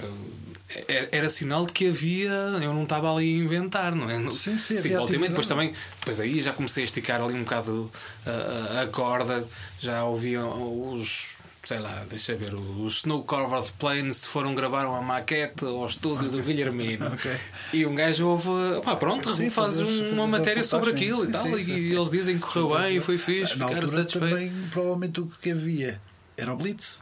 era, 1.11 1.29
sinal 1.29 1.65
de 1.65 1.71
que 1.71 1.87
havia. 1.87 2.31
Eu 2.61 2.73
não 2.73 2.83
estava 2.83 3.13
ali 3.13 3.35
a 3.35 3.37
inventar, 3.37 3.95
não 3.95 4.09
é? 4.09 4.17
Sim, 4.31 4.57
sim, 4.57 4.77
sim 4.77 4.95
ultimamente, 4.95 5.29
depois 5.29 5.47
também. 5.47 5.73
Depois 5.99 6.19
aí 6.19 6.41
já 6.41 6.53
comecei 6.53 6.83
a 6.83 6.85
esticar 6.85 7.21
ali 7.21 7.33
um 7.33 7.43
bocado 7.43 7.91
a, 8.25 8.81
a 8.81 8.87
corda, 8.87 9.45
já 9.79 10.03
ouvia 10.03 10.45
os 10.45 11.37
sei 11.67 11.79
lá, 11.79 12.05
deixa 12.09 12.33
ver, 12.33 12.55
os 12.55 12.99
Snow 12.99 13.25
Covered 13.25 13.73
Planes 13.77 14.25
foram 14.25 14.55
gravar 14.55 14.85
uma 14.85 15.01
maquete 15.01 15.65
ao 15.65 15.85
estúdio 15.85 16.29
do 16.29 16.39
Guilhermino 16.43 17.07
okay. 17.07 17.37
e 17.73 17.85
um 17.85 17.93
gajo 17.93 18.25
ouve, 18.25 18.49
pá, 18.85 18.95
pronto, 18.95 19.35
sim, 19.35 19.49
faz 19.49 19.77
uma 19.77 20.27
matéria 20.27 20.63
sobre 20.63 20.91
aquilo 20.91 21.23
sim, 21.23 21.27
e 21.27 21.31
tal, 21.31 21.43
sim, 21.59 21.73
e 21.73 21.93
eles 21.93 22.09
dizem 22.09 22.39
que 22.39 22.45
correu 22.45 22.69
bem, 22.77 23.01
foi 23.01 23.17
fixe, 23.17 23.55
ficaram 23.55 23.85
satisfeitos. 23.85 24.13
também, 24.13 24.53
provavelmente 24.71 25.19
o 25.19 25.25
que 25.25 25.51
havia 25.51 26.01
era 26.37 26.53
o 26.53 26.55
Blitz. 26.55 27.01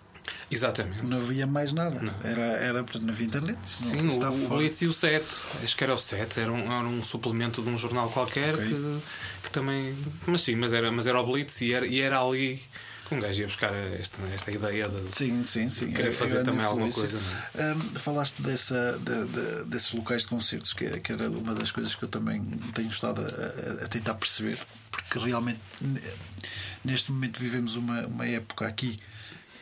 Exatamente. 0.50 1.04
Não 1.04 1.18
havia 1.18 1.48
mais 1.48 1.74
nada. 1.74 2.02
Não. 2.02 2.14
Era, 2.24 2.42
era, 2.42 2.86
não 3.02 3.14
havia 3.14 3.26
internet. 3.26 3.58
Sim, 3.64 4.08
o, 4.08 4.46
o 4.46 4.50
Blitz 4.50 4.82
e 4.82 4.88
o 4.88 4.94
7. 4.94 5.26
Acho 5.64 5.76
que 5.76 5.84
era 5.84 5.94
o 5.94 5.98
7. 5.98 6.40
Era 6.40 6.52
um, 6.52 6.72
era 6.72 6.88
um 6.88 7.02
suplemento 7.02 7.62
de 7.62 7.70
um 7.70 7.78
jornal 7.78 8.10
qualquer 8.10 8.54
okay. 8.54 8.68
que, 8.68 9.00
que 9.44 9.50
também. 9.50 9.96
Mas 10.28 10.42
sim, 10.42 10.56
mas 10.56 10.74
era, 10.74 10.92
mas 10.92 11.08
era 11.08 11.20
o 11.20 11.26
Blitz 11.26 11.62
e 11.62 11.74
era, 11.74 11.88
e 11.88 12.00
era 12.00 12.20
ali 12.22 12.62
que 13.08 13.14
um 13.14 13.20
gajo 13.20 13.40
ia 13.40 13.46
buscar 13.46 13.72
esta, 14.00 14.20
esta 14.34 14.52
ideia 14.52 14.90
de, 14.90 15.14
sim, 15.14 15.44
sim, 15.44 15.70
sim. 15.70 15.92
querer 15.92 16.12
fazer 16.12 16.44
também 16.44 16.66
alguma 16.66 16.92
coisa. 16.92 17.20
É? 17.54 17.74
Um, 17.74 17.80
falaste 17.80 18.42
dessa, 18.42 19.00
de, 19.00 19.26
de, 19.28 19.66
desses 19.66 19.94
locais 19.94 20.24
de 20.24 20.28
concertos, 20.30 20.74
que, 20.74 21.00
que, 21.00 21.12
era 21.12 21.30
uma 21.30 21.54
das 21.54 21.72
coisas 21.72 21.94
que 21.94 22.04
eu 22.04 22.10
também 22.10 22.44
tenho 22.74 22.90
estado 22.90 23.22
a, 23.22 23.86
a, 23.86 23.88
tentar 23.88 24.16
perceber, 24.16 24.58
porque 24.92 25.20
realmente 25.20 25.60
neste 26.84 27.12
momento 27.12 27.40
vivemos 27.40 27.76
uma, 27.76 28.08
uma 28.08 28.28
época 28.28 28.66
aqui 28.66 29.00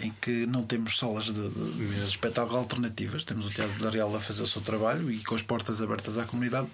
em 0.04 0.12
que 0.12 0.46
não 0.46 0.64
temos 0.64 0.98
salas 0.98 1.26
de, 1.26 1.34
de, 1.34 1.96
de 1.96 2.02
espetáculo 2.02 2.58
alternativas, 2.58 3.24
temos 3.24 3.48
o 3.48 3.50
Teatro 3.50 3.82
da 3.82 3.90
Real 3.90 4.14
a 4.14 4.20
fazer 4.20 4.44
o 4.44 4.48
seu 4.48 4.62
trabalho 4.62 5.10
e 5.10 5.24
com 5.24 5.34
as 5.34 5.42
portas 5.42 5.82
abertas 5.82 6.18
à 6.18 6.26
comunidade, 6.26 6.68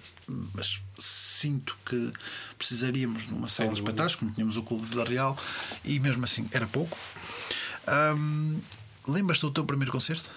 mas 0.52 0.80
sinto 0.98 1.76
que 1.86 2.12
precisaríamos 2.58 3.28
de 3.28 3.34
uma 3.34 3.46
sala 3.46 3.70
de 3.70 3.76
espetáculos, 3.76 4.16
como 4.16 4.32
tínhamos 4.32 4.56
o 4.56 4.64
Clube 4.64 4.94
da 4.96 5.04
Real, 5.04 5.38
e 5.84 6.00
mesmo 6.00 6.24
assim 6.24 6.48
era 6.50 6.66
pouco. 6.66 6.98
Um, 8.16 8.60
Lembras-te 9.06 9.42
do 9.42 9.50
teu 9.50 9.64
primeiro 9.64 9.90
concerto? 9.90 10.30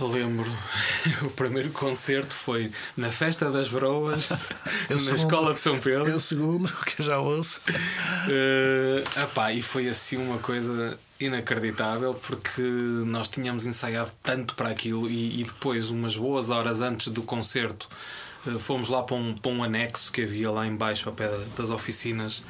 Lembro, 0.00 0.50
o 1.22 1.30
primeiro 1.30 1.70
concerto 1.70 2.34
foi 2.34 2.70
na 2.96 3.10
Festa 3.10 3.50
das 3.50 3.68
Broas, 3.68 4.30
na 4.88 4.98
segundo, 4.98 5.14
Escola 5.16 5.54
de 5.54 5.60
São 5.60 5.78
Pedro. 5.78 6.10
É 6.10 6.14
o 6.14 6.20
segundo, 6.20 6.72
que 6.86 7.02
já 7.02 7.18
ouço. 7.18 7.60
Uh, 7.68 9.20
epá, 9.22 9.52
e 9.52 9.62
foi 9.62 9.88
assim 9.88 10.16
uma 10.16 10.38
coisa 10.38 10.98
inacreditável 11.20 12.14
porque 12.14 12.62
nós 13.06 13.28
tínhamos 13.28 13.66
ensaiado 13.66 14.10
tanto 14.22 14.54
para 14.54 14.70
aquilo 14.70 15.08
e, 15.08 15.40
e 15.40 15.44
depois, 15.44 15.90
umas 15.90 16.16
boas 16.16 16.50
horas 16.50 16.80
antes 16.80 17.08
do 17.08 17.22
concerto, 17.22 17.86
uh, 18.46 18.58
fomos 18.58 18.88
lá 18.88 19.02
para 19.02 19.16
um, 19.16 19.34
para 19.34 19.50
um 19.50 19.62
anexo 19.62 20.10
que 20.10 20.22
havia 20.22 20.50
lá 20.50 20.66
embaixo 20.66 21.08
ao 21.08 21.14
pé 21.14 21.28
das 21.56 21.68
oficinas. 21.68 22.42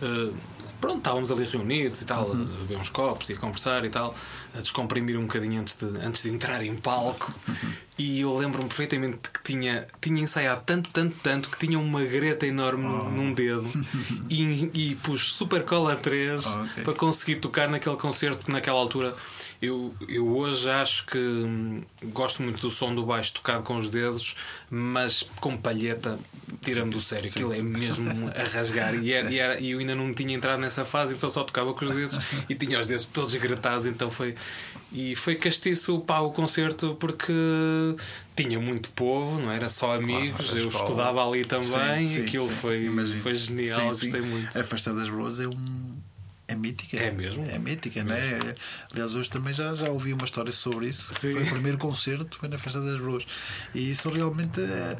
Uh, 0.00 0.34
pronto, 0.80 0.98
estávamos 0.98 1.30
ali 1.30 1.44
reunidos 1.44 2.00
e 2.00 2.06
tal, 2.06 2.26
uhum. 2.26 2.42
a 2.42 2.58
beber 2.60 2.78
uns 2.78 2.88
copos 2.88 3.28
e 3.28 3.34
a 3.34 3.36
conversar 3.36 3.84
e 3.84 3.90
tal 3.90 4.14
descomprimir 4.60 5.18
um 5.18 5.22
bocadinho 5.22 5.60
antes 5.60 5.76
de, 5.76 5.86
antes 6.04 6.22
de 6.22 6.30
entrar 6.30 6.62
em 6.62 6.76
palco. 6.76 7.32
E 7.98 8.20
eu 8.20 8.36
lembro-me 8.36 8.68
perfeitamente 8.68 9.16
que 9.16 9.42
tinha, 9.42 9.86
tinha 10.02 10.22
ensaiado 10.22 10.62
tanto, 10.66 10.90
tanto, 10.90 11.16
tanto 11.22 11.48
que 11.48 11.66
tinha 11.66 11.78
uma 11.78 12.04
greta 12.04 12.46
enorme 12.46 12.84
oh. 12.84 13.10
num 13.10 13.32
dedo 13.32 13.66
e, 14.28 14.70
e 14.74 14.94
pus 14.96 15.32
super 15.32 15.64
cola 15.64 15.96
3 15.96 16.44
oh, 16.44 16.62
okay. 16.64 16.84
para 16.84 16.92
conseguir 16.92 17.36
tocar 17.36 17.70
naquele 17.70 17.96
concerto 17.96 18.52
naquela 18.52 18.78
altura. 18.78 19.14
Eu, 19.62 19.94
eu 20.08 20.28
hoje 20.36 20.68
acho 20.68 21.06
que 21.06 21.16
hum, 21.16 21.82
gosto 22.04 22.42
muito 22.42 22.60
do 22.60 22.70
som 22.70 22.94
do 22.94 23.04
baixo 23.04 23.32
tocado 23.32 23.62
com 23.62 23.78
os 23.78 23.88
dedos, 23.88 24.36
mas 24.70 25.22
com 25.40 25.56
palheta 25.56 26.18
tira-me 26.60 26.90
do 26.90 27.00
sério. 27.00 27.30
Aquilo 27.30 27.54
é 27.54 27.62
mesmo 27.62 28.10
a 28.28 28.42
rasgar. 28.44 28.94
E, 28.94 29.12
era, 29.12 29.30
e, 29.30 29.38
era, 29.38 29.60
e 29.60 29.70
eu 29.70 29.78
ainda 29.78 29.94
não 29.94 30.12
tinha 30.12 30.34
entrado 30.34 30.60
nessa 30.60 30.84
fase, 30.84 31.14
então 31.14 31.30
só 31.30 31.42
tocava 31.44 31.72
com 31.72 31.86
os 31.86 31.94
dedos 31.94 32.18
e 32.48 32.54
tinha 32.54 32.78
os 32.78 32.86
dedos 32.86 33.06
todos 33.06 33.34
gretados. 33.36 33.86
Então 33.86 34.10
foi, 34.10 34.34
e 34.92 35.16
foi 35.16 35.34
castiço 35.34 35.98
pá, 36.00 36.20
o 36.20 36.30
concerto 36.30 36.96
porque 36.98 37.32
tinha 38.34 38.60
muito 38.60 38.90
povo, 38.90 39.40
não 39.40 39.50
era 39.50 39.68
só 39.68 39.94
amigos. 39.94 40.46
Claro, 40.46 40.60
eu 40.60 40.68
estudava 40.68 41.26
ali 41.26 41.44
também. 41.44 42.04
Sim, 42.04 42.20
sim, 42.20 42.26
Aquilo 42.26 42.48
sim, 42.48 42.54
foi, 42.54 42.88
foi 43.18 43.34
genial, 43.34 43.86
gostei 43.86 44.20
muito. 44.20 44.58
A 44.58 44.64
Festa 44.64 44.94
das 44.94 45.08
Broas 45.08 45.40
é 45.40 45.48
um 45.48 45.96
é 46.48 46.54
mítica. 46.54 46.96
É 46.96 47.10
mesmo? 47.10 47.44
É 47.50 47.58
mítica, 47.58 48.00
é. 48.00 48.04
não 48.04 48.14
é? 48.14 48.54
Aliás, 48.92 49.14
hoje 49.14 49.28
também 49.28 49.52
já, 49.52 49.74
já 49.74 49.90
ouvi 49.90 50.12
uma 50.12 50.24
história 50.24 50.52
sobre 50.52 50.86
isso. 50.88 51.12
Sim. 51.14 51.32
Foi 51.32 51.42
o 51.42 51.46
primeiro 51.46 51.78
concerto, 51.78 52.38
foi 52.38 52.48
na 52.48 52.56
Festa 52.56 52.80
das 52.80 53.00
Broas. 53.00 53.26
E 53.74 53.90
isso 53.90 54.08
realmente, 54.10 54.60
é, 54.60 54.96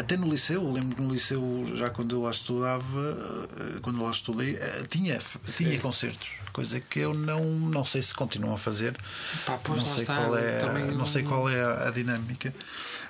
até 0.00 0.16
no 0.16 0.28
liceu, 0.28 0.68
lembro 0.68 0.96
que 0.96 1.02
no 1.02 1.12
liceu, 1.12 1.72
já 1.74 1.88
quando 1.88 2.16
eu 2.16 2.22
lá 2.22 2.30
estudava, 2.30 3.46
eh, 3.60 3.78
quando 3.80 3.98
eu 3.98 4.04
lá 4.04 4.10
estudei, 4.10 4.56
eh, 4.56 4.84
tinha, 4.88 5.18
tinha 5.44 5.78
concertos. 5.78 6.30
Coisa 6.52 6.80
que 6.80 6.98
eu 6.98 7.14
não, 7.14 7.44
não 7.44 7.84
sei 7.84 8.02
se 8.02 8.14
continuam 8.14 8.54
a 8.54 8.58
fazer. 8.58 8.96
Pá, 9.44 9.60
não, 9.68 9.78
sei 9.78 10.02
está, 10.02 10.16
qual 10.16 10.36
é, 10.36 10.62
não, 10.62 10.98
não 10.98 11.06
sei 11.06 11.22
qual 11.22 11.48
é 11.48 11.62
a, 11.62 11.88
a 11.88 11.90
dinâmica. 11.92 12.52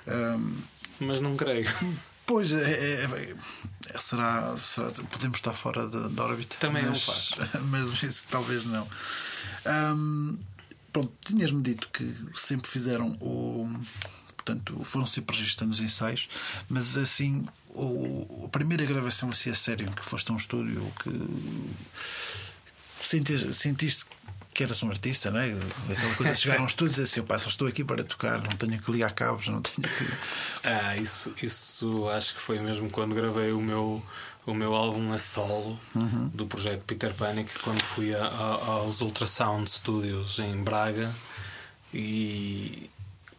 Um, 0.07 0.57
Mas 0.99 1.21
não 1.21 1.35
creio. 1.35 1.67
Pois 2.27 2.51
é, 2.51 2.57
é, 2.57 3.35
é, 3.93 3.97
será, 3.97 4.55
será, 4.57 4.91
Podemos 5.09 5.37
estar 5.37 5.53
fora 5.53 5.87
da 5.87 6.23
órbita. 6.23 6.57
Também 6.59 6.83
mas, 6.83 6.91
não 6.91 7.13
faz. 7.13 7.63
Mas 7.71 8.03
isso 8.03 8.27
talvez 8.29 8.65
não. 8.65 8.85
Um, 9.65 10.37
pronto, 10.91 11.13
tinhas-me 11.23 11.61
dito 11.63 11.89
que 11.89 12.05
sempre 12.35 12.69
fizeram 12.69 13.11
o. 13.21 13.69
Portanto, 14.35 14.83
foram 14.83 15.07
sempre 15.07 15.35
registrando 15.35 15.73
os 15.73 15.81
ensaios, 15.81 16.29
mas 16.69 16.95
assim, 16.95 17.45
o, 17.67 18.45
a 18.45 18.47
primeira 18.47 18.85
gravação 18.85 19.29
assim 19.29 19.49
a 19.49 19.53
sério 19.53 19.89
em 19.89 19.91
que 19.91 20.01
foste 20.01 20.31
a 20.31 20.33
um 20.33 20.37
estúdio, 20.37 20.89
que 21.03 21.11
sentiste, 23.01 23.53
sentiste 23.53 24.05
que 24.57 24.63
eras 24.63 24.81
um 24.81 24.89
artista, 24.89 25.29
não 25.29 25.39
é? 25.39 25.45
Aquela 25.91 26.15
coisa 26.15 26.33
de 26.33 26.39
chegar 26.39 26.59
a 26.59 26.63
um 26.63 26.65
estúdio 26.65 26.87
e 26.87 26.95
dizer 26.95 27.03
assim: 27.03 27.19
eu 27.19 27.25
passo, 27.27 27.47
estou 27.47 27.67
aqui 27.67 27.83
para 27.83 28.03
tocar, 28.03 28.41
não 28.41 28.49
tenho 28.49 28.81
que 28.81 28.91
ligar 28.91 29.13
cabos, 29.13 29.47
não 29.47 29.61
tenho 29.61 29.87
que. 29.87 30.07
Ah, 30.63 30.97
isso, 30.97 31.31
isso 31.41 32.09
acho 32.09 32.33
que 32.33 32.41
foi 32.41 32.59
mesmo 32.59 32.89
quando 32.89 33.13
gravei 33.13 33.51
o 33.51 33.61
meu, 33.61 34.03
o 34.47 34.53
meu 34.55 34.73
álbum 34.73 35.13
a 35.13 35.19
solo 35.19 35.79
Uhum. 35.93 36.29
do 36.33 36.47
projeto 36.47 36.81
Peter 36.85 37.13
Panic, 37.13 37.51
quando 37.59 37.81
fui 37.83 38.15
a- 38.15 38.25
a- 38.25 38.65
aos 38.65 38.99
Ultrasound 39.01 39.69
Studios 39.69 40.39
em 40.39 40.55
Braga 40.63 41.13
e 41.93 42.89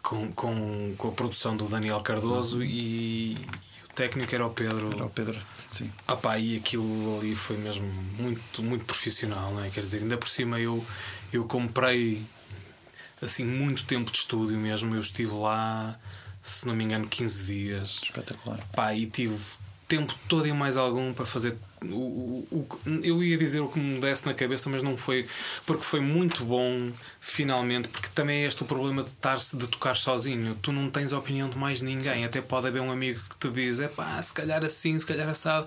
com, 0.02 0.30
com, 0.32 0.94
com 0.96 1.08
a 1.08 1.12
produção 1.12 1.56
do 1.56 1.64
Daniel 1.68 2.00
Cardoso 2.00 2.62
e, 2.62 3.32
o 3.34 3.67
técnico 3.98 4.32
era 4.32 4.46
o 4.46 4.50
Pedro. 4.50 4.92
Era 4.94 5.04
o 5.04 5.10
Pedro, 5.10 5.36
sim. 5.72 5.90
Ah 6.06 6.14
pá, 6.14 6.38
e 6.38 6.56
aquilo 6.56 7.18
ali 7.18 7.34
foi 7.34 7.56
mesmo 7.56 7.84
muito, 8.16 8.62
muito 8.62 8.84
profissional, 8.84 9.52
não 9.52 9.64
é? 9.64 9.70
Quer 9.70 9.80
dizer, 9.80 9.98
ainda 9.98 10.16
por 10.16 10.28
cima 10.28 10.60
eu, 10.60 10.84
eu 11.32 11.44
comprei 11.44 12.22
assim 13.20 13.44
muito 13.44 13.84
tempo 13.84 14.12
de 14.12 14.18
estúdio 14.18 14.56
mesmo. 14.56 14.94
Eu 14.94 15.00
estive 15.00 15.32
lá, 15.32 15.98
se 16.40 16.64
não 16.64 16.76
me 16.76 16.84
engano, 16.84 17.08
15 17.08 17.44
dias. 17.44 18.00
Espetacular. 18.04 18.60
Pá, 18.72 18.94
e 18.94 19.04
tive 19.06 19.36
tempo 19.88 20.14
todo 20.28 20.46
e 20.46 20.52
mais 20.52 20.76
algum 20.76 21.12
para 21.12 21.26
fazer 21.26 21.56
o, 21.82 22.46
o, 22.50 22.68
o- 22.86 22.90
eu 23.02 23.22
ia 23.22 23.36
dizer 23.38 23.60
o 23.60 23.68
que 23.68 23.78
me 23.78 24.00
desse 24.00 24.26
na 24.26 24.34
cabeça 24.34 24.68
mas 24.70 24.82
não 24.82 24.96
foi 24.96 25.26
porque 25.66 25.84
foi 25.84 26.00
muito 26.00 26.44
bom 26.44 26.90
finalmente 27.20 27.88
porque 27.88 28.08
também 28.14 28.42
é 28.44 28.46
este 28.46 28.62
o 28.62 28.66
problema 28.66 29.02
de 29.02 29.10
estar 29.10 29.36
de 29.38 29.66
tocar 29.66 29.94
sozinho. 29.96 30.54
Tu 30.62 30.72
não 30.72 30.90
tens 30.90 31.12
a 31.12 31.18
opinião 31.18 31.48
de 31.48 31.56
mais 31.58 31.80
ninguém. 31.80 32.24
Até 32.24 32.40
pode 32.40 32.66
haver 32.68 32.80
um 32.82 32.90
amigo 32.90 33.20
que 33.30 33.36
te 33.38 33.50
diz 33.50 33.80
é 33.80 33.88
pá 33.88 34.20
se 34.22 34.32
calhar 34.34 34.64
assim 34.64 34.98
se 34.98 35.06
calhar 35.06 35.28
assado 35.28 35.66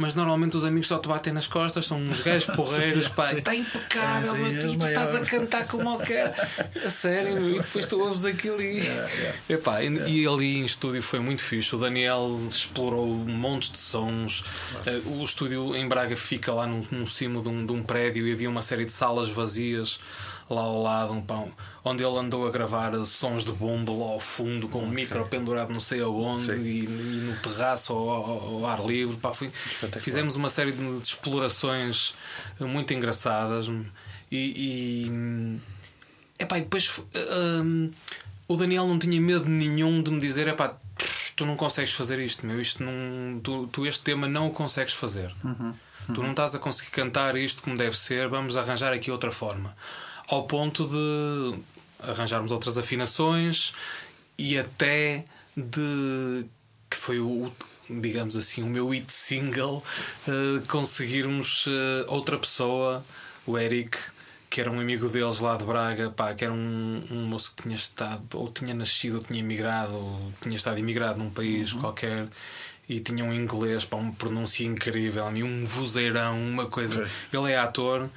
mas 0.00 0.14
normalmente 0.14 0.56
os 0.56 0.64
amigos 0.64 0.88
só 0.88 0.98
te 0.98 1.06
batem 1.08 1.32
nas 1.32 1.46
costas 1.46 1.84
são 1.86 1.98
uns 1.98 2.20
gajos 2.22 2.46
porreiros 2.56 3.04
Sim, 3.04 3.10
pá, 3.14 3.26
sim. 3.26 3.36
está 3.38 3.54
impecável 3.54 4.32
Sim, 4.34 4.40
mas 4.40 4.54
és 4.54 4.64
tu, 4.72 4.78
tu 4.78 4.86
estás 4.86 5.14
a 5.14 5.20
cantar 5.20 5.66
como 5.68 5.94
o 5.94 5.98
quer 5.98 6.34
a 6.84 6.90
sério 6.90 7.34
meu, 7.40 7.56
e 7.56 7.58
depois 7.60 7.86
tu 7.86 8.00
ouves 8.00 8.24
aquilo 8.24 8.60
e 8.62 8.80
Epá, 9.48 9.82
e, 9.82 9.88
e 10.22 10.26
ali 10.26 10.56
em 10.58 10.64
estúdio 10.64 11.02
foi 11.02 11.20
muito 11.20 11.42
fixe. 11.42 11.74
O 11.74 11.78
Daniel 11.78 12.40
explorou 12.48 13.06
montes 13.14 13.70
de 13.72 13.78
sons. 13.78 14.44
Eh, 14.86 15.00
o 15.06 15.22
estúdio 15.24 15.76
em 15.76 15.86
Braga 15.86 16.16
fica 16.16 16.52
lá 16.52 16.66
no, 16.66 16.86
no 16.90 17.06
cimo 17.06 17.42
de 17.42 17.48
um, 17.48 17.66
de 17.66 17.72
um 17.72 17.82
prédio 17.82 18.26
e 18.26 18.32
havia 18.32 18.48
uma 18.48 18.62
série 18.62 18.84
de 18.84 18.92
salas 18.92 19.28
vazias 19.30 20.00
lá 20.48 20.62
ao 20.62 20.82
lado, 20.82 21.12
um 21.12 21.20
pão, 21.22 21.48
onde 21.84 22.02
ele 22.02 22.16
andou 22.18 22.44
a 22.44 22.50
gravar 22.50 22.92
sons 23.06 23.44
de 23.44 23.52
bomba 23.52 23.92
lá 23.92 24.10
ao 24.14 24.18
fundo, 24.18 24.66
com 24.66 24.80
um 24.80 24.88
micro 24.88 25.24
pendurado 25.26 25.72
não 25.72 25.78
sei 25.78 26.00
aonde, 26.00 26.46
Sim. 26.46 26.60
e, 26.62 26.84
e 26.86 27.22
no 27.24 27.36
terraço 27.36 27.92
ao, 27.92 28.08
ao- 28.10 28.54
ao 28.56 28.66
ar 28.66 28.84
livre. 28.84 29.16
Pá, 29.18 29.32
foi- 29.32 29.48
fizemos 29.98 30.36
uma 30.36 30.48
série 30.50 30.72
de, 30.72 30.84
explorações 31.02 32.14
muito 32.60 32.92
engraçadas 32.94 33.66
e- 34.30 35.06
e 35.08 35.60
Epá, 36.38 36.58
e 36.58 36.62
depois 36.62 37.00
hum, 37.64 37.90
o 38.48 38.56
Daniel 38.56 38.86
não 38.86 38.98
tinha 38.98 39.20
medo 39.20 39.44
nenhum 39.46 40.02
de 40.02 40.10
me 40.10 40.20
dizer: 40.20 40.46
epá, 40.48 40.74
tu 41.36 41.44
não 41.44 41.56
consegues 41.56 41.92
fazer 41.92 42.18
isto, 42.18 42.46
meu. 42.46 42.60
Isto 42.60 42.82
não, 42.82 43.40
tu, 43.40 43.66
tu 43.68 43.86
este 43.86 44.02
tema 44.02 44.26
não 44.28 44.46
o 44.48 44.50
consegues 44.50 44.94
fazer. 44.94 45.30
Tu 46.14 46.22
não 46.22 46.30
estás 46.30 46.54
a 46.54 46.58
conseguir 46.58 46.90
cantar 46.90 47.36
isto 47.36 47.62
como 47.62 47.76
deve 47.76 47.96
ser. 47.96 48.26
Vamos 48.28 48.56
arranjar 48.56 48.92
aqui 48.92 49.10
outra 49.10 49.30
forma. 49.30 49.76
Ao 50.28 50.44
ponto 50.44 50.86
de 50.88 51.58
arranjarmos 52.08 52.50
outras 52.50 52.78
afinações 52.78 53.72
e 54.38 54.58
até 54.58 55.24
de 55.56 56.46
que 56.88 56.96
foi 56.96 57.20
o 57.20 57.52
digamos 58.00 58.36
assim 58.36 58.62
o 58.62 58.66
meu 58.66 58.88
hit 58.90 59.12
single 59.12 59.82
eh, 60.28 60.62
conseguirmos 60.68 61.66
eh, 61.68 62.04
outra 62.08 62.38
pessoa 62.38 63.04
o 63.46 63.58
Eric 63.58 63.96
que 64.48 64.60
era 64.60 64.70
um 64.70 64.80
amigo 64.80 65.08
deles 65.08 65.40
lá 65.40 65.56
de 65.56 65.64
Braga 65.64 66.10
pá, 66.10 66.34
que 66.34 66.44
era 66.44 66.52
um, 66.52 67.02
um 67.10 67.26
moço 67.26 67.54
que 67.54 67.62
tinha 67.62 67.74
estado 67.74 68.22
ou 68.34 68.50
tinha 68.50 68.74
nascido 68.74 69.16
ou 69.16 69.22
tinha 69.22 69.40
emigrado 69.40 69.96
ou 69.96 70.32
tinha 70.42 70.56
estado 70.56 70.78
imigrado 70.78 71.18
num 71.18 71.30
país 71.30 71.72
qualquer 71.72 72.28
e 72.88 72.98
tinha 72.98 73.24
um 73.24 73.32
inglês 73.32 73.84
para 73.84 73.98
uma 73.98 74.12
pronúncia 74.12 74.64
incrível 74.64 75.30
e 75.36 75.44
um 75.44 75.64
vozeirão 75.64 76.36
uma 76.40 76.66
coisa 76.66 77.08
ele 77.32 77.52
é 77.52 77.58
ator 77.58 78.10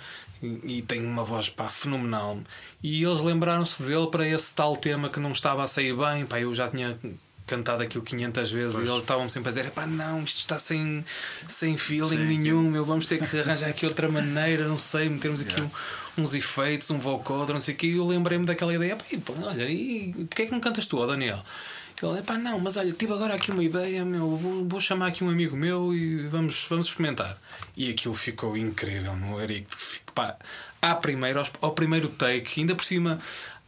e, 0.44 0.78
e 0.78 0.82
tem 0.82 1.06
uma 1.06 1.24
voz 1.24 1.50
pá, 1.50 1.70
fenomenal. 1.70 2.38
E 2.82 3.04
eles 3.04 3.22
lembraram-se 3.22 3.82
dele 3.82 4.08
para 4.08 4.28
esse 4.28 4.54
tal 4.54 4.76
tema 4.76 5.10
que 5.10 5.20
não 5.20 5.32
estava 5.32 5.64
a 5.64 5.68
sair 5.68 5.96
bem. 5.96 6.26
Pá, 6.26 6.40
eu 6.40 6.54
já 6.54 6.70
tinha 6.70 7.00
cantado 7.46 7.84
aquilo 7.84 8.04
500 8.04 8.52
vezes 8.52 8.76
e 8.78 8.82
eles 8.82 9.02
estavam 9.02 9.28
sempre 9.30 9.50
a 9.50 9.52
dizer: 9.52 9.72
pá, 9.72 9.86
não, 9.86 10.24
isto 10.24 10.40
está 10.40 10.58
sem, 10.60 11.04
sem 11.48 11.78
feeling 11.78 12.18
nenhum. 12.26 12.64
Meu, 12.70 12.86
vamos 12.86 13.08
ter 13.08 13.20
que 13.28 13.40
arranjar 13.40 13.70
aqui 13.70 13.86
outra 13.86 14.08
maneira, 14.10 14.68
não 14.68 14.80
sei, 14.80 15.10
metermos 15.10 15.42
aqui 15.42 15.62
um- 15.62 15.70
uns 16.24 16.34
efeitos, 16.34 16.90
um 16.92 17.00
vocoder, 17.00 17.54
não 17.54 17.62
sei 17.62 17.74
o 17.74 17.78
quê. 17.78 17.88
E 17.88 17.98
eu 17.98 18.06
lembrei-me 18.08 18.46
daquela 18.46 18.74
ideia: 18.74 18.96
pá, 18.96 19.06
e, 19.12 19.18
pá, 19.18 19.34
olha, 19.44 19.70
e 19.70 20.14
porquê 20.30 20.44
é 20.44 20.46
que 20.46 20.52
não 20.52 20.60
cantas 20.60 20.86
tu, 20.86 20.98
ó, 21.00 21.06
Daniel? 21.06 21.44
Ele, 22.02 22.22
pá, 22.22 22.38
não, 22.38 22.60
mas 22.60 22.76
olha, 22.76 22.92
tive 22.92 23.14
agora 23.14 23.34
aqui 23.36 23.50
uma 23.52 23.64
ideia, 23.64 24.04
meu, 24.04 24.36
vou, 24.36 24.68
vou 24.68 24.80
chamar 24.82 25.08
aqui 25.08 25.24
um 25.24 25.30
amigo 25.30 25.56
meu 25.56 25.94
e 25.94 26.28
vamos, 26.28 26.66
vamos 26.70 26.88
experimentar. 26.88 27.38
E 27.78 27.90
aquilo 27.90 28.14
ficou 28.14 28.58
incrível, 28.58 29.16
meu 29.16 29.40
Eric. 29.40 29.68
Pá, 30.14 30.36
à 30.82 30.96
primeira, 30.96 31.42
ao 31.62 31.72
primeiro 31.72 32.10
take, 32.10 32.60
ainda 32.60 32.76
por 32.76 32.84
cima, 32.84 33.22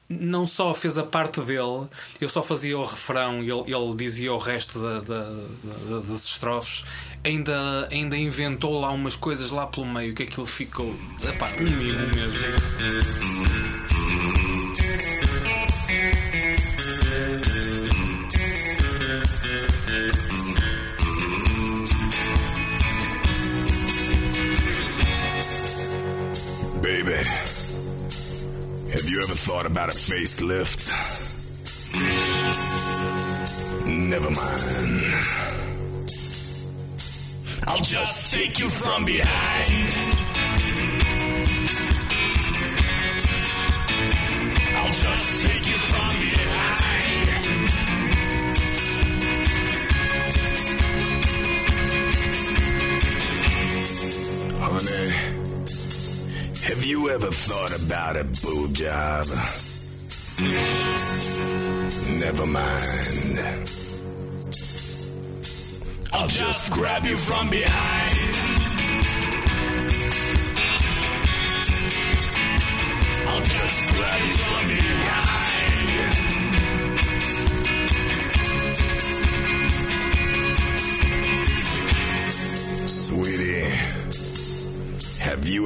não 0.07 0.45
só 0.45 0.73
fez 0.75 0.97
a 0.97 1.03
parte 1.03 1.41
dele, 1.41 1.87
eu 2.21 2.29
só 2.29 2.43
fazia 2.43 2.77
o 2.77 2.85
refrão 2.85 3.43
e 3.43 3.49
ele, 3.49 3.73
ele 3.73 3.95
dizia 3.95 4.31
o 4.33 4.37
resto 4.37 4.79
da, 4.79 4.99
da- 4.99 5.29
da- 5.29 5.99
das 6.07 6.25
estrofes, 6.25 6.83
ainda, 7.23 7.87
ainda 7.91 8.15
inventou 8.15 8.79
lá 8.79 8.91
umas 8.91 9.15
coisas 9.15 9.51
lá 9.51 9.65
pelo 9.65 9.85
meio 9.87 10.13
que 10.13 10.23
aquilo 10.23 10.45
ficou 10.45 10.93
epá, 11.23 11.49
um 11.59 11.63
mimo 11.63 12.07
mesmo. 12.15 13.55
Baby, 26.81 27.21
have 28.95 29.09
you 29.09 29.19
ever 29.19 29.33
thought 29.33 29.65
about 29.65 29.89
a 29.89 29.91
facelift? 29.91 30.89
Never 33.85 34.29
mind. 34.29 35.03
I'll 37.67 37.83
just 37.83 38.33
take 38.33 38.57
you 38.59 38.69
from 38.69 39.03
behind. 39.03 39.91
I'll 44.77 44.93
just 44.93 45.45
take 45.45 45.67
you 45.67 45.75
from 45.75 46.15
behind. 46.21 46.85
Honey, 54.57 55.24
you 56.85 57.09
ever 57.09 57.31
thought 57.31 57.85
about 57.85 58.15
a 58.15 58.23
boob 58.43 58.73
job? 58.75 59.25
Never 62.19 62.45
mind. 62.45 63.39
I'll 66.13 66.27
just 66.27 66.71
grab 66.71 67.05
you 67.05 67.17
from 67.17 67.49
behind. 67.49 68.14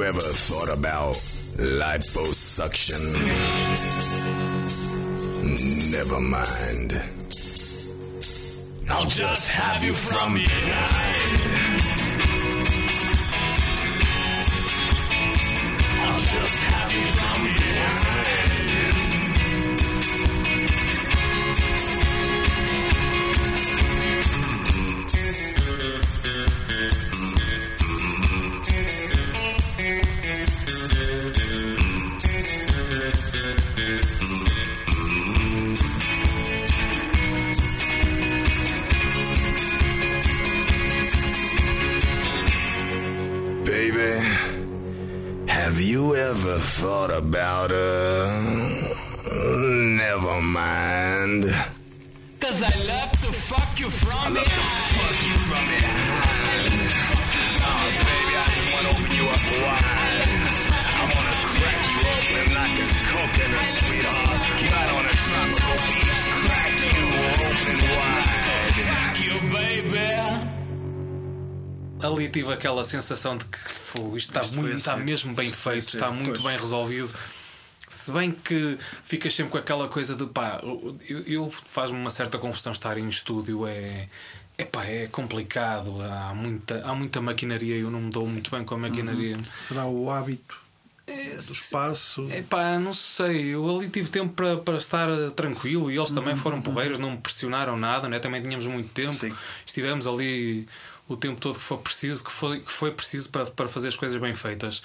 Ever 0.09 0.21
thought 0.21 0.69
about 0.69 1.13
liposuction? 1.53 2.99
Never 5.91 6.19
mind. 6.19 6.93
I'll 8.89 9.05
just 9.05 9.49
have 9.49 9.83
you 9.83 9.93
from 9.93 10.33
behind. 10.33 11.58
Ali 72.19 72.29
tive 72.29 72.51
aquela 72.51 72.83
sensação 72.83 73.37
de 73.37 73.45
que 73.45 73.57
"Fogo, 73.57 74.17
isto 74.17 74.29
está, 74.29 74.41
Isto 74.41 74.55
muito, 74.57 74.75
está 74.75 74.95
ser. 74.97 75.03
mesmo 75.03 75.33
bem 75.33 75.47
Isto 75.47 75.57
feito, 75.57 75.79
está 75.87 76.11
muito 76.11 76.31
pois. 76.31 76.43
bem 76.43 76.57
resolvido. 76.59 77.09
Se 77.87 78.11
bem 78.11 78.31
que 78.31 78.77
ficas 79.03 79.33
sempre 79.33 79.51
com 79.53 79.57
aquela 79.57 79.87
coisa 79.87 80.15
de 80.15 80.25
pá, 80.27 80.59
eu, 81.07 81.23
eu 81.25 81.49
faz-me 81.49 81.97
uma 81.97 82.11
certa 82.11 82.37
confusão 82.37 82.71
estar 82.73 82.97
em 82.97 83.07
estúdio, 83.09 83.65
é, 83.65 84.07
é 84.57 84.65
pá, 84.65 84.83
é 84.85 85.07
complicado, 85.07 85.95
há 86.01 86.33
muita, 86.35 86.81
há 86.85 86.93
muita 86.93 87.19
maquinaria 87.21 87.77
e 87.77 87.79
eu 87.79 87.89
não 87.89 88.01
me 88.01 88.11
dou 88.11 88.27
muito 88.27 88.51
bem 88.51 88.63
com 88.63 88.75
a 88.75 88.77
maquinaria. 88.77 89.37
Será 89.59 89.87
o 89.87 90.11
hábito 90.11 90.59
É, 91.07 91.29
do 91.35 91.39
espaço? 91.53 92.27
é 92.29 92.43
pá, 92.43 92.77
não 92.77 92.93
sei, 92.93 93.55
eu 93.55 93.67
ali 93.77 93.89
tive 93.89 94.09
tempo 94.09 94.33
para, 94.33 94.57
para 94.57 94.77
estar 94.77 95.09
eh, 95.09 95.31
tranquilo 95.31 95.89
e 95.89 95.97
eles 95.97 96.11
também 96.11 96.35
foram 96.35 96.61
porreiros, 96.61 96.99
não 96.99 97.11
me 97.11 97.17
pressionaram 97.17 97.75
nada, 97.75 98.07
né? 98.07 98.19
também 98.19 98.39
tínhamos 98.43 98.67
muito 98.67 98.89
tempo, 98.93 99.13
Sim. 99.13 99.33
estivemos 99.65 100.05
ali 100.05 100.67
o 101.09 101.17
tempo 101.17 101.41
todo 101.41 101.55
que 101.57 101.63
foi 101.63 101.77
preciso, 101.79 102.23
que 102.23 102.31
foi, 102.31 102.59
que 102.61 102.71
foi 102.71 102.91
preciso 102.91 103.29
para, 103.29 103.45
para 103.47 103.67
fazer 103.67 103.89
as 103.89 103.95
coisas 103.97 104.21
bem 104.21 104.33
feitas. 104.33 104.81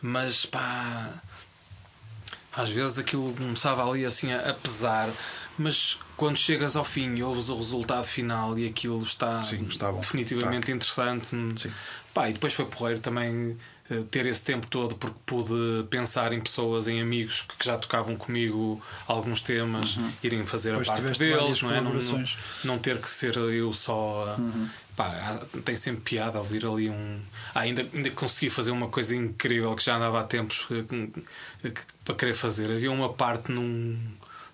Mas 0.00 0.44
pá, 0.46 1.10
às 2.52 2.70
vezes 2.70 2.98
aquilo 2.98 3.32
começava 3.34 3.88
ali 3.88 4.04
assim 4.04 4.32
a, 4.32 4.50
a 4.50 4.54
pesar, 4.54 5.08
mas 5.58 5.98
quando 6.16 6.36
chegas 6.36 6.76
ao 6.76 6.84
fim 6.84 7.14
e 7.16 7.22
ouves 7.22 7.48
o 7.48 7.56
resultado 7.56 8.04
final 8.04 8.58
e 8.58 8.66
aquilo 8.66 9.02
está, 9.02 9.42
Sim, 9.42 9.66
está 9.68 9.90
definitivamente 9.92 10.70
interessante. 10.70 11.28
Sim. 11.56 11.72
Pá, 12.12 12.28
e 12.28 12.32
depois 12.34 12.52
foi 12.52 12.66
porreiro 12.66 13.00
também 13.00 13.56
eh, 13.90 14.02
ter 14.10 14.26
esse 14.26 14.44
tempo 14.44 14.66
todo 14.66 14.94
porque 14.96 15.16
pude 15.24 15.86
pensar 15.88 16.32
em 16.32 16.40
pessoas, 16.40 16.86
em 16.88 17.00
amigos 17.00 17.46
que 17.58 17.64
já 17.64 17.78
tocavam 17.78 18.16
comigo 18.16 18.82
alguns 19.06 19.40
temas, 19.40 19.98
irem 20.22 20.44
fazer 20.44 20.70
Depois 20.70 20.88
a 20.90 20.92
parte 20.92 21.18
deles, 21.18 21.62
não 21.62 21.70
é? 21.72 21.80
Não, 21.80 21.94
não, 21.94 22.24
não 22.64 22.78
ter 22.78 22.98
que 22.98 23.08
ser 23.08 23.36
eu 23.36 23.72
só. 23.72 24.26
a- 24.36 24.36
Pá, 24.96 25.40
tem 25.64 25.74
sempre 25.76 26.02
piada 26.02 26.38
ouvir 26.38 26.66
ali 26.66 26.90
um. 26.90 27.20
Ah, 27.54 27.60
ainda, 27.60 27.86
ainda 27.94 28.10
consegui 28.10 28.50
fazer 28.50 28.70
uma 28.72 28.88
coisa 28.88 29.16
incrível 29.16 29.74
que 29.74 29.82
já 29.84 29.96
andava 29.96 30.20
há 30.20 30.24
tempos 30.24 30.68
eh, 30.70 31.70
que- 31.70 31.82
para 32.04 32.14
querer 32.14 32.34
fazer. 32.34 32.70
Havia 32.70 32.90
uma 32.92 33.12
parte 33.12 33.50
num, 33.50 33.98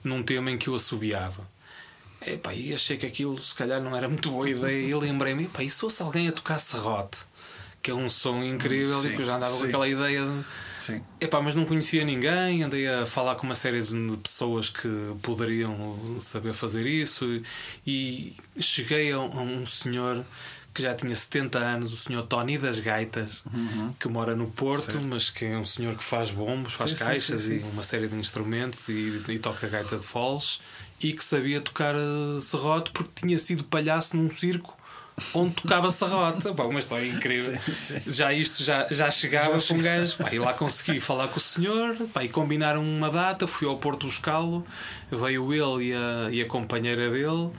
num 0.04 0.22
tema 0.22 0.50
em 0.50 0.56
que 0.56 0.68
eu 0.68 0.74
assobiava. 0.76 1.46
Epá, 2.24 2.52
e 2.54 2.72
achei 2.74 2.96
que 2.96 3.06
aquilo 3.06 3.36
se 3.40 3.54
calhar 3.54 3.80
não 3.80 3.96
era 3.96 4.08
muito 4.08 4.30
boa 4.30 4.48
ideia. 4.48 4.86
E 4.88 4.94
lembrei-me, 4.94 5.44
epá, 5.44 5.62
e 5.62 5.70
se 5.70 5.80
fosse 5.80 6.02
alguém 6.02 6.28
a 6.28 6.32
tocar 6.32 6.58
serrote? 6.58 7.20
Que 7.82 7.90
é 7.90 7.94
um 7.94 8.08
som 8.08 8.42
incrível 8.42 8.98
e 8.98 9.02
Sim, 9.02 9.16
que 9.16 9.22
eu 9.22 9.26
já 9.26 9.36
andava 9.36 9.52
com 9.52 9.60
sim. 9.60 9.66
aquela 9.68 9.88
ideia 9.88 10.24
de. 10.24 10.44
Sim. 10.78 11.02
Epá, 11.20 11.42
mas 11.42 11.54
não 11.54 11.64
conhecia 11.64 12.04
ninguém, 12.04 12.62
andei 12.62 12.88
a 12.88 13.04
falar 13.04 13.34
com 13.34 13.44
uma 13.44 13.54
série 13.54 13.82
de 13.82 14.16
pessoas 14.18 14.70
que 14.70 14.88
poderiam 15.22 16.16
saber 16.20 16.54
fazer 16.54 16.86
isso 16.86 17.42
e 17.84 18.36
cheguei 18.58 19.10
a 19.12 19.18
um, 19.18 19.66
senhor 19.66 20.24
que 20.72 20.82
já 20.82 20.94
tinha 20.94 21.14
70 21.14 21.58
anos, 21.58 21.92
o 21.92 21.96
senhor 21.96 22.22
Tony 22.22 22.56
das 22.56 22.78
Gaitas, 22.78 23.42
que 23.98 24.06
mora 24.06 24.36
no 24.36 24.46
Porto, 24.46 25.00
mas 25.00 25.28
que 25.28 25.46
é 25.46 25.58
um 25.58 25.64
senhor 25.64 25.96
que 25.96 26.04
faz 26.04 26.30
bombos, 26.30 26.74
faz 26.74 26.92
Sim, 26.92 26.96
caixas 26.96 27.42
sim, 27.42 27.56
e 27.56 27.62
sim. 27.62 27.70
uma 27.72 27.82
série 27.82 28.06
de 28.06 28.14
instrumentos 28.14 28.88
e, 28.88 29.20
e 29.28 29.38
toca 29.40 29.66
gaita 29.66 29.98
de 29.98 30.04
foles 30.04 30.60
e 31.02 31.12
que 31.12 31.24
sabia 31.24 31.60
tocar 31.60 31.94
eh, 31.96 32.40
serrote 32.40 32.92
porque 32.92 33.10
tinha 33.26 33.38
sido 33.38 33.64
palhaço 33.64 34.16
num 34.16 34.30
circo 34.30 34.77
onde 35.34 35.54
tocava 35.54 35.90
serrote. 35.90 36.52
Pá, 36.54 36.64
uma 36.64 36.78
história 36.78 37.06
incrível. 37.06 37.58
Sim, 37.66 37.74
sim. 37.74 38.00
Já 38.06 38.32
isto 38.32 38.62
já, 38.62 38.86
já 38.90 39.10
chegava 39.10 39.58
com 39.60 39.74
um 39.74 39.78
gajo. 39.78 40.16
Pá, 40.16 40.32
e 40.32 40.38
lá 40.38 40.52
consegui 40.54 41.00
falar 41.00 41.28
com 41.28 41.38
o 41.38 41.40
senhor 41.42 41.96
pá, 42.12 42.24
e 42.24 42.28
combinaram 42.28 42.82
uma 42.82 43.10
data. 43.10 43.46
Fui 43.46 43.66
ao 43.68 43.76
Porto 43.78 44.06
buscá-lo. 44.06 44.66
Veio 45.10 45.52
ele 45.52 45.90
e 45.90 45.94
a, 45.94 46.28
e 46.30 46.42
a 46.42 46.46
companheira 46.46 47.10
dele. 47.10 47.50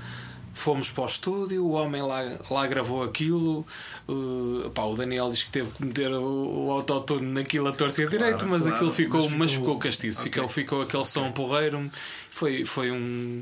Fomos 0.52 0.90
para 0.92 1.04
o 1.04 1.08
estúdio, 1.08 1.64
o 1.66 1.72
homem 1.72 2.02
lá, 2.02 2.22
lá 2.50 2.68
gravou 2.68 3.04
aquilo. 3.04 3.66
Uh, 4.08 4.70
pá, 4.72 4.82
o 4.84 4.96
Daniel 4.96 5.30
diz 5.30 5.44
que 5.44 5.52
teve 5.52 5.70
que 5.72 5.86
meter 5.86 6.12
o, 6.12 6.66
o 6.68 6.72
autotune 6.72 7.28
naquilo 7.32 7.70
a 7.70 7.72
torcer 7.72 8.10
Claro, 8.10 8.24
direito, 8.24 8.46
mas 8.48 8.62
claro, 8.64 8.76
aquilo 8.76 8.92
ficou, 8.92 9.22
mas 9.22 9.32
mas 9.32 9.52
ficou- 9.52 9.66
ficou 9.68 9.80
castiço. 9.80 10.20
Ok. 10.22 10.32
Ficou, 10.34 10.50
ficou 10.50 10.82
aquele 10.82 11.06
som 11.06 11.32
porreiro. 11.32 11.90
Foi, 12.30 12.66
foi 12.66 12.92
um. 12.92 13.42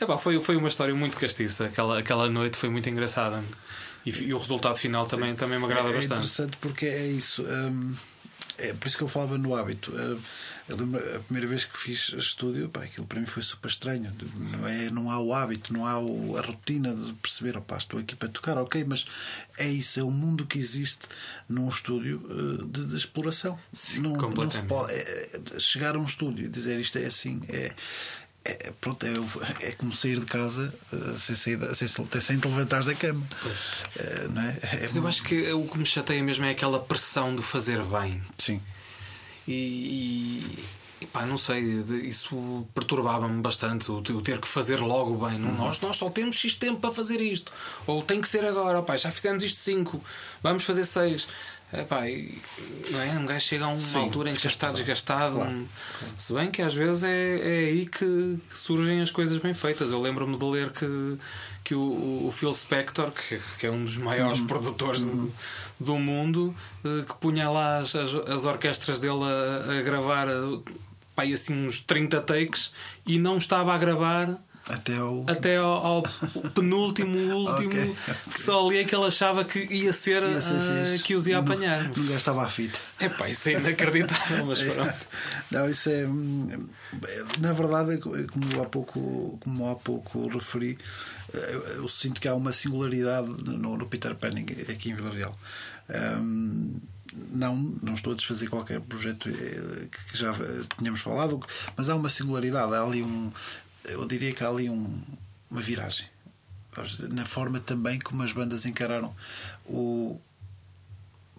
Epá, 0.00 0.18
foi, 0.18 0.40
foi 0.40 0.56
uma 0.56 0.68
história 0.68 0.94
muito 0.94 1.16
castiça. 1.16 1.66
Aquela, 1.66 1.98
aquela 1.98 2.28
noite 2.28 2.56
foi 2.56 2.68
muito 2.68 2.88
engraçada. 2.88 3.42
E, 4.04 4.10
e 4.10 4.34
o 4.34 4.38
resultado 4.38 4.76
final 4.76 5.06
também, 5.06 5.34
também 5.34 5.58
me 5.58 5.64
agrada 5.64 5.88
é, 5.88 5.92
é 5.92 5.94
bastante. 5.96 6.18
interessante 6.18 6.56
porque 6.60 6.86
é 6.86 7.06
isso. 7.08 7.42
hum, 7.42 7.94
é 8.58 8.72
por 8.72 8.86
isso 8.88 8.96
que 8.96 9.02
eu 9.02 9.08
falava 9.08 9.36
no 9.38 9.54
hábito. 9.56 9.90
Hum, 9.92 10.18
eu 10.68 10.76
lembro 10.76 10.98
a 11.16 11.20
primeira 11.20 11.46
vez 11.48 11.64
que 11.64 11.76
fiz 11.76 12.12
estúdio, 12.16 12.68
pá, 12.68 12.82
aquilo 12.82 13.06
para 13.06 13.20
mim 13.20 13.26
foi 13.26 13.42
super 13.42 13.68
estranho. 13.68 14.12
Não, 14.52 14.66
é, 14.68 14.90
não 14.90 15.10
há 15.10 15.18
o 15.20 15.32
hábito, 15.32 15.72
não 15.72 15.86
há 15.86 15.98
o- 15.98 16.36
a 16.36 16.40
rotina 16.40 16.94
de 16.94 17.12
perceber, 17.14 17.56
opá, 17.56 17.76
estou 17.76 17.98
aqui 18.00 18.14
para 18.16 18.28
tocar, 18.28 18.58
ok, 18.58 18.84
mas 18.84 19.06
é 19.58 19.68
isso, 19.68 19.98
é 20.00 20.02
o 20.02 20.10
mundo 20.10 20.44
que 20.44 20.58
existe 20.58 21.06
num 21.48 21.68
estúdio 21.68 22.20
eh, 22.28 22.64
de, 22.66 22.86
de 22.86 22.96
exploração. 22.96 23.58
Sim, 23.72 24.00
não, 24.00 24.16
não 24.16 24.50
se 24.50 24.60
pode 24.62 24.92
é- 24.92 25.30
é- 25.54 25.60
chegar 25.60 25.94
a 25.94 25.98
um 25.98 26.04
estúdio 26.04 26.46
e 26.46 26.48
dizer 26.48 26.78
isto 26.80 26.98
é 26.98 27.06
assim, 27.06 27.40
é. 27.48 27.72
É, 28.48 28.72
pronto, 28.80 29.04
é, 29.04 29.68
é 29.68 29.72
como 29.72 29.92
sair 29.92 30.20
de 30.20 30.26
casa 30.26 30.72
eh, 30.92 31.14
sem, 31.16 31.34
sair 31.34 31.74
sem, 31.74 31.88
sem 32.20 32.38
te 32.38 32.46
levantares 32.46 32.86
da 32.86 32.94
cama. 32.94 33.26
Eh, 33.96 34.28
não 34.30 34.42
é? 34.42 34.58
É 34.62 34.80
Mas 34.84 34.94
eu 34.96 35.06
acho 35.08 35.22
que 35.24 35.52
o 35.52 35.66
que 35.66 35.78
me 35.78 35.84
chateia 35.84 36.22
mesmo 36.22 36.44
é 36.44 36.50
aquela 36.50 36.78
pressão 36.78 37.34
de 37.34 37.42
fazer 37.42 37.82
bem. 37.82 38.22
Sim. 38.38 38.62
E, 39.48 40.64
e, 41.00 41.06
pá, 41.06 41.26
não 41.26 41.36
sei, 41.36 41.60
isso 42.04 42.66
perturbava-me 42.72 43.42
bastante. 43.42 43.90
O, 43.90 43.96
o 43.96 44.22
ter 44.22 44.40
que 44.40 44.46
fazer 44.46 44.78
logo 44.78 45.26
bem. 45.26 45.38
Não, 45.38 45.52
nós, 45.52 45.80
nós 45.80 45.96
só 45.96 46.08
temos 46.08 46.36
X 46.36 46.54
tempo 46.54 46.78
para 46.78 46.92
fazer 46.92 47.20
isto. 47.20 47.52
Ou 47.84 48.02
tem 48.02 48.20
que 48.20 48.28
ser 48.28 48.44
agora, 48.44 48.80
pá, 48.80 48.96
já 48.96 49.10
fizemos 49.10 49.42
isto 49.42 49.58
5, 49.58 50.02
vamos 50.42 50.64
fazer 50.64 50.84
6. 50.84 51.26
Epá, 51.80 52.08
e, 52.08 52.38
não 52.90 53.00
é? 53.00 53.10
Um 53.18 53.26
gajo 53.26 53.40
chega 53.46 53.64
a 53.64 53.68
uma 53.68 53.76
Sim, 53.76 53.98
altura 53.98 54.30
em 54.30 54.34
que 54.34 54.42
já 54.42 54.48
está 54.48 54.66
pesado. 54.68 54.78
desgastado. 54.78 55.34
Claro, 55.36 55.50
um- 55.50 55.66
Se 56.16 56.32
bem 56.32 56.50
que 56.50 56.62
às 56.62 56.74
vezes 56.74 57.02
é, 57.02 57.38
é 57.38 57.58
aí 57.70 57.86
que, 57.86 58.38
surgem 58.52 59.00
as 59.02 59.10
coisas 59.10 59.38
bem 59.38 59.52
feitas. 59.54 59.90
Eu 59.90 60.00
lembro-me 60.00 60.38
de 60.38 60.44
ler 60.44 60.70
que, 60.70 61.16
que 61.64 61.74
o, 61.74 62.26
o 62.26 62.32
Phil 62.34 62.52
Spector, 62.54 63.10
que, 63.10 63.40
que 63.58 63.66
é 63.66 63.70
um 63.70 63.84
dos 63.84 63.98
maiores 63.98 64.38
Uhum. 64.40 64.46
produtores 64.46 65.02
do, 65.04 65.32
do 65.78 65.96
mundo, 65.98 66.54
eh, 66.84 67.04
que 67.06 67.14
punha 67.20 67.50
lá 67.50 67.78
as, 67.78 67.94
as, 67.94 68.14
as 68.14 68.44
orquestras 68.44 68.98
dele 68.98 69.20
a, 69.24 69.78
a 69.78 69.82
gravar 69.82 70.28
eh, 70.28 70.72
pá, 71.14 71.24
assim 71.24 71.66
uns 71.66 71.80
30 71.80 72.20
takes 72.22 72.72
e 73.06 73.18
não 73.18 73.36
estava 73.38 73.74
a 73.74 73.78
gravar 73.78 74.38
Até 74.68 74.96
ao. 74.96 75.24
até 75.28 75.56
ao, 75.58 75.72
ao 75.86 76.02
penúltimo, 76.54 77.16
último, 77.34 77.70
Ok, 77.70 77.96
que 78.34 78.40
só 78.40 78.66
ali 78.66 78.78
é 78.78 78.84
que 78.84 78.94
ele 78.96 79.04
achava 79.06 79.44
que 79.44 79.60
ia 79.72 79.92
ser, 79.92 80.22
Ia 80.24 80.40
ser 80.40 80.54
fixe. 80.90 81.04
que 81.04 81.14
os 81.14 81.26
ia 81.28 81.38
apanhar. 81.38 81.88
Ninguém 81.96 82.16
estava 82.16 82.42
à 82.44 82.48
fita. 82.48 82.78
É 82.98 83.08
pá, 83.08 83.28
isso 83.28 83.48
é 83.48 83.52
inacreditável, 83.52 84.44
mas 84.44 84.60
pronto. 84.62 84.94
Não, 85.52 85.70
isso 85.70 85.88
é. 85.88 86.04
hum, 86.06 86.68
Na 87.40 87.52
verdade, 87.52 87.92
é 87.92 87.94
é 87.94 87.98
como 87.98 88.62
há 88.62 88.66
pouco, 88.66 89.38
como 89.40 89.70
há 89.70 89.76
pouco 89.76 90.26
referi, 90.28 90.76
eh, 91.32 91.60
eu, 91.76 91.86
sinto 91.88 92.20
que 92.20 92.26
há 92.26 92.34
uma 92.34 92.50
singularidade 92.52 93.28
no, 93.28 93.76
no 93.76 93.86
Peter 93.86 94.14
Pan 94.16 94.30
aqui 94.30 94.90
em 94.90 94.94
Vila 94.96 95.12
Real. 95.14 95.38
Hum, 96.20 96.80
não, 97.30 97.54
não 97.82 97.94
estou 97.94 98.12
a 98.12 98.16
desfazer 98.16 98.48
qualquer 98.48 98.80
projeto 98.80 99.28
eh, 99.28 99.86
que 99.90 100.04
que 100.12 100.18
já 100.18 100.30
eh, 100.32 100.60
tínhamos 100.76 101.00
falado, 101.00 101.40
mas 101.76 101.88
há 101.88 101.94
uma 101.94 102.08
singularidade, 102.08 102.74
há 102.74 102.82
ali 102.82 103.02
um. 103.02 103.32
Eu 103.88 104.06
diria 104.06 104.32
que 104.32 104.42
há 104.44 104.48
ali 104.48 104.68
um, 104.70 105.00
uma 105.50 105.60
viragem. 105.60 106.06
Na 107.12 107.24
forma 107.24 107.58
também 107.60 107.98
como 107.98 108.22
as 108.22 108.32
bandas 108.32 108.66
encararam 108.66 109.14
o, 109.64 110.20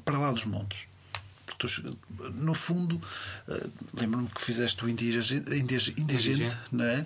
para 0.03 0.17
lá 0.17 0.31
dos 0.31 0.45
montes. 0.45 0.87
Tu, 1.59 1.67
no 2.35 2.53
fundo, 2.53 3.01
eh, 3.47 3.67
lembro-me 3.99 4.27
que 4.27 4.39
fizeste 4.41 4.83
o 4.85 4.89
Indigente, 4.89 5.51
indigente, 5.55 5.99
Indigente. 6.01 6.55
não 6.71 6.85
é? 6.85 7.03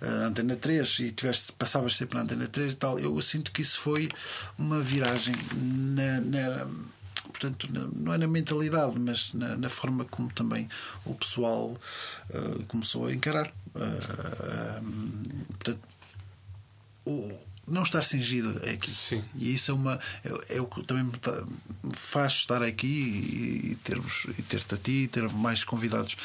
Eh, 0.00 0.06
Antena 0.26 0.56
3 0.56 0.98
e 1.00 1.12
tiveste, 1.12 1.52
passavas 1.52 1.94
sempre 1.96 2.16
na 2.16 2.22
Antena 2.24 2.46
3 2.48 2.72
e 2.72 2.76
tal. 2.76 2.98
Eu 2.98 3.20
sinto 3.20 3.52
que 3.52 3.60
isso 3.60 3.78
foi 3.80 4.08
uma 4.56 4.80
viragem 4.80 5.34
na. 5.54 6.20
na- 6.22 6.66
Portanto, 7.28 7.66
não 7.94 8.12
é 8.12 8.18
na 8.18 8.26
mentalidade, 8.26 8.98
mas 8.98 9.32
na, 9.32 9.56
na 9.56 9.68
forma 9.68 10.04
como 10.04 10.30
também 10.32 10.68
o 11.04 11.14
pessoal 11.14 11.76
eh, 12.30 12.64
começou 12.68 13.06
a 13.06 13.12
encarar. 13.14 13.46
Eh, 13.76 14.80
portanto, 15.48 15.80
o- 17.06 17.38
não 17.66 17.84
estar 17.84 18.02
cingido 18.02 18.60
é 18.64 18.70
aqui. 18.70 18.90
Sim. 18.90 19.22
E 19.36 19.54
isso 19.54 19.70
é, 19.70 19.74
uma, 19.74 19.98
é, 20.24 20.56
é 20.56 20.60
o 20.60 20.66
que 20.66 20.82
também 20.82 21.04
me, 21.04 21.12
faz 21.94 22.32
estar 22.34 22.62
aqui 22.62 22.86
e, 22.86 23.78
ter-vos 23.84 24.26
e 24.36 24.42
ter-te 24.42 24.74
a 24.74 24.78
ti 24.78 24.92
e 25.04 25.08
ter 25.08 25.28
mais 25.30 25.62
convidados. 25.64 26.16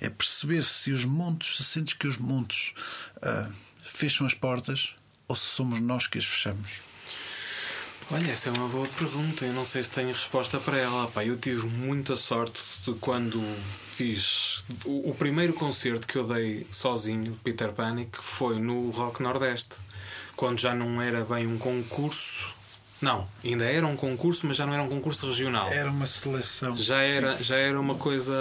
É 0.00 0.10
perceber 0.10 0.62
se 0.62 0.92
os 0.92 1.04
montes, 1.06 1.56
se 1.56 1.64
sentes 1.64 1.94
que 1.94 2.06
os 2.06 2.18
montes 2.18 2.74
ah, 3.22 3.48
fecham 3.86 4.26
as 4.26 4.34
portas 4.34 4.90
ou 5.26 5.34
se 5.34 5.46
somos 5.46 5.80
nós 5.80 6.06
que 6.06 6.18
as 6.18 6.26
fechamos. 6.26 6.70
Olha, 8.10 8.30
essa 8.30 8.48
é 8.50 8.52
uma 8.52 8.68
boa 8.68 8.86
pergunta. 8.88 9.44
Eu 9.44 9.52
não 9.52 9.64
sei 9.64 9.82
se 9.82 9.90
tenho 9.90 10.08
resposta 10.10 10.58
para 10.60 10.78
ela. 10.78 11.08
Pá, 11.08 11.24
eu 11.24 11.36
tive 11.36 11.66
muita 11.66 12.14
sorte 12.16 12.60
de 12.84 12.94
quando 12.94 13.40
fiz 13.96 14.64
o, 14.84 15.10
o 15.10 15.14
primeiro 15.14 15.52
concerto 15.52 16.06
que 16.06 16.16
eu 16.16 16.24
dei 16.26 16.66
sozinho, 16.70 17.36
Peter 17.42 17.72
Panic, 17.72 18.18
foi 18.22 18.58
no 18.60 18.90
Rock 18.90 19.22
Nordeste, 19.22 19.70
quando 20.36 20.58
já 20.60 20.74
não 20.74 21.02
era 21.02 21.24
bem 21.24 21.46
um 21.46 21.58
concurso. 21.58 22.54
Não, 23.02 23.26
ainda 23.44 23.64
era 23.64 23.86
um 23.86 23.94
concurso, 23.96 24.46
mas 24.46 24.56
já 24.56 24.64
não 24.64 24.72
era 24.72 24.82
um 24.82 24.88
concurso 24.88 25.26
regional. 25.26 25.68
Era 25.70 25.90
uma 25.90 26.06
seleção. 26.06 26.74
Já 26.78 27.02
era, 27.02 27.36
Sim. 27.36 27.42
já 27.44 27.56
era 27.56 27.78
uma 27.78 27.96
coisa 27.96 28.32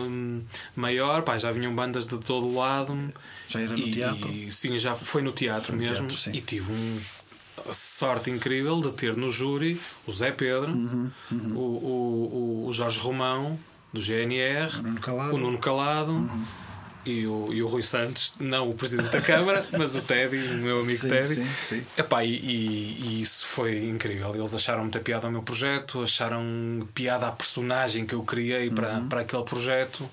hum, 0.00 0.42
maior, 0.74 1.22
pá, 1.22 1.38
já 1.38 1.52
vinham 1.52 1.72
bandas 1.74 2.06
de 2.06 2.18
todo 2.18 2.52
lado. 2.52 3.12
Já 3.46 3.60
era 3.60 3.70
no 3.76 3.78
E- 3.86 3.92
teatro? 3.92 4.28
E, 4.32 4.50
sim, 4.50 4.76
já 4.78 4.96
foi 4.96 5.22
no 5.22 5.30
teatro 5.30 5.66
Foi 5.66 5.76
no 5.76 5.82
mesmo. 5.82 6.08
teatro, 6.08 6.34
e 6.36 6.40
tive 6.40 6.72
um 6.72 7.00
sorte 7.72 8.30
incrível 8.30 8.80
de 8.80 8.92
ter 8.92 9.16
no 9.16 9.30
júri 9.30 9.80
o 10.06 10.12
Zé 10.12 10.30
Pedro, 10.32 10.72
Uhum, 10.72 11.10
O, 11.54 11.60
o, 11.60 12.66
o 12.68 12.72
Jorge 12.72 12.98
Romão, 13.00 13.58
do 13.92 14.00
GNR, 14.00 14.70
O 14.78 14.82
Nuno 14.82 15.00
Calado. 15.00 15.30
Uhum. 15.30 15.34
o 15.34 15.38
Nuno 15.38 15.58
Calado. 15.58 16.30
E 17.06 17.26
o, 17.26 17.48
e 17.50 17.62
o 17.62 17.66
Rui 17.66 17.82
Santos, 17.82 18.34
não 18.38 18.68
o 18.68 18.74
Presidente 18.74 19.08
da 19.10 19.22
Câmara, 19.22 19.66
mas 19.76 19.94
o 19.94 20.02
Teddy, 20.02 20.36
o 20.36 20.56
meu 20.58 20.80
amigo 20.80 20.98
Sim, 21.00 21.08
Teddy. 21.08 21.34
sim, 21.36 21.46
sim. 21.62 21.86
Epá, 21.96 22.22
e, 22.22 22.28
e- 22.36 22.96
e 23.00 23.22
isso 23.22 23.46
foi 23.46 23.88
incrível. 23.88 24.34
Eles 24.36 24.54
acharam 24.54 24.82
muita 24.82 25.00
piada 25.00 25.26
ao 25.26 25.32
meu 25.32 25.42
projeto, 25.42 26.02
acharam 26.02 26.86
piada 26.94 27.26
à 27.26 27.32
personagem 27.32 28.04
que 28.04 28.14
eu 28.14 28.22
criei 28.22 28.68
para, 28.70 28.98
Uhum. 28.98 29.08
para 29.08 29.20
aquele 29.22 29.44
projeto. 29.44 30.08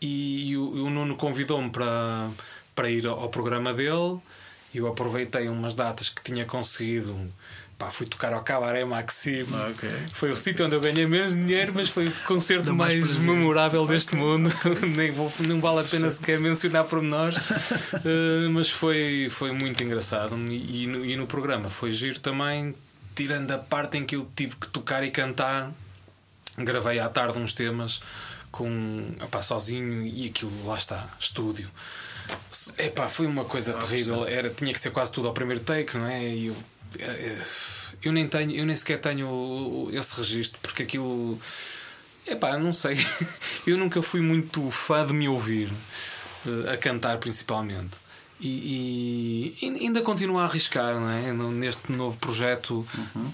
E, 0.00 0.56
o, 0.56 0.76
e 0.76 0.80
o 0.80 0.90
Nuno 0.90 1.14
convidou-me 1.16 1.70
para, 1.70 2.28
para 2.74 2.90
ir 2.90 3.06
ao, 3.06 3.20
ao 3.20 3.28
programa 3.28 3.72
dele. 3.72 4.18
Eu 4.76 4.86
aproveitei 4.86 5.48
umas 5.48 5.74
datas 5.74 6.10
que 6.10 6.22
tinha 6.22 6.44
conseguido. 6.44 7.32
Pá, 7.78 7.90
fui 7.90 8.06
tocar 8.06 8.32
ao 8.32 8.42
Cabaré 8.42 8.84
Maxime. 8.84 9.48
Ah, 9.52 9.70
ok. 9.70 9.90
Foi 10.12 10.30
o 10.30 10.36
sítio 10.36 10.64
onde 10.64 10.74
eu 10.74 10.80
ganhei 10.80 11.06
menos 11.06 11.34
dinheiro, 11.34 11.72
mas 11.74 11.88
foi 11.88 12.06
o 12.08 12.12
concerto 12.26 12.74
mais 12.74 12.98
mais, 12.98 13.16
memorável 13.18 13.86
deste 13.86 14.14
mundo. 14.16 14.50
Nem 14.96 15.10
vou, 15.12 15.32
não 15.40 15.60
vale 15.60 15.80
a 15.80 15.84
pena 15.84 16.10
sequer 16.10 16.38
mencionar 16.38 16.84
pormenores, 16.84 17.36
Eh, 18.04 18.48
mas 18.50 18.70
foi, 18.70 19.28
foi 19.30 19.50
muito 19.52 19.82
engraçado. 19.82 20.36
E, 20.50 20.84
e 20.84 20.86
no, 20.86 21.04
e 21.04 21.16
no 21.16 21.26
programa 21.26 21.70
foi 21.70 21.92
giro 21.92 22.20
também, 22.20 22.74
tirando 23.14 23.50
a 23.50 23.58
parte 23.58 23.98
em 23.98 24.04
que 24.04 24.16
eu 24.16 24.28
tive 24.36 24.56
que 24.56 24.68
tocar 24.68 25.02
e 25.04 25.10
cantar. 25.10 25.70
Gravei 26.58 26.98
à 26.98 27.08
tarde 27.08 27.38
uns 27.38 27.52
temas 27.52 28.00
com 28.50 29.14
opá, 29.22 29.42
sozinho 29.42 30.06
e 30.06 30.28
aquilo 30.28 30.66
lá 30.66 30.76
está, 30.76 31.06
estúdio. 31.18 31.70
Epá, 32.78 33.08
foi 33.08 33.26
uma 33.26 33.44
coisa 33.44 33.72
terrível. 33.72 34.26
Era, 34.26 34.50
tinha 34.50 34.72
que 34.72 34.80
ser 34.80 34.90
quase 34.90 35.12
tudo 35.12 35.28
ao 35.28 35.34
primeiro 35.34 35.62
take, 35.62 35.96
não 35.96 36.06
é? 36.06 36.28
E 36.28 36.46
eu, 36.46 36.56
eh, 36.98 37.38
eu 38.02 38.12
nem 38.12 38.26
tenho, 38.26 38.52
eu 38.52 38.66
nem 38.66 38.76
sequer 38.76 39.00
tenho 39.00 39.88
esse 39.92 40.16
registro, 40.16 40.58
porque 40.60 40.82
aquilo. 40.82 41.38
Epá, 42.26 42.58
não 42.58 42.72
sei. 42.72 42.96
Eu 43.66 43.76
nunca 43.76 44.02
fui 44.02 44.20
muito 44.20 44.68
fã 44.70 45.06
de 45.06 45.12
me 45.12 45.28
ouvir 45.28 45.70
eh, 46.46 46.72
a 46.72 46.76
cantar, 46.76 47.18
principalmente. 47.18 47.96
E, 48.38 49.56
e 49.62 49.66
ainda 49.66 50.02
continuo 50.02 50.38
a 50.38 50.44
arriscar 50.44 50.94
não 50.94 51.08
é? 51.08 51.32
Neste 51.32 51.90
novo 51.90 52.18
projeto 52.18 52.86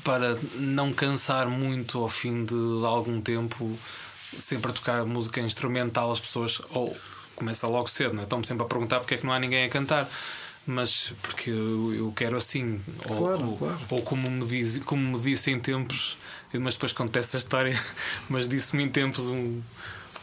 para 0.04 0.38
não 0.54 0.92
cansar 0.92 1.48
muito 1.48 1.98
ao 1.98 2.08
fim 2.08 2.44
de 2.44 2.86
algum 2.86 3.20
tempo, 3.20 3.76
sempre 4.38 4.70
a 4.70 4.74
tocar 4.74 5.04
música 5.04 5.40
instrumental. 5.40 6.12
As 6.12 6.20
pessoas 6.20 6.60
ou 6.70 6.96
começa 7.42 7.66
logo 7.66 7.88
cedo, 7.88 8.14
não 8.14 8.20
é? 8.20 8.24
estão-me 8.24 8.46
sempre 8.46 8.64
a 8.64 8.68
perguntar 8.68 9.00
porque 9.00 9.14
é 9.14 9.16
que 9.18 9.26
não 9.26 9.32
há 9.32 9.38
ninguém 9.38 9.64
a 9.64 9.68
cantar. 9.68 10.08
Mas 10.64 11.12
porque 11.20 11.50
eu, 11.50 11.92
eu 11.92 12.12
quero 12.14 12.36
assim, 12.36 12.80
ou, 13.08 13.16
Claro, 13.18 13.48
ou, 13.50 13.56
claro. 13.58 13.78
ou 13.90 14.02
como 14.02 14.30
me, 14.30 14.46
diz, 14.46 14.78
como 14.84 15.18
me 15.18 15.20
disse 15.20 15.50
em 15.50 15.58
tempos, 15.58 16.16
mas 16.54 16.74
depois 16.74 16.92
conto 16.92 17.16
essa 17.18 17.36
história, 17.36 17.76
mas 18.30 18.46
disse-me 18.46 18.84
em 18.84 18.88
tempos 18.88 19.26
um- 19.26 19.60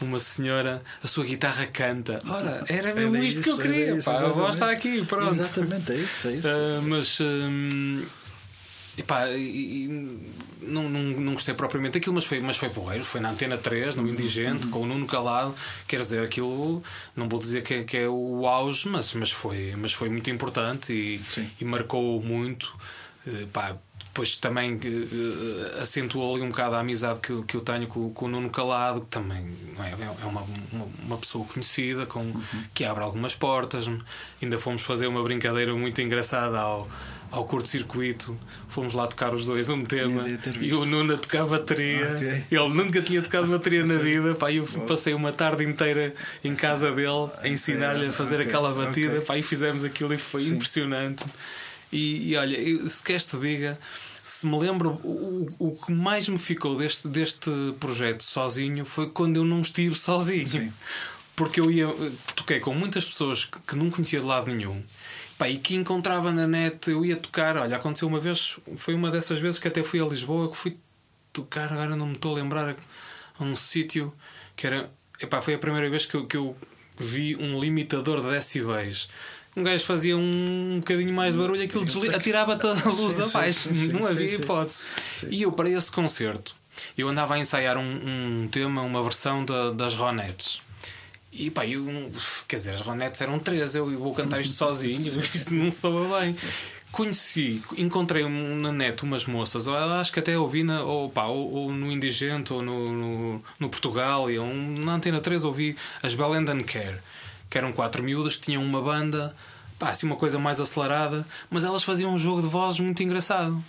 uma 0.00 0.18
senhora, 0.18 0.82
a 1.04 1.06
sua 1.06 1.26
guitarra 1.26 1.66
canta. 1.66 2.22
Ora, 2.26 2.64
era 2.68 2.94
mesmo 2.94 3.16
Era 3.16 3.22
isto 3.26 3.42
que 3.42 3.50
eu 3.50 3.58
queria, 3.58 3.96
isso, 3.96 4.10
pá, 4.10 4.18
a 4.18 4.28
voz 4.28 4.56
está 4.56 4.70
aqui, 4.70 5.04
pronto. 5.04 5.38
Exatamente, 5.38 5.92
é 5.92 5.96
isso, 5.96 6.28
é 6.28 6.32
isso. 6.32 6.48
Ah, 6.56 6.80
mas 6.84 7.18
hum, 8.96 9.00
epá, 9.00 9.28
e- 9.30 9.84
e 9.84 9.88
não, 10.62 10.88
não, 10.88 11.00
não 11.02 11.32
gostei 11.34 11.54
propriamente 11.54 11.94
daquilo, 11.94 12.14
mas 12.14 12.24
foi, 12.24 12.40
mas 12.40 12.56
foi 12.56 12.68
porreiro. 12.70 13.04
Foi 13.04 13.20
na 13.20 13.30
Antena 13.30 13.56
3, 13.56 13.96
Uhum, 13.96 14.02
no 14.02 14.08
Indigente, 14.08 14.66
com 14.68 14.80
o 14.82 14.86
Nuno 14.86 15.06
Calado. 15.06 15.54
Quer 15.88 16.00
dizer, 16.00 16.22
aquilo 16.24 16.82
não 17.16 17.28
vou 17.28 17.40
dizer 17.40 17.62
que 17.62 17.74
é, 17.74 17.84
que 17.84 17.96
é 17.96 18.08
o 18.08 18.46
auge, 18.46 18.88
mas, 18.88 19.12
mas, 19.14 19.30
foi, 19.30 19.74
mas 19.76 19.92
foi 19.92 20.08
muito 20.08 20.28
importante 20.30 20.92
e, 20.92 21.20
e 21.60 21.64
marcou 21.64 22.22
muito. 22.22 22.74
Eh, 23.26 23.46
pá, 23.52 23.76
depois 24.06 24.36
também 24.36 24.78
eh, 24.82 25.80
acentuou 25.80 26.34
ali 26.34 26.42
um 26.44 26.48
bocado 26.48 26.74
a 26.74 26.80
amizade 26.80 27.20
que, 27.20 27.30
eu- 27.30 27.44
que 27.44 27.56
eu 27.56 27.60
tenho 27.60 27.86
com, 27.86 28.10
com 28.10 28.24
o 28.24 28.28
Nuno 28.28 28.50
Calado, 28.50 29.02
que 29.02 29.06
também 29.06 29.46
é, 29.78 30.22
é 30.22 30.26
uma, 30.26 30.40
uma, 30.72 30.86
uma 31.04 31.16
pessoa 31.18 31.44
conhecida, 31.46 32.06
com, 32.06 32.20
Uhum. 32.20 32.42
que 32.74 32.84
abre 32.84 33.04
algumas 33.04 33.34
portas. 33.34 33.86
Ainda 34.42 34.58
fomos 34.58 34.82
fazer 34.82 35.06
uma 35.06 35.22
brincadeira 35.22 35.72
muito 35.74 36.00
engraçada 36.00 36.58
ao, 36.58 36.88
ao 37.30 37.44
curto-circuito. 37.44 38.36
Fomos 38.68 38.94
lá 38.94 39.06
tocar 39.06 39.32
os 39.34 39.44
dois 39.44 39.68
um 39.68 39.84
tema 39.84 40.24
e 40.60 40.72
o 40.74 40.84
Nuno 40.84 41.14
a 41.14 41.16
tocar 41.18 41.46
bateria. 41.46 42.14
Ok. 42.16 42.44
Ele 42.50 42.68
nunca 42.68 43.00
tinha 43.02 43.22
tocado 43.22 43.46
bateria 43.46 43.84
na 43.84 43.96
vida. 43.96 44.34
Pá, 44.34 44.52
eu 44.52 44.64
passei 44.86 45.14
uma 45.14 45.32
tarde 45.32 45.64
inteira 45.64 46.14
em 46.42 46.54
casa 46.54 46.90
dele 46.92 47.28
a 47.42 47.48
ensinar-lhe 47.48 48.06
a 48.06 48.12
fazer 48.12 48.36
Ok, 48.36 48.46
aquela 48.46 48.72
batida. 48.72 49.12
ok. 49.14 49.20
Pá, 49.26 49.38
e 49.38 49.42
fizemos 49.42 49.84
aquilo 49.84 50.12
e 50.14 50.18
foi 50.18 50.42
Sim. 50.42 50.54
impressionante. 50.54 51.24
E, 51.92 52.30
e 52.32 52.36
olha, 52.36 52.56
eu, 52.56 52.88
se 52.88 53.02
queres 53.02 53.24
te 53.26 53.36
diga, 53.36 53.78
se 54.22 54.46
me 54.46 54.58
lembro, 54.58 55.00
o, 55.02 55.48
o 55.58 55.68
o 55.70 55.76
que 55.86 55.92
mais 55.92 56.28
me 56.28 56.38
ficou 56.38 56.76
deste, 56.76 57.08
deste 57.08 57.50
projeto 57.80 58.22
sozinho 58.22 58.84
foi 58.84 59.08
quando 59.10 59.36
eu 59.36 59.44
não 59.44 59.60
estive 59.60 59.94
sozinho. 59.96 60.48
Sim. 60.48 60.72
Porque 61.34 61.58
eu 61.60 61.70
ia, 61.70 61.88
toquei 62.36 62.60
com 62.60 62.74
muitas 62.74 63.04
pessoas 63.04 63.44
que, 63.46 63.58
que 63.60 63.74
não 63.76 63.90
conhecia 63.90 64.20
de 64.20 64.26
lado 64.26 64.52
nenhum. 64.54 64.82
Pá, 65.40 65.48
e 65.48 65.56
que 65.56 65.74
encontrava 65.74 66.30
na 66.30 66.46
net, 66.46 66.90
eu 66.90 67.02
ia 67.02 67.16
tocar. 67.16 67.56
Olha, 67.56 67.74
aconteceu 67.76 68.06
uma 68.06 68.20
vez, 68.20 68.58
foi 68.76 68.92
uma 68.92 69.10
dessas 69.10 69.38
vezes 69.38 69.58
que 69.58 69.66
até 69.66 69.82
fui 69.82 69.98
a 69.98 70.04
Lisboa, 70.04 70.50
que 70.50 70.56
fui 70.58 70.76
tocar, 71.32 71.72
agora 71.72 71.96
não 71.96 72.04
me 72.08 72.12
estou 72.12 72.32
a 72.32 72.34
lembrar, 72.34 72.76
a 73.38 73.42
um 73.42 73.56
sítio 73.56 74.12
que 74.54 74.66
era. 74.66 74.90
Epá, 75.18 75.40
foi 75.40 75.54
a 75.54 75.58
primeira 75.58 75.88
vez 75.88 76.04
que 76.04 76.14
eu, 76.14 76.26
que 76.26 76.36
eu 76.36 76.54
vi 76.98 77.36
um 77.36 77.58
limitador 77.58 78.20
de 78.20 78.28
decibéis. 78.28 79.08
Um 79.56 79.62
gajo 79.64 79.82
fazia 79.82 80.14
um, 80.14 80.76
bocadinho 80.80 81.14
mais 81.14 81.32
de 81.32 81.40
barulho, 81.40 81.62
aquilo 81.62 81.86
desli- 81.86 82.14
atirava 82.14 82.56
toda 82.56 82.78
a 82.78 82.92
luz 82.92 83.14
Sim, 83.14 83.22
abaixo, 83.22 83.58
sim, 83.70 83.74
sim, 83.74 83.88
não 83.88 84.06
havia 84.06 84.34
hipótese. 84.34 84.84
E 85.30 85.40
eu, 85.40 85.52
para 85.52 85.70
esse 85.70 85.90
concerto, 85.90 86.54
eu 86.98 87.08
andava 87.08 87.34
a 87.34 87.38
ensaiar 87.38 87.78
um, 87.78 87.82
um 88.44 88.48
tema, 88.48 88.82
uma 88.82 89.02
versão 89.02 89.42
da- 89.42 89.70
das 89.70 89.94
Ronettes. 89.94 90.60
E 91.32 91.48
pá, 91.50 91.64
eu, 91.64 92.10
quer 92.48 92.56
dizer, 92.56 92.74
as 92.74 92.80
Ronettes 92.80 93.20
eram 93.20 93.38
três, 93.38 93.74
eu 93.74 93.88
vou 93.98 94.12
cantar 94.12 94.40
isto 94.40 94.54
sozinho, 94.54 95.00
isto 95.22 95.54
não 95.54 95.70
soa 95.70 96.20
bem. 96.20 96.36
Conheci, 96.90 97.62
encontrei 97.78 98.28
na 98.28 98.72
net 98.72 99.04
umas 99.04 99.24
moças, 99.24 99.68
acho 99.68 100.12
que 100.12 100.18
até 100.18 100.36
ouvi 100.36 100.64
na, 100.64 100.82
ou, 100.82 101.08
pá, 101.08 101.26
ou, 101.26 101.52
ou 101.52 101.72
no 101.72 101.92
Indigente 101.92 102.52
ou 102.52 102.60
no, 102.60 102.92
no, 102.92 103.44
no 103.60 103.68
Portugal, 103.68 104.28
e 104.28 104.40
um, 104.40 104.74
na 104.80 104.94
Antena 104.94 105.20
3 105.20 105.44
ouvi 105.44 105.76
as 106.02 106.14
Bell 106.14 106.34
and 106.34 106.64
Care, 106.64 106.98
que 107.48 107.56
eram 107.56 107.72
quatro 107.72 108.02
miúdas 108.02 108.34
que 108.34 108.46
tinham 108.46 108.64
uma 108.64 108.82
banda, 108.82 109.34
pá, 109.78 109.90
assim 109.90 110.06
uma 110.06 110.16
coisa 110.16 110.36
mais 110.36 110.58
acelerada, 110.58 111.24
mas 111.48 111.62
elas 111.62 111.84
faziam 111.84 112.12
um 112.12 112.18
jogo 112.18 112.42
de 112.42 112.48
vozes 112.48 112.80
muito 112.80 113.00
engraçado. 113.04 113.62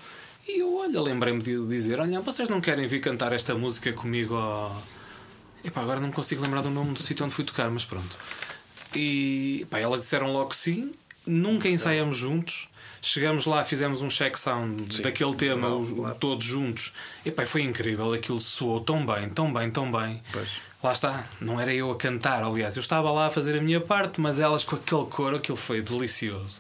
E 0.48 0.60
eu, 0.60 0.76
olha, 0.78 1.00
lembrei-me 1.00 1.44
de 1.44 1.64
dizer: 1.68 2.00
Olha, 2.00 2.20
vocês 2.22 2.50
não 2.50 2.60
querem 2.60 2.88
vir 2.88 3.00
cantar 3.00 3.32
esta 3.32 3.54
música 3.54 3.94
comigo 3.94 4.36
ao. 4.36 4.82
Epá, 5.64 5.82
agora 5.82 6.00
não 6.00 6.12
consigo 6.12 6.42
lembrar 6.42 6.62
do 6.62 6.70
nome 6.70 6.94
do 6.94 7.02
sítio 7.02 7.26
onde 7.26 7.34
fui 7.34 7.46
tocar, 7.46 7.70
mas 7.70 7.86
pronto. 7.86 8.18
E 8.96 9.66
pá, 9.70 9.80
elas 9.80 10.02
disseram 10.02 10.32
logo 10.32 10.50
que 10.50 10.56
sim, 10.56 10.92
nunca 11.26 11.70
ensaiamos 11.70 12.18
juntos. 12.18 12.68
Chegamos 13.04 13.48
lá, 13.48 13.64
fizemos 13.64 14.04
um 14.04 14.10
check 14.10 14.38
sound 14.38 15.02
daquele 15.02 15.36
tema, 15.36 15.70
claro. 15.96 16.16
todos 16.16 16.46
juntos. 16.46 16.94
E 17.26 17.32
pá, 17.32 17.46
foi 17.46 17.64
incrível, 17.64 18.14
aquilo 18.14 18.40
soou 18.40 18.80
tão 18.82 19.06
bem, 19.06 19.30
tão 19.30 19.52
bem, 19.52 19.72
tão 19.72 19.92
bem. 19.92 20.22
Pois. 20.32 20.50
Lá 20.84 20.94
está, 20.94 21.26
não 21.40 21.60
era 21.60 21.72
eu 21.74 21.92
a 21.92 21.96
cantar, 21.96 22.44
aliás, 22.44 22.76
eu 22.76 22.80
estava 22.80 23.12
lá 23.12 23.28
a 23.28 23.32
fazer 23.32 23.56
a 23.58 23.62
minha 23.62 23.80
parte, 23.80 24.20
mas 24.20 24.40
elas 24.40 24.64
com 24.64 24.76
aquele 24.76 25.06
coro, 25.06 25.36
aquilo 25.36 25.58
foi 25.58 25.80
delicioso. 25.82 26.60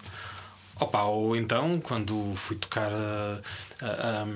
Opa, 0.79 1.03
ou 1.03 1.35
então, 1.35 1.79
quando 1.79 2.33
fui 2.35 2.55
tocar 2.55 2.91
a, 2.91 3.41
a, 3.81 4.21
a 4.21 4.27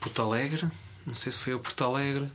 Porto 0.00 0.22
Alegre, 0.22 0.66
não 1.06 1.14
sei 1.14 1.30
se 1.32 1.38
foi 1.38 1.54
a 1.54 1.58
Porto 1.58 1.84
Alegre, 1.84 2.28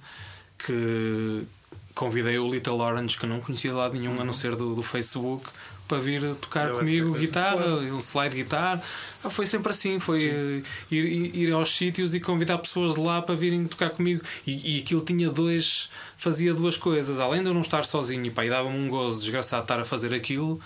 que 0.57 1.47
convidei 1.95 2.37
o 2.39 2.47
Little 2.49 2.79
Orange, 2.79 3.17
que 3.17 3.25
eu 3.25 3.29
não 3.29 3.39
conhecia 3.41 3.71
de 3.71 3.77
lado 3.77 3.97
nenhum, 3.97 4.19
a 4.19 4.23
não 4.23 4.33
ser 4.33 4.55
do, 4.55 4.73
do 4.75 4.81
Facebook, 4.81 5.45
para 5.87 5.99
vir 5.99 6.21
tocar 6.35 6.69
essa 6.69 6.79
comigo 6.79 7.13
guitarra, 7.13 7.57
claro. 7.57 7.95
um 7.95 7.99
slide 7.99 8.35
guitar. 8.35 8.81
Ah, 9.23 9.29
foi 9.29 9.45
sempre 9.45 9.69
assim, 9.69 9.99
foi 9.99 10.23
eh, 10.25 10.61
ir, 10.89 11.35
ir- 11.35 11.51
aos 11.51 11.75
sítios 11.75 12.13
e 12.15 12.19
convidar 12.19 12.57
pessoas 12.57 12.95
de 12.95 12.99
lá 13.01 13.21
para 13.21 13.35
virem 13.35 13.65
tocar 13.67 13.89
comigo. 13.91 14.23
E, 14.47 14.77
e 14.77 14.79
aquilo 14.81 15.01
tinha 15.01 15.29
dois, 15.29 15.89
fazia 16.17 16.53
duas 16.53 16.77
coisas. 16.77 17.19
Além 17.19 17.41
de 17.41 17.47
eu 17.49 17.53
não 17.53 17.61
estar 17.61 17.85
sozinho, 17.85 18.25
e 18.25 18.31
pá, 18.31 18.45
e 18.45 18.49
dava-me 18.49 18.77
um 18.77 18.87
gozo 18.89 19.19
desgraçado 19.19 19.63
estar 19.63 19.79
a 19.79 19.85
fazer 19.85 20.13
aquilo. 20.13 20.59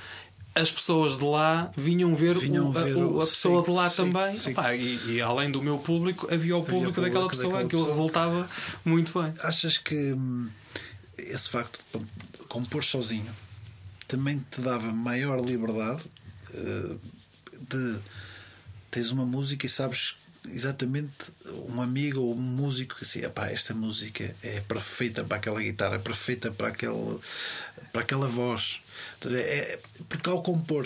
As 0.55 0.71
pessoas 0.71 1.17
de 1.19 1.23
lá 1.25 1.71
vinham 1.75 2.15
ver, 2.15 2.36
Vinham 2.38 2.69
o- 2.71 2.78
a- 2.78 2.82
ver 2.84 2.95
o- 2.95 3.01
a, 3.01 3.05
o- 3.07 3.19
pessoa 3.19 3.63
sim, 3.63 3.69
de 3.71 3.75
lá 3.78 3.89
sim, 3.89 3.95
também. 4.11 4.32
sim. 4.34 4.53
E, 4.80 5.11
e 5.15 5.21
além 5.21 5.51
do 5.51 5.61
meu 5.61 5.78
público, 5.78 6.28
havia 6.34 6.55
o 6.55 6.63
público, 6.63 6.93
público 6.93 7.01
daquela 7.01 7.28
pessoa, 7.28 7.45
daquela 7.53 7.65
aquilo 7.65 7.86
pessoa. 7.86 7.95
resultava 7.97 8.49
muito 8.86 9.19
bem. 9.21 9.34
Achas 9.43 9.78
que 9.78 10.13
hum, 10.13 10.49
esse 11.18 11.49
facto 11.49 11.80
de 12.34 12.45
compor 12.45 12.84
sozinho 12.84 13.34
também 14.07 14.39
te 14.51 14.61
dava 14.61 14.91
maior 14.91 15.39
liberdade 15.39 16.03
eh, 16.53 16.95
de 17.70 17.99
tens 18.89 19.11
uma 19.11 19.26
música 19.26 19.65
e 19.65 19.70
sabes 19.70 20.15
exatamente 20.53 21.31
um 21.69 21.81
amigo 21.81 22.21
ou 22.21 22.33
um 22.35 22.39
músico 22.41 22.95
que 22.95 23.03
assim, 23.03 23.19
"Epá, 23.23 23.47
esta 23.49 23.73
música 23.73 24.35
é 24.43 24.59
perfeita 24.61 25.23
para 25.23 25.37
aquela 25.37 25.61
guitarra, 25.61 25.95
é 25.95 25.99
perfeita 25.99 26.51
para 26.51 26.67
aquele 26.69 27.19
para 27.93 28.01
aquela 28.01 28.27
voz. 28.27 28.81
Então, 29.17 29.31
é- 29.33 29.39
é- 29.39 29.79
porque 30.09 30.29
ao 30.29 30.43
compor 30.43 30.85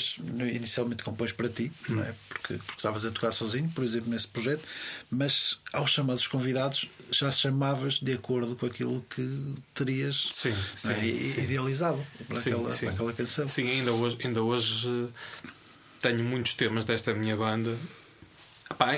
inicialmente 0.53 1.03
compôs 1.03 1.31
para 1.31 1.49
ti, 1.49 1.71
não 1.89 2.01
é? 2.03 2.13
porque, 2.29 2.53
porque 2.55 2.73
estavas 2.77 3.05
a 3.05 3.11
tocar 3.11 3.31
sozinho, 3.31 3.67
por 3.69 3.83
exemplo, 3.83 4.09
nesse 4.09 4.27
projeto, 4.27 4.61
mas 5.09 5.57
ao 5.73 5.85
chamar 5.87 6.13
os 6.13 6.27
convidados 6.27 6.89
já 7.11 7.31
chamavas 7.31 7.95
de 7.99 8.13
acordo 8.13 8.55
com 8.55 8.65
aquilo 8.65 9.05
que 9.13 9.55
terias 9.73 10.29
Sim, 10.31 10.51
é? 10.51 10.55
sim, 10.75 10.93
I- 11.01 11.27
sim. 11.33 11.41
idealizado 11.43 12.05
para, 12.27 12.39
aquela, 12.39 12.69
para 12.77 12.89
aquela 12.91 13.13
canção. 13.13 13.47
Sim, 13.47 13.69
ainda 13.69 13.91
hoje, 13.91 14.17
ainda 14.23 14.41
hoje 14.43 14.87
eh, 15.43 15.49
tenho 16.01 16.23
muitos 16.23 16.53
temas 16.53 16.85
desta 16.85 17.13
minha 17.13 17.35
banda 17.35 17.75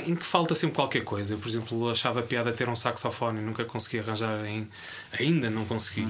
Em 0.06 0.16
que 0.16 0.26
falta 0.26 0.56
sempre 0.56 0.76
qualquer 0.76 1.04
coisa. 1.04 1.34
Eu, 1.34 1.38
por 1.38 1.48
exemplo, 1.48 1.90
achava 1.90 2.22
piada 2.22 2.52
ter 2.52 2.68
um 2.70 2.76
saxofone 2.76 3.40
e 3.40 3.44
nunca 3.44 3.64
consegui 3.66 4.00
arranjar 4.00 4.46
em. 4.46 4.68
Ainda 5.20 5.50
não 5.50 5.66
consegui. 5.66 6.08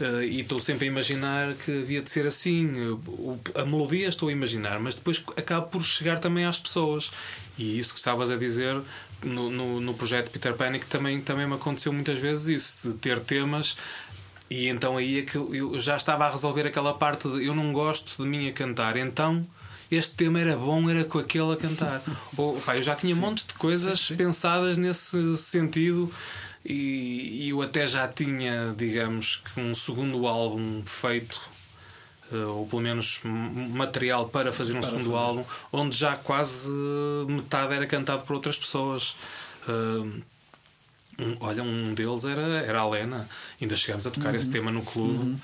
Eh, 0.00 0.24
e 0.26 0.40
estou 0.40 0.60
sempre 0.60 0.86
a 0.86 0.90
imaginar 0.90 1.54
que 1.54 1.82
havia 1.82 2.00
de 2.02 2.10
ser 2.10 2.26
assim. 2.26 2.70
O- 3.06 3.38
A 3.54 3.64
melodia 3.64 4.08
estou 4.08 4.28
a 4.28 4.32
imaginar, 4.32 4.80
mas 4.80 4.94
depois 4.94 5.22
acaba 5.36 5.66
por 5.66 5.82
chegar 5.82 6.18
também 6.18 6.44
às 6.44 6.58
pessoas. 6.58 7.10
E 7.58 7.78
isso 7.78 7.92
que 7.92 7.98
estavas 7.98 8.30
a 8.30 8.36
dizer 8.36 8.80
no, 9.22 9.50
no, 9.50 9.80
no 9.80 9.94
projeto 9.94 10.30
Peter 10.30 10.54
Panic 10.54 10.86
também, 10.86 11.20
também 11.20 11.46
me 11.46 11.54
aconteceu 11.54 11.92
muitas 11.92 12.18
vezes 12.18 12.48
isso, 12.48 12.88
de 12.92 12.98
ter 12.98 13.20
temas 13.20 13.76
e 14.50 14.66
então 14.68 14.96
aí 14.96 15.20
é 15.20 15.22
que 15.22 15.36
eu 15.36 15.78
já 15.78 15.96
estava 15.96 16.26
a 16.26 16.30
resolver 16.30 16.66
aquela 16.66 16.92
parte 16.92 17.28
de 17.28 17.46
eu 17.46 17.54
não 17.54 17.72
gosto 17.72 18.22
de 18.22 18.28
mim 18.28 18.48
a 18.48 18.52
cantar, 18.52 18.96
então 18.96 19.46
este 19.96 20.14
tema 20.14 20.40
era 20.40 20.56
bom, 20.56 20.88
era 20.90 21.04
com 21.04 21.18
aquele 21.18 21.52
a 21.52 21.56
cantar. 21.56 22.02
Ou, 22.36 22.60
pá, 22.60 22.76
eu 22.76 22.82
já 22.82 22.94
tinha 22.94 23.14
montes 23.16 23.46
de 23.46 23.54
coisas 23.54 24.08
pensadas 24.10 24.76
nesse 24.78 25.36
sentido 25.36 26.12
e, 26.64 27.44
e 27.44 27.48
eu 27.50 27.60
até 27.62 27.86
já 27.86 28.06
tinha, 28.08 28.74
digamos, 28.76 29.42
um 29.56 29.74
segundo 29.74 30.26
álbum 30.26 30.82
feito. 30.86 31.40
eh, 32.32 32.36
Ou 32.36 32.66
pelo 32.66 32.82
menos 32.82 33.20
material 33.24 34.28
para 34.28 34.52
fazer 34.52 34.72
um 34.74 34.80
Para 34.80 34.90
segundo 34.90 35.04
fazer. 35.10 35.18
álbum, 35.18 35.44
onde 35.72 35.96
já 35.96 36.16
quase 36.16 36.70
metade 37.28 37.74
era 37.74 37.86
cantado 37.86 38.22
por 38.22 38.34
outras 38.36 38.56
pessoas. 38.58 39.16
Eh, 39.68 40.22
um- 41.18 41.36
olha, 41.40 41.62
um 41.62 41.94
deles 41.94 42.24
era, 42.24 42.40
era 42.42 42.80
a 42.80 42.88
Lena. 42.88 43.28
Ainda 43.60 43.76
chegámos 43.76 44.06
a 44.06 44.10
tocar 44.10 44.34
esse 44.34 44.46
Uhum. 44.46 44.52
tema 44.52 44.70
no 44.70 44.82
clube. 44.82 45.36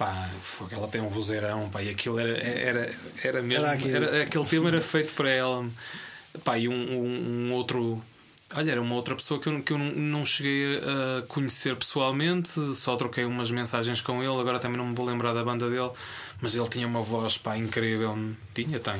Pá, 0.00 0.30
ela 0.72 0.88
tem 0.88 0.98
um 1.02 1.10
vozeirão, 1.10 1.68
pá, 1.68 1.82
e 1.82 1.90
aquilo 1.90 2.18
era, 2.18 2.38
era, 2.38 2.94
era 3.22 3.42
mesmo. 3.42 3.66
Era 3.66 3.74
aquilo. 3.74 3.96
era- 3.96 4.22
aquele 4.22 4.44
tema 4.46 4.68
era 4.68 4.80
feito 4.80 5.12
para 5.12 5.28
ela. 5.28 5.68
Pá, 6.42 6.56
e 6.56 6.66
um, 6.68 6.72
um- 6.72 7.48
um 7.48 7.52
outro. 7.52 8.02
Olha, 8.54 8.70
era 8.72 8.80
uma 8.80 8.94
outra 8.94 9.14
pessoa 9.14 9.38
que 9.38 9.46
eu, 9.50 9.62
que 9.62 9.74
eu 9.74 9.78
não, 9.78 10.24
cheguei 10.24 10.78
a 10.78 11.22
conhecer 11.28 11.76
pessoalmente, 11.76 12.48
só 12.74 12.96
troquei 12.96 13.26
umas 13.26 13.50
mensagens 13.50 14.00
com 14.00 14.22
ele. 14.22 14.40
Agora 14.40 14.58
também 14.58 14.78
não 14.78 14.86
me 14.86 14.94
vou 14.94 15.04
lembrar 15.04 15.34
da 15.34 15.44
banda 15.44 15.68
dele, 15.68 15.90
mas 16.40 16.56
ele 16.56 16.68
tinha 16.70 16.86
uma 16.86 17.02
voz 17.02 17.36
pá, 17.36 17.58
incrível. 17.58 18.16
Tinha, 18.54 18.80
tem. 18.80 18.94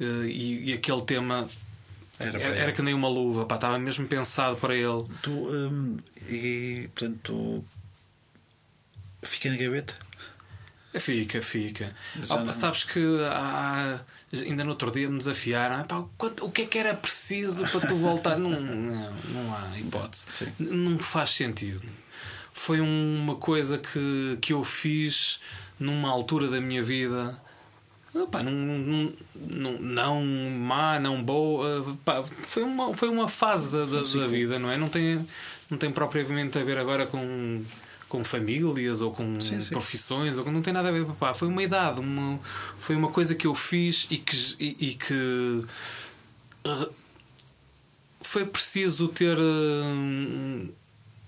Eh, 0.00 0.04
E, 0.28 0.70
e 0.70 0.72
aquele 0.72 1.02
tema 1.02 1.48
Era 2.20 2.40
era, 2.40 2.54
era 2.56 2.72
que 2.72 2.80
nem 2.80 2.94
uma 2.94 3.08
luva, 3.08 3.44
pá, 3.44 3.56
estava 3.56 3.76
mesmo 3.76 4.06
pensado 4.06 4.54
para 4.56 4.76
ele. 4.76 5.04
Tu, 5.20 5.30
hum, 5.32 5.98
e 6.28 6.88
portanto, 6.94 7.64
fica 9.22 9.50
na 9.50 9.56
gaveta? 9.56 9.98
Fica, 10.98 11.40
fica. 11.42 11.94
Não- 12.28 12.52
sabes 12.52 12.84
que 12.84 13.00
há- 13.30 14.00
ainda 14.32 14.64
no 14.64 14.70
outro 14.70 14.90
dia 14.90 15.08
me 15.08 15.18
desafiaram. 15.18 15.76
"Ah, 15.80 15.84
pá, 15.84 16.04
quanto- 16.16 16.44
o 16.44 16.50
que 16.50 16.62
é 16.62 16.66
que 16.66 16.78
era 16.78 16.94
preciso 16.94 17.66
para 17.68 17.80
tu 17.86 17.96
voltar? 17.96 18.36
não, 18.38 18.50
não, 18.50 19.12
não 19.28 19.54
há 19.56 19.78
hipótese. 19.78 20.24
Sim. 20.28 20.52
Não 20.58 20.98
faz 20.98 21.30
sentido. 21.30 21.82
Foi 22.52 22.80
uma 22.80 23.36
coisa 23.36 23.78
que, 23.78 24.38
que 24.40 24.52
eu 24.52 24.64
fiz 24.64 25.40
numa 25.78 26.10
altura 26.10 26.48
da 26.48 26.60
minha 26.60 26.82
vida. 26.82 27.40
Opa, 28.14 28.42
não, 28.42 28.50
não, 28.50 29.12
não, 29.36 29.78
não 29.80 30.24
má, 30.24 30.98
não 30.98 31.22
boa. 31.22 31.96
Pá, 32.04 32.24
foi, 32.24 32.64
uma, 32.64 32.92
foi 32.96 33.08
uma 33.08 33.28
fase 33.28 33.70
da, 33.70 33.84
da, 33.84 34.00
da 34.00 34.26
vida, 34.26 34.58
não 34.58 34.70
é? 34.72 34.76
Não 34.76 34.88
tem, 34.88 35.24
não 35.70 35.78
tem 35.78 35.90
propriamente 35.92 36.58
a 36.58 36.64
ver 36.64 36.78
agora 36.78 37.06
com, 37.06 37.62
com 38.08 38.24
famílias 38.24 39.00
ou 39.02 39.10
com 39.12 39.40
Sim, 39.40 39.60
sim. 39.60 39.70
profissões, 39.70 40.38
ou 40.38 40.44
com- 40.44 40.50
não 40.50 40.62
tem 40.62 40.72
nada 40.72 40.88
a 40.88 40.92
ver. 40.92 41.04
Pá, 41.20 41.34
foi 41.34 41.48
uma 41.48 41.62
idade, 41.62 42.00
uma, 42.00 42.38
foi 42.78 42.96
uma 42.96 43.10
coisa 43.10 43.34
que 43.34 43.46
eu 43.46 43.54
fiz 43.54 44.06
e 44.10 44.16
que, 44.16 44.36
e, 44.58 44.76
e 44.88 44.94
que 44.94 45.64
foi 48.22 48.44
preciso 48.46 49.08
ter 49.08 49.36
hum, 49.38 50.68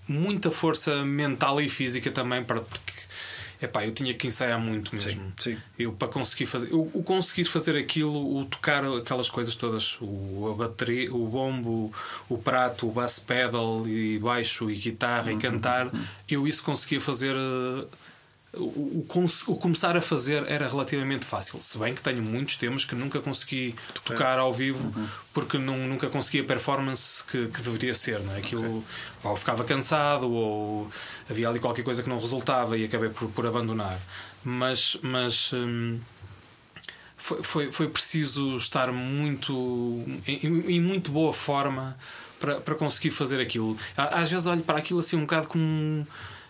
muita 0.07 0.51
força 0.51 1.03
mental 1.05 1.59
e 1.61 1.69
física 1.69 2.11
também 2.11 2.43
para 2.43 2.61
porque 2.61 2.93
epá, 3.61 3.85
eu 3.85 3.91
tinha 3.91 4.13
que 4.13 4.27
ensaiar 4.27 4.59
muito 4.59 4.93
mesmo. 4.95 5.33
sim. 5.37 5.57
Eu 5.77 5.93
para 5.93 6.07
conseguir 6.07 6.45
fazer, 6.45 6.71
eu, 6.71 6.89
o 6.93 7.03
conseguir 7.03 7.45
fazer 7.45 7.77
aquilo, 7.77 8.37
o 8.37 8.45
tocar 8.45 8.83
aquelas 8.83 9.29
coisas 9.29 9.55
todas, 9.55 9.97
o 10.01 10.49
a 10.51 10.55
bateria, 10.55 11.13
o 11.13 11.27
bombo, 11.27 11.93
o 12.27 12.37
prato, 12.37 12.87
o 12.87 12.91
bass 12.91 13.19
pedal 13.19 13.87
e 13.87 14.17
baixo 14.19 14.69
e 14.69 14.75
guitarra 14.75 15.31
e 15.31 15.37
cantar, 15.37 15.91
eu 16.29 16.47
isso 16.47 16.63
conseguia 16.63 16.99
fazer 16.99 17.35
eh, 17.35 17.85
o, 18.53 18.63
o, 18.63 19.05
o 19.47 19.55
começar 19.55 19.95
a 19.95 20.01
fazer 20.01 20.43
era 20.47 20.67
relativamente 20.67 21.25
fácil. 21.25 21.61
Se 21.61 21.77
bem 21.77 21.93
que 21.93 22.01
tenho 22.01 22.21
muitos 22.21 22.57
temas 22.57 22.83
que 22.83 22.93
nunca 22.95 23.19
consegui 23.21 23.75
tocar 24.03 24.37
ao 24.39 24.53
vivo 24.53 24.93
porque 25.33 25.57
não, 25.57 25.77
nunca 25.87 26.09
conseguia 26.09 26.41
a 26.41 26.45
performance 26.45 27.23
que, 27.23 27.47
que 27.47 27.61
deveria 27.61 27.93
ser. 27.95 28.19
Não 28.19 28.35
é? 28.35 28.39
Aquilo, 28.39 28.83
Ou 29.23 29.35
ficava 29.37 29.63
cansado 29.63 30.29
ou 30.29 30.89
havia 31.29 31.47
ali 31.47 31.59
qualquer 31.59 31.83
coisa 31.83 32.03
que 32.03 32.09
não 32.09 32.19
resultava 32.19 32.77
e 32.77 32.83
acabei 32.83 33.09
por, 33.09 33.29
por 33.29 33.45
abandonar. 33.45 33.97
Mas. 34.43 34.97
mas 35.01 35.51
hum, 35.53 35.99
foi, 37.15 37.43
foi, 37.43 37.71
foi 37.71 37.87
preciso 37.87 38.57
estar 38.57 38.91
muito 38.91 40.03
em, 40.27 40.75
em 40.75 40.81
muito 40.81 41.11
boa 41.11 41.31
forma 41.31 41.95
para, 42.39 42.55
para 42.59 42.75
conseguir 42.75 43.11
fazer 43.11 43.39
aquilo. 43.39 43.77
Às 43.95 44.29
vezes 44.31 44.47
olho 44.47 44.63
para 44.63 44.79
aquilo 44.79 44.99
assim 44.99 45.15
um 45.15 45.21
bocado 45.21 45.47
como 45.47 45.63
um, 45.63 46.05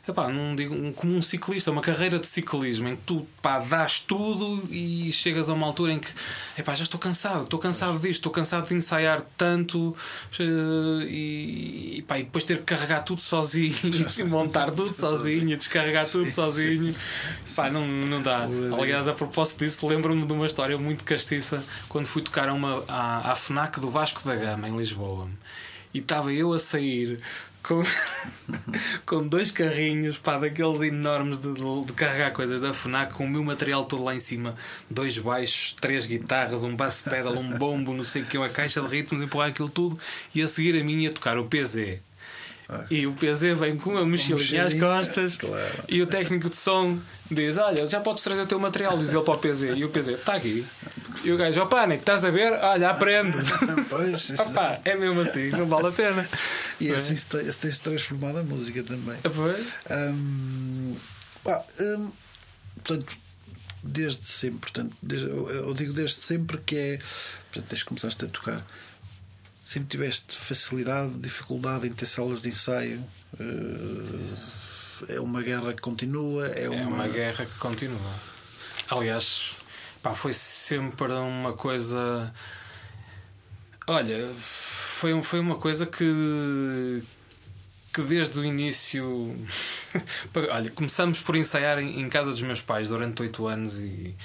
epá, 0.07 0.27
não 0.27 0.55
digo, 0.55 0.73
um- 0.73 0.91
como 0.91 1.15
um 1.15 1.21
ciclista, 1.21 1.71
uma 1.71 1.81
carreira 1.81 2.17
de 2.19 2.27
ciclismo 2.27 2.87
em 2.89 2.95
que 2.95 3.01
tu 3.03 3.25
pá, 3.41 3.59
dás 3.59 3.99
tudo 3.99 4.67
e 4.71 5.11
chegas 5.11 5.49
a 5.49 5.53
uma 5.53 5.65
altura 5.67 5.93
em 5.93 5.99
que 5.99 6.09
epá, 6.57 6.73
já 6.75 6.83
estou 6.83 6.99
cansado, 6.99 7.43
estou 7.43 7.59
cansado 7.59 7.93
disto, 7.99 8.11
estou 8.11 8.31
cansado 8.31 8.67
de 8.67 8.73
ensaiar 8.73 9.21
tanto 9.37 9.95
eh, 10.39 10.43
e, 11.07 11.95
e, 11.97 12.01
pá, 12.07 12.19
e 12.19 12.23
depois 12.23 12.43
ter 12.43 12.57
que 12.57 12.63
carregar 12.63 13.01
tudo 13.03 13.21
sozinho, 13.21 13.73
e 14.19 14.23
montar 14.23 14.69
tudo 14.71 14.93
sozinho, 14.93 15.55
descarregar 15.57 16.07
tudo 16.07 16.29
sozinho. 16.31 16.95
Pá, 17.55 17.69
não, 17.69 17.87
não 17.87 18.21
dá. 18.21 18.47
Aliás, 18.79 19.07
a 19.07 19.13
propósito 19.13 19.63
disso, 19.63 19.85
lembro-me 19.87 20.25
de 20.25 20.33
uma 20.33 20.45
história 20.47 20.77
muito 20.77 21.03
castiça 21.03 21.63
quando 21.89 22.05
fui 22.07 22.21
tocar 22.21 22.49
a 22.49 22.53
uma, 22.53 22.83
à, 22.87 23.31
à 23.31 23.35
FNAC 23.35 23.79
do 23.79 23.89
Vasco 23.89 24.23
da 24.25 24.35
Gama, 24.35 24.67
em 24.67 24.75
Lisboa. 24.75 25.27
E 25.93 25.99
estava 25.99 26.31
eu 26.31 26.53
a 26.53 26.59
sair 26.59 27.19
com, 27.63 27.81
com 29.05 29.27
dois 29.27 29.51
carrinhos 29.51 30.17
pá, 30.17 30.37
daqueles 30.37 30.81
enormes 30.81 31.37
de, 31.37 31.53
de- 31.53 31.93
carregar 31.93 32.31
coisas 32.31 32.59
da 32.61 32.73
FNAC, 32.73 33.13
com 33.13 33.25
o 33.25 33.29
meu 33.29 33.43
material 33.43 33.85
todo 33.85 34.03
lá 34.03 34.15
em 34.15 34.19
cima: 34.19 34.55
dois 34.89 35.17
baixos, 35.17 35.73
três 35.79 36.05
guitarras, 36.05 36.63
um 36.63 36.75
bass 36.75 37.01
pedal, 37.01 37.33
um 37.37 37.57
bombo, 37.57 37.93
não 37.93 38.03
sei 38.03 38.21
o 38.21 38.25
que, 38.25 38.37
uma 38.37 38.49
caixa 38.49 38.81
de 38.81 38.87
ritmos, 38.87 39.21
empurrar 39.23 39.49
aquilo 39.49 39.69
tudo. 39.69 39.97
E 40.33 40.41
a 40.41 40.47
seguir 40.47 40.79
a 40.79 40.83
mim 40.83 41.01
ia 41.01 41.11
tocar 41.11 41.37
o 41.37 41.45
PZ. 41.45 41.99
E 42.89 43.05
o 43.05 43.13
PZ 43.13 43.57
vem 43.59 43.75
com 43.77 43.97
a 43.97 44.05
mochilinha 44.05 44.65
às 44.65 44.73
costas 44.73 45.37
claro. 45.37 45.83
e 45.89 46.01
o 46.01 46.07
técnico 46.07 46.49
de 46.49 46.55
som 46.55 46.97
diz: 47.29 47.57
Olha, 47.57 47.85
já 47.87 47.99
podes 47.99 48.23
trazer 48.23 48.41
o 48.41 48.47
teu 48.47 48.59
material, 48.59 48.97
diz 48.97 49.11
ele 49.13 49.23
para 49.23 49.33
o 49.33 49.37
PZ. 49.37 49.61
E 49.75 49.83
o 49.83 49.89
PZ 49.89 50.07
está 50.09 50.35
aqui. 50.35 50.65
E 51.23 51.31
o 51.31 51.37
gajo: 51.37 51.59
Ó 51.61 51.65
pânico, 51.65 51.99
estás 52.01 52.23
a 52.23 52.29
ver? 52.29 52.53
Olha, 52.53 52.89
aprende. 52.89 53.37
Pois, 53.89 54.29
Opá, 54.39 54.79
é 54.85 54.95
mesmo 54.95 55.19
assim, 55.21 55.49
não 55.49 55.65
vale 55.65 55.87
a 55.87 55.91
pena. 55.91 56.27
E 56.79 56.89
é? 56.89 56.95
assim 56.95 57.15
se 57.17 57.27
tem- 57.27 57.51
se 57.51 57.81
transformado 57.81 58.37
a 58.39 58.43
música 58.43 58.81
também. 58.83 59.17
Foi? 59.29 59.55
Hum, 59.91 60.95
pá, 61.43 61.61
hum, 61.79 62.11
portanto, 62.83 63.17
desde 63.83 64.25
sempre, 64.25 64.59
portanto, 64.59 64.95
desde- 65.01 65.27
eu, 65.29 65.49
eu 65.49 65.73
digo 65.73 65.91
desde 65.93 66.15
sempre 66.15 66.57
que 66.59 66.75
é, 66.77 66.97
portanto, 66.97 67.69
desde 67.69 67.83
que 67.83 67.89
começaste 67.89 68.25
a 68.25 68.27
tocar, 68.27 68.65
sempre 69.63 69.89
tiveste 69.89 70.35
facilidade, 70.35 71.17
dificuldade 71.19 71.87
em 71.87 71.91
ter 71.91 72.05
salas 72.05 72.41
de 72.41 72.49
ensaio. 72.49 73.03
eh, 73.39 75.15
é 75.15 75.19
uma 75.19 75.41
guerra 75.41 75.73
que 75.73 75.81
continua, 75.81 76.47
é, 76.49 76.65
É 76.65 76.69
uma 76.69 77.07
guerra 77.07 77.45
que 77.45 77.55
continua. 77.55 77.99
Aliás, 78.89 79.51
pá, 80.03 80.13
foi 80.13 80.33
sempre 80.33 81.11
uma 81.13 81.53
coisa. 81.53 82.33
Olha, 83.87 84.31
foi, 84.37 85.13
um- 85.13 85.23
foi 85.23 85.39
uma 85.39 85.55
coisa 85.55 85.85
que. 85.85 87.01
que 87.93 88.01
desde 88.03 88.37
o 88.39 88.45
início. 88.45 89.35
Olha, 90.51 90.69
começamos 90.71 91.19
por 91.21 91.35
ensaiar 91.35 91.79
em, 91.79 91.99
em 92.01 92.09
casa 92.09 92.31
dos 92.31 92.41
meus 92.41 92.61
pais 92.61 92.87
durante 92.89 93.21
oito 93.21 93.47
anos 93.47 93.79
e. 93.79 94.15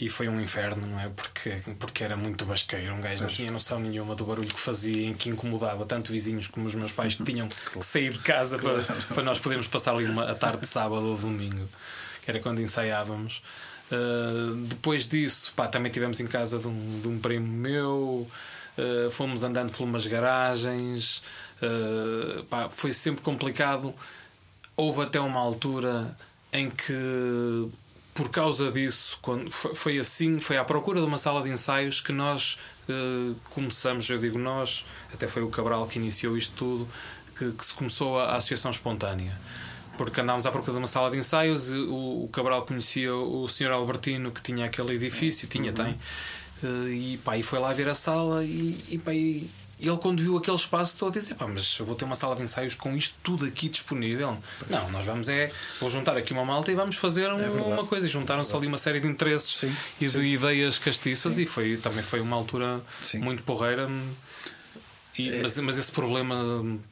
E 0.00 0.08
foi 0.08 0.28
um 0.28 0.40
inferno, 0.40 0.86
não 0.86 1.00
é? 1.00 1.08
Porque, 1.08 1.56
porque 1.76 2.04
era 2.04 2.16
muito 2.16 2.44
basqueiro. 2.44 2.94
Um 2.94 3.00
gajo 3.00 3.24
não 3.24 3.30
tinha 3.30 3.50
noção 3.50 3.80
nenhuma 3.80 4.14
do 4.14 4.24
barulho 4.24 4.46
que 4.46 4.60
fazia, 4.60 5.08
em 5.08 5.12
que 5.12 5.28
incomodava 5.28 5.84
tanto 5.84 6.12
vizinhos 6.12 6.46
como 6.46 6.66
os 6.66 6.74
meus 6.76 6.92
pais 6.92 7.16
que 7.16 7.24
tinham 7.24 7.48
que 7.48 7.84
sair 7.84 8.12
de 8.12 8.20
casa 8.20 8.60
para, 8.60 8.80
para 9.12 9.24
nós 9.24 9.40
podermos 9.40 9.66
passar 9.66 9.94
ali 9.94 10.04
uma, 10.04 10.30
a 10.30 10.36
tarde 10.36 10.60
de 10.60 10.66
sábado 10.68 11.04
ou 11.04 11.16
domingo, 11.16 11.68
que 12.24 12.30
era 12.30 12.38
quando 12.38 12.60
ensaiávamos. 12.60 13.42
Uh, 13.90 14.54
depois 14.66 15.08
disso, 15.08 15.52
pá, 15.56 15.66
também 15.66 15.90
estivemos 15.90 16.20
em 16.20 16.28
casa 16.28 16.60
de 16.60 16.68
um, 16.68 17.00
de 17.00 17.08
um 17.08 17.18
primo 17.18 17.48
meu, 17.48 18.24
uh, 18.78 19.10
fomos 19.10 19.42
andando 19.42 19.72
por 19.72 19.82
umas 19.82 20.06
garagens, 20.06 21.24
uh, 21.60 22.44
pá, 22.44 22.68
foi 22.70 22.92
sempre 22.92 23.20
complicado. 23.20 23.92
Houve 24.76 25.02
até 25.02 25.18
uma 25.18 25.40
altura 25.40 26.16
em 26.52 26.70
que, 26.70 27.68
por 28.18 28.30
causa 28.30 28.72
disso, 28.72 29.16
quando 29.22 29.48
foi, 29.48 29.96
assim, 29.96 30.40
foi 30.40 30.56
à 30.56 30.64
procura 30.64 30.98
de 30.98 31.06
uma 31.06 31.18
sala 31.18 31.40
de 31.40 31.50
ensaios 31.50 32.00
que 32.00 32.10
nós 32.10 32.58
uh, 32.88 33.36
começamos, 33.50 34.10
eu 34.10 34.18
digo 34.18 34.36
nós, 34.36 34.84
até 35.14 35.28
foi 35.28 35.44
o 35.44 35.48
Cabral 35.48 35.86
que 35.86 36.00
iniciou 36.00 36.36
isto 36.36 36.52
tudo, 36.56 36.88
que, 37.38 37.52
que 37.52 37.64
se 37.64 37.72
começou 37.72 38.18
a, 38.18 38.32
a 38.32 38.34
Associação 38.34 38.72
Espontânea 38.72 39.38
porque 39.96 40.20
andámos 40.20 40.46
à 40.46 40.50
procura 40.50 40.72
de 40.72 40.78
uma 40.78 40.86
sala 40.88 41.10
de 41.10 41.18
ensaios. 41.18 41.70
e 41.70 41.74
O, 41.74 42.24
o 42.24 42.28
Cabral 42.32 42.62
conhecia 42.64 43.14
o 43.14 43.48
Sr. 43.48 43.70
Albertino 43.70 44.30
que 44.30 44.40
tinha 44.40 44.66
aquele 44.66 44.94
edifício, 44.94 45.48
tinha, 45.48 45.72
tem, 45.72 45.98
eh, 46.62 46.90
e 46.90 47.20
pá, 47.24 47.36
e 47.36 47.42
foi 47.42 47.58
lá 47.58 47.72
ver 47.72 47.88
a 47.88 47.94
sala. 47.94 48.44
E, 48.44 48.78
e, 48.90 48.98
pá, 48.98 49.12
e 49.12 49.50
ele, 49.80 49.96
quando 49.98 50.22
viu 50.22 50.36
aquele 50.36 50.56
espaço, 50.56 50.92
estou 50.94 51.08
a 51.08 51.12
dizer: 51.12 51.34
pá, 51.34 51.46
mas 51.46 51.76
eu 51.78 51.86
vou 51.86 51.94
ter 51.94 52.04
uma 52.04 52.16
sala 52.16 52.34
de 52.34 52.42
ensaios 52.42 52.74
com 52.74 52.96
isto 52.96 53.14
tudo 53.22 53.44
aqui 53.46 53.68
disponível. 53.68 54.36
Não, 54.68 54.90
nós 54.90 55.04
vamos 55.04 55.28
é, 55.28 55.52
vou 55.80 55.88
juntar 55.90 56.16
aqui 56.16 56.32
uma 56.32 56.44
malta 56.44 56.70
e 56.72 56.74
vamos 56.74 56.96
fazer 56.96 57.32
um- 57.32 57.36
verdade. 57.38 57.64
uma 57.72 57.86
coisa. 57.86 58.06
E 58.06 58.08
juntaram-se 58.08 58.54
ali 58.56 58.66
uma 58.66 58.78
série 58.78 58.98
de 59.00 59.06
interesses 59.06 59.50
Sim, 59.58 59.74
e 60.00 60.08
de 60.08 60.18
ideias 60.18 60.78
castiças, 60.78 61.38
e 61.38 61.46
foi, 61.46 61.76
também 61.76 62.02
foi 62.02 62.20
uma 62.20 62.34
altura 62.36 62.80
Sim. 63.04 63.18
muito 63.18 63.42
porreira. 63.42 63.88
E- 65.18 65.40
mas, 65.42 65.56
mas 65.58 65.78
esse 65.78 65.90
problema 65.92 66.36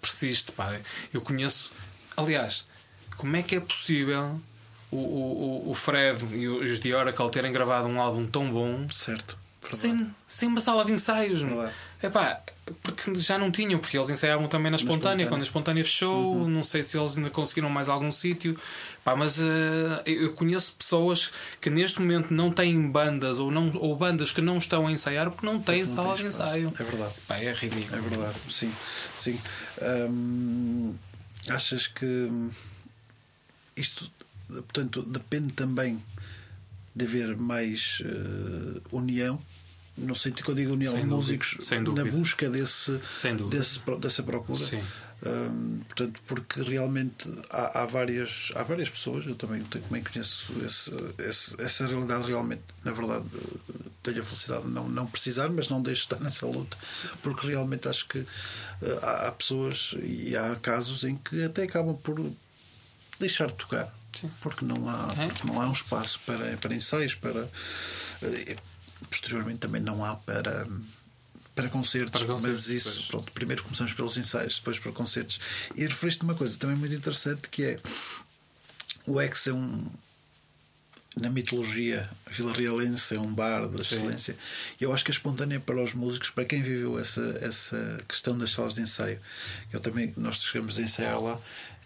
persiste. 0.00 0.52
Pá. 0.52 0.76
Eu 1.12 1.20
conheço, 1.20 1.70
aliás, 2.16 2.64
como 3.16 3.36
é 3.36 3.42
que 3.42 3.54
é 3.56 3.60
possível 3.60 4.40
o, 4.90 4.96
o, 4.96 5.70
o- 5.70 5.74
Fred 5.74 6.24
e 6.34 6.48
os 6.48 6.80
de 6.80 6.92
Oracle 6.94 7.30
terem 7.30 7.52
gravado 7.52 7.86
um 7.88 8.00
álbum 8.00 8.26
tão 8.26 8.50
bom 8.50 8.86
certo. 8.90 9.38
sem, 9.72 10.12
sem 10.26 10.48
uma 10.48 10.60
sala 10.60 10.84
de 10.84 10.92
ensaios? 10.92 11.42
Verdade. 11.42 11.72
Epá, 12.02 12.40
porque 12.82 13.14
já 13.20 13.38
não 13.38 13.50
tinham, 13.50 13.78
porque 13.78 13.96
eles 13.96 14.10
ensaiavam 14.10 14.48
também 14.48 14.70
na 14.70 14.76
espontânea. 14.76 15.24
Espontânea. 15.24 15.24
Uhum. 15.24 15.30
Quando 15.30 15.40
a 15.40 15.44
espontânea 15.44 15.84
fechou, 15.84 16.48
não 16.48 16.64
sei 16.64 16.82
se 16.82 16.98
eles 16.98 17.16
ainda 17.16 17.30
conseguiram 17.30 17.70
mais 17.70 17.88
algum 17.88 18.10
sítio. 18.10 18.58
Pá, 19.04 19.14
mas 19.14 19.38
eh, 19.38 20.02
eu 20.04 20.32
conheço 20.34 20.74
pessoas 20.76 21.30
que 21.60 21.70
neste 21.70 22.00
momento 22.00 22.34
não 22.34 22.50
têm 22.50 22.90
bandas 22.90 23.38
ou, 23.38 23.52
não, 23.52 23.72
ou 23.76 23.94
bandas 23.94 24.32
que 24.32 24.40
não 24.40 24.58
estão 24.58 24.86
a 24.86 24.92
ensaiar 24.92 25.30
porque 25.30 25.46
não 25.46 25.60
têm 25.60 25.84
Não 25.84 25.94
sala 25.94 26.16
de 26.16 26.26
ensaio. 26.26 26.72
É 26.78 26.82
verdade. 26.82 27.14
Pá, 27.28 27.36
é 27.38 27.52
ridículo. 27.52 27.96
É 27.96 28.00
verdade, 28.00 28.36
sim. 28.50 28.72
sim. 29.16 29.40
Hum, 30.10 30.96
achas 31.48 31.86
que 31.86 32.28
isto, 33.76 34.10
portanto, 34.48 35.02
depende 35.02 35.52
também 35.52 36.02
de 36.94 37.04
haver 37.04 37.36
mais 37.36 38.02
eh, 38.04 38.80
união, 38.90 39.40
no 39.96 40.14
sentido 40.14 40.44
que 40.44 40.50
eu 40.50 40.54
digo 40.54 40.72
união, 40.72 40.94
de 40.94 41.04
músicos 41.06 41.58
na 41.94 42.04
busca 42.04 42.50
desse, 42.50 43.00
desse 43.50 43.80
dessa 44.00 44.22
procura. 44.22 44.64
Sim. 44.64 44.82
Hum, 45.24 45.80
portanto, 45.86 46.20
porque 46.26 46.60
realmente 46.62 47.32
há, 47.48 47.80
há 47.82 47.86
várias, 47.86 48.52
há 48.54 48.62
várias 48.62 48.90
pessoas, 48.90 49.24
eu 49.26 49.34
também, 49.34 49.62
também 49.64 50.04
conheço 50.04 50.52
esse, 50.64 50.90
esse- 51.26 51.58
essa 51.62 51.86
realidade 51.86 52.26
realmente, 52.26 52.62
na 52.84 52.92
verdade, 52.92 53.24
eh, 53.34 53.72
tenho 54.02 54.20
a 54.20 54.24
felicidade 54.24 54.64
de 54.66 54.70
não, 54.72 54.86
não 54.86 55.06
precisar, 55.06 55.48
mas 55.48 55.70
não 55.70 55.80
deixo 55.80 56.02
de 56.06 56.12
estar 56.14 56.22
nessa 56.22 56.44
luta, 56.44 56.76
porque 57.22 57.46
realmente 57.46 57.88
acho 57.88 58.06
que 58.06 58.18
eh, 58.18 58.98
há, 59.02 59.28
há 59.28 59.32
pessoas 59.32 59.94
e 60.02 60.36
há 60.36 60.54
casos 60.56 61.02
em 61.02 61.16
que 61.16 61.42
até 61.44 61.62
acabam 61.62 61.96
por 61.96 62.20
deixar 63.18 63.46
de 63.46 63.54
tocar. 63.54 63.90
Porque 64.40 64.64
não 64.64 64.88
há, 64.88 65.08
É. 65.18 65.26
porque 65.28 65.46
não 65.46 65.60
há 65.60 65.66
um 65.68 65.72
espaço 65.72 66.18
para, 66.26 66.56
para 66.58 66.74
ensaios, 66.74 67.14
para. 67.14 67.48
Posteriormente 69.10 69.58
também 69.60 69.80
não 69.80 70.04
há 70.04 70.16
para. 70.16 70.66
Para 71.54 71.70
concertos, 71.70 72.10
Para 72.20 72.26
concertos, 72.34 72.58
mas 72.66 72.68
isso, 72.68 72.90
pois. 72.96 73.04
pronto, 73.06 73.32
primeiro 73.32 73.62
começamos 73.62 73.94
pelos 73.94 74.18
ensaios, 74.18 74.58
depois 74.58 74.78
para 74.78 74.92
concertos. 74.92 75.40
E 75.74 75.84
referiste 75.86 76.22
uma 76.22 76.34
coisa 76.34 76.58
também 76.58 76.76
muito 76.76 76.94
interessante 76.94 77.48
que 77.48 77.62
é 77.64 77.80
o 79.06 79.18
Ex 79.22 79.46
é 79.46 79.52
um 79.54 79.90
na 81.16 81.30
mitologia 81.30 82.10
vilarrealense 82.30 83.14
é 83.16 83.18
um 83.18 83.34
bar 83.34 83.66
da 83.68 83.78
excelência. 83.78 84.36
E 84.78 84.84
eu 84.84 84.92
acho 84.92 85.02
que 85.02 85.10
a 85.10 85.14
espontânea 85.14 85.58
para 85.58 85.82
os 85.82 85.94
músicos, 85.94 86.28
para 86.30 86.44
quem 86.44 86.62
viveu 86.62 86.98
essa, 86.98 87.38
essa 87.40 87.96
questão 88.06 88.36
das 88.36 88.50
salas 88.50 88.74
de 88.74 88.82
ensaio, 88.82 89.18
eu 89.72 89.80
também, 89.80 90.12
nós 90.18 90.42
chegamos 90.42 90.78
a 90.78 90.82
ensaiar 90.82 91.18
lá, 91.18 91.32
é- 91.32 91.38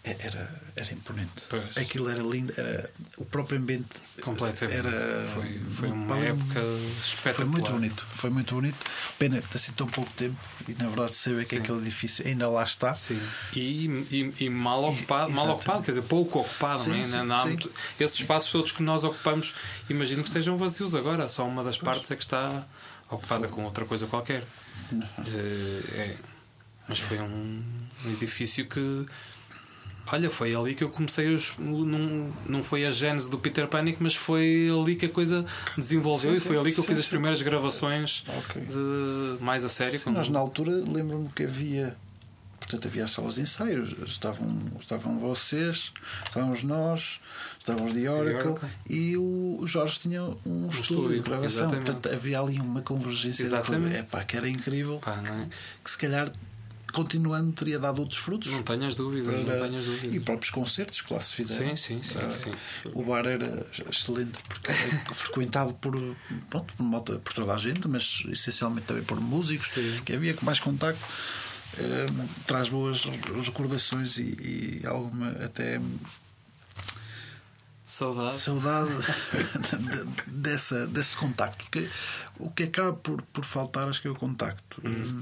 era, 0.03 0.61
era 0.75 0.91
imponente. 0.93 1.31
Pois. 1.47 1.77
Aquilo 1.77 2.09
era 2.09 2.21
lindo, 2.23 2.51
era 2.57 2.89
o 3.17 3.25
próprio 3.25 3.59
ambiente 3.59 3.87
Completamente. 4.23 4.75
era 4.79 4.91
Foi- 5.35 5.59
foi 5.75 5.89
uma 5.89 6.17
época 6.17 6.53
Foi 6.59 6.91
espetacular. 7.03 7.47
muito 7.47 7.71
bonito, 7.71 8.05
foi 8.11 8.29
muito 8.31 8.55
bonito. 8.55 8.77
Pena 9.19 9.39
que 9.39 9.45
está 9.45 9.57
assim 9.57 9.73
tão 9.73 9.87
pouco 9.87 10.09
tempo 10.13 10.35
e 10.67 10.73
na 10.73 10.87
verdade 10.87 11.13
saber 11.13 11.43
que 11.45 11.55
Sim. 11.55 11.57
aquele 11.61 11.77
edifício 11.79 12.25
ainda 12.27 12.49
lá 12.49 12.63
está. 12.63 12.95
Sim. 12.95 13.21
E, 13.55 13.85
e, 14.11 14.45
e 14.45 14.49
mal 14.49 14.83
ocupado, 14.85 15.31
mal 15.31 15.45
exatamente. 15.45 15.51
ocupado, 15.51 15.83
quer 15.83 15.91
dizer, 15.91 16.03
pouco 16.07 16.39
ocupado, 16.39 16.79
Sim, 16.79 16.89
não 16.89 16.95
é? 16.97 17.03
sim, 17.03 17.57
Não 17.57 17.69
esses 17.99 18.19
espaços 18.19 18.51
todos 18.51 18.71
que 18.71 18.81
nós 18.81 19.03
ocupamos, 19.03 19.53
imagino 19.87 20.23
que 20.23 20.29
estejam 20.29 20.57
vazios 20.57 20.95
agora, 20.95 21.29
só 21.29 21.47
uma 21.47 21.63
das 21.63 21.77
partes 21.77 22.09
é 22.09 22.15
que 22.15 22.23
está 22.23 22.65
ocupada 23.07 23.47
com 23.47 23.63
outra 23.65 23.85
coisa 23.85 24.07
qualquer. 24.07 24.43
Eh, 24.93 25.81
é. 25.93 26.15
Mas 26.87 26.99
foi 26.99 27.19
um 27.21 27.63
edifício 28.07 28.65
que. 28.65 29.05
Olha, 30.11 30.29
foi 30.29 30.53
ali 30.55 30.75
que 30.75 30.83
eu 30.83 30.89
comecei 30.89 31.33
os. 31.33 31.55
Não, 31.57 32.31
não 32.47 32.63
foi 32.63 32.85
a 32.85 32.91
gênese 32.91 33.29
do 33.29 33.37
Peter 33.37 33.67
Panic, 33.67 33.97
mas 34.01 34.15
foi 34.15 34.69
ali 34.69 34.95
que 34.95 35.05
a 35.05 35.09
coisa 35.09 35.45
desenvolveu 35.77 36.31
Sim, 36.31 36.37
e 36.37 36.39
foi 36.39 36.55
sim, 36.55 36.61
ali 36.61 36.71
que 36.73 36.79
eu 36.79 36.83
sim, 36.83 36.89
fiz 36.89 36.99
as 36.99 37.07
primeiras 37.07 37.41
gravações 37.41 38.23
Ok. 38.39 38.61
de, 38.61 39.43
mais 39.43 39.63
a 39.63 39.69
sério. 39.69 39.97
Sim, 39.97 40.05
quando- 40.05 40.17
nós 40.17 40.29
na 40.29 40.39
altura 40.39 40.83
lembro-me 40.89 41.29
que 41.29 41.43
havia 41.43 41.95
portanto 42.59 42.87
havia 42.87 43.03
as 43.03 43.11
salas 43.11 43.35
de 43.35 43.41
ensaios 43.41 43.93
estavam, 44.07 44.47
estavam 44.79 45.19
vocês 45.19 45.91
estávamos 46.23 46.63
nós 46.63 47.19
estávamos 47.59 47.91
de 47.91 48.07
Oracle 48.07 48.51
Oracle. 48.51 48.69
e 48.89 49.17
o 49.17 49.59
Jorge 49.65 49.99
tinha 49.99 50.21
um, 50.23 50.69
estúdio, 50.69 50.71
estúdio, 50.71 51.09
de 51.09 51.19
gravação 51.29 51.63
exatamente. 51.65 51.85
portanto 51.91 52.13
havia 52.13 52.39
ali 52.39 52.59
uma 52.61 52.81
convergência 52.81 53.43
Exatamente. 53.43 53.95
é 53.97 54.03
pá, 54.03 54.23
que 54.23 54.37
era 54.37 54.47
incrível 54.47 54.99
Pá, 54.99 55.21
é? 55.25 55.47
que 55.83 55.89
se 55.89 55.97
calhar 55.97 56.31
continuando 56.91 57.51
teria 57.53 57.79
dado 57.79 57.99
outros 58.01 58.19
frutos 58.19 58.51
Não 58.51 58.63
tenhas 58.63 58.95
dúvidas, 58.95 59.33
não 59.35 59.45
para- 59.45 59.67
tenhas 59.67 59.85
dúvidas. 59.85 60.13
e 60.15 60.19
próprios 60.19 60.49
concertos 60.51 61.01
que 61.01 61.13
lá 61.13 61.19
se 61.19 61.33
fizeram 61.33 61.75
Sim, 61.75 62.01
sim, 62.01 62.03
sim, 62.03 62.19
Ah, 62.21 62.33
sim. 62.33 62.89
o 62.93 63.03
bar 63.03 63.25
era 63.25 63.65
excelente 63.89 64.37
porque 64.47 64.71
era 64.71 64.77
frequentado 65.15 65.73
por, 65.75 65.93
pronto, 66.49 66.73
por, 66.75 67.19
por 67.19 67.33
toda 67.33 67.53
a 67.53 67.57
gente, 67.57 67.87
mas 67.87 68.23
essencialmente 68.29 68.87
também 68.87 69.03
por 69.03 69.19
músicos 69.19 69.69
Sim. 69.71 70.01
que 70.05 70.13
havia 70.13 70.33
com 70.33 70.45
mais 70.45 70.59
contacto. 70.59 71.01
Eh, 71.77 72.05
traz 72.45 72.67
boas 72.67 73.05
recordações 73.45 74.17
e, 74.17 74.81
e 74.83 74.85
alguma 74.85 75.29
até 75.43 75.79
Saudade. 77.91 78.33
saudade 78.33 78.89
de- 79.79 80.31
dessa, 80.31 80.87
desse 80.87 81.17
contacto. 81.17 81.57
Porque 81.65 81.89
o 82.39 82.49
que 82.49 82.63
acaba 82.63 82.93
por, 82.93 83.21
por 83.21 83.43
faltar, 83.43 83.89
acho 83.89 84.01
que 84.01 84.07
é 84.07 84.11
o 84.11 84.15
contacto. 84.15 84.81
Uhum. 84.85 85.21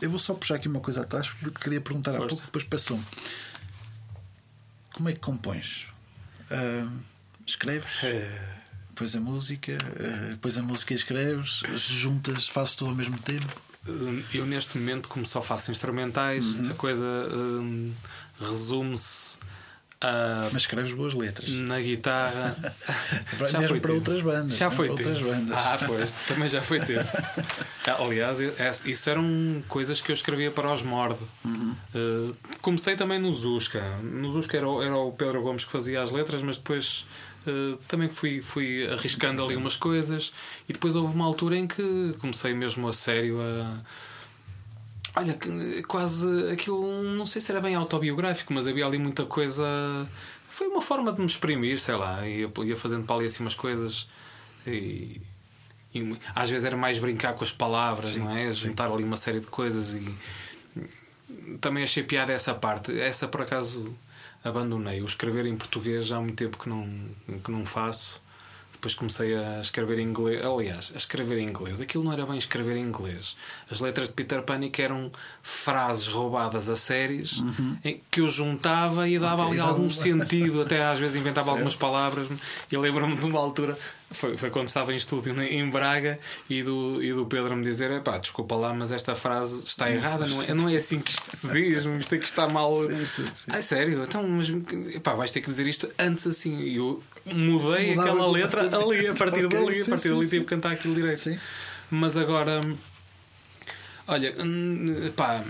Eu 0.00 0.08
vou 0.08 0.18
só 0.18 0.32
puxar 0.32 0.54
aqui 0.54 0.66
uma 0.68 0.80
coisa 0.80 1.02
atrás 1.02 1.28
porque 1.28 1.50
te 1.50 1.60
queria 1.62 1.80
perguntar 1.80 2.12
há 2.12 2.14
Força. 2.16 2.28
pouco, 2.28 2.44
depois 2.46 2.64
passou-me. 2.64 3.04
Como 4.94 5.08
é 5.08 5.12
que 5.12 5.20
compões? 5.20 5.86
Ah, 6.50 6.88
escreves? 7.46 8.02
É. 8.04 8.56
Depois 8.88 9.14
a 9.16 9.20
música, 9.20 9.78
depois 10.30 10.58
a 10.58 10.62
música 10.62 10.92
escreves, 10.94 11.62
juntas, 11.76 12.48
fazes 12.48 12.74
tudo 12.76 12.90
ao 12.90 12.96
mesmo 12.96 13.18
tempo. 13.18 13.46
Hum, 13.88 14.22
Eu 14.34 14.44
neste 14.46 14.76
momento, 14.78 15.08
como 15.08 15.24
só 15.26 15.40
faço 15.40 15.70
instrumentais, 15.70 16.44
a 16.70 16.74
coisa 16.74 17.04
hum, 17.04 17.92
resume-se 18.38 19.38
Ah, 20.02 20.48
Mas 20.52 20.62
escreves 20.62 20.94
boas 20.94 21.12
letras. 21.12 21.50
na 21.50 21.78
guitarra. 21.78 22.56
Vai 23.38 23.52
mesmo 23.52 23.66
para 23.80 23.92
tempo. 23.92 23.94
outras 23.96 24.22
bandas, 24.22 24.56
Já 24.56 24.70
foi 24.70 24.88
para 24.88 25.04
tempo. 25.04 25.24
bandas. 25.24 25.56
Ah, 25.58 25.78
pois, 25.86 26.12
também 26.26 26.48
já 26.48 26.62
foi 26.62 26.80
tempo. 26.80 27.04
Ah, 27.86 27.96
Aliás, 28.04 28.38
é- 28.40 28.72
isso 28.84 29.08
eram 29.10 29.62
coisas 29.66 30.00
que 30.02 30.12
eu 30.12 30.14
escrevia 30.14 30.50
para 30.50 30.70
os 30.72 30.82
Mord. 30.82 31.16
Uhum. 31.44 31.74
Uh, 31.94 32.36
comecei 32.60 32.94
também 32.94 33.18
no 33.18 33.32
Zusca. 33.32 33.80
No 34.02 34.30
Zusca 34.30 34.56
era, 34.58 34.68
o- 34.68 34.82
era 34.82 34.94
o 34.96 35.10
Pedro 35.12 35.40
Gomes 35.42 35.64
que 35.64 35.72
fazia 35.72 36.02
as 36.02 36.10
letras, 36.10 36.42
mas 36.42 36.58
depois 36.58 37.06
uh, 37.46 37.76
também 37.88 38.08
fui, 38.10 38.42
fui 38.42 38.86
arriscando 38.92 39.42
ali 39.42 39.56
umas 39.56 39.76
coisas. 39.76 40.30
E 40.68 40.74
depois 40.74 40.94
houve 40.94 41.14
uma 41.14 41.24
altura 41.24 41.56
em 41.56 41.66
que 41.66 42.14
comecei 42.20 42.52
mesmo 42.54 42.86
a 42.86 42.92
sério 42.92 43.40
a. 43.40 43.78
Olha, 45.14 45.36
quase 45.88 46.52
aquilo, 46.52 47.02
não 47.02 47.26
sei 47.26 47.40
se 47.40 47.50
era 47.50 47.60
bem 47.60 47.74
autobiográfico, 47.74 48.52
mas 48.52 48.66
havia 48.66 48.86
ali 48.86 48.98
muita 48.98 49.24
coisa. 49.24 49.64
Foi 50.48 50.68
uma 50.68 50.80
forma 50.80 51.12
de 51.12 51.20
me 51.20 51.26
exprimir, 51.26 51.78
sei 51.80 51.96
lá, 51.96 52.26
ia, 52.26 52.50
ia 52.64 52.76
fazendo 52.76 53.04
para 53.04 53.16
ali 53.16 53.26
assim 53.26 53.42
umas 53.42 53.54
coisas 53.54 54.08
e, 54.66 55.20
e 55.94 56.16
às 56.34 56.48
vezes 56.50 56.64
era 56.64 56.76
mais 56.76 56.98
brincar 56.98 57.34
com 57.34 57.42
as 57.42 57.50
palavras, 57.50 58.16
não 58.16 58.30
é? 58.36 58.50
Juntar 58.52 58.90
ali 58.90 59.02
uma 59.02 59.16
série 59.16 59.40
de 59.40 59.46
coisas 59.46 59.94
e 59.94 61.58
também 61.60 61.82
achei 61.82 62.02
piada 62.02 62.32
essa 62.32 62.54
parte. 62.54 62.98
Essa 63.00 63.26
por 63.26 63.42
acaso 63.42 63.96
abandonei. 64.44 65.00
O 65.02 65.06
escrever 65.06 65.46
em 65.46 65.56
português 65.56 66.06
já 66.06 66.16
há 66.16 66.20
muito 66.20 66.36
tempo 66.36 66.58
que 66.58 66.68
não, 66.68 66.88
que 67.44 67.50
não 67.50 67.66
faço. 67.66 68.19
Depois 68.80 68.94
comecei 68.94 69.36
a 69.36 69.60
escrever 69.60 69.98
em 69.98 70.08
inglês. 70.08 70.42
Aliás, 70.42 70.90
a 70.94 70.96
escrever 70.96 71.36
em 71.36 71.46
inglês. 71.46 71.82
Aquilo 71.82 72.02
não 72.02 72.12
era 72.14 72.24
bem 72.24 72.38
escrever 72.38 72.78
em 72.78 72.80
inglês. 72.82 73.36
As 73.70 73.78
letras 73.78 74.08
de 74.08 74.14
Peter 74.14 74.40
Panic 74.42 74.80
eram 74.80 75.10
frases 75.42 76.08
roubadas 76.08 76.70
a 76.70 76.74
séries 76.76 77.42
em 77.84 78.00
que 78.10 78.22
eu 78.22 78.28
juntava 78.30 79.06
e 79.06 79.18
dava 79.18 79.44
ali 79.44 79.54
E 79.54 79.56
dava 79.58 79.68
algum 79.72 79.90
sentido. 79.90 80.62
Até 80.62 80.82
às 80.82 80.98
vezes 80.98 81.20
inventava 81.20 81.44
Certo. 81.50 81.56
algumas 81.56 81.76
palavras. 81.76 82.26
E 82.72 82.74
eu 82.74 82.80
lembro-me 82.80 83.14
de 83.14 83.24
uma 83.26 83.38
altura. 83.38 83.76
Foi, 84.12 84.36
foi 84.36 84.50
quando 84.50 84.66
estava 84.66 84.92
em 84.92 84.96
estúdio 84.96 85.40
em 85.40 85.70
Braga 85.70 86.18
e 86.48 86.64
do, 86.64 87.00
e 87.00 87.12
do 87.12 87.26
Pedro 87.26 87.54
me 87.54 87.62
dizer: 87.62 87.92
Epá, 87.92 88.18
desculpa 88.18 88.56
lá, 88.56 88.74
mas 88.74 88.90
esta 88.90 89.14
frase 89.14 89.64
está 89.64 89.88
errada, 89.88 90.26
não 90.26 90.42
é, 90.42 90.54
não 90.54 90.68
é 90.68 90.76
assim 90.76 90.98
que 90.98 91.12
isto 91.12 91.36
se 91.36 91.46
diz, 91.46 91.84
isto 92.00 92.14
aqui 92.16 92.24
está 92.24 92.48
mal. 92.48 92.74
Sim, 92.82 93.06
sim, 93.06 93.26
sim. 93.32 93.50
Ai, 93.50 93.62
sério? 93.62 94.02
Então, 94.02 94.26
mas 94.26 94.48
epá, 94.94 95.14
vais 95.14 95.30
ter 95.30 95.40
que 95.40 95.48
dizer 95.48 95.64
isto 95.68 95.88
antes 95.96 96.26
assim. 96.26 96.58
E 96.58 96.76
eu 96.76 97.00
mudei 97.24 97.90
Mudava 97.90 98.10
aquela 98.10 98.30
letra 98.32 98.62
ali, 98.62 99.06
a 99.06 99.14
partir 99.14 99.46
Ok, 99.46 99.58
dali, 99.58 99.80
a 99.80 99.84
partir 99.84 100.08
dali 100.08 100.28
tive 100.28 100.44
que 100.44 100.50
cantar 100.50 100.72
aquilo 100.72 100.94
direito. 100.94 101.20
Sim. 101.20 101.38
Mas 101.88 102.16
agora, 102.16 102.60
olha, 104.08 104.34
hum, 104.44 105.12
pá, 105.14 105.40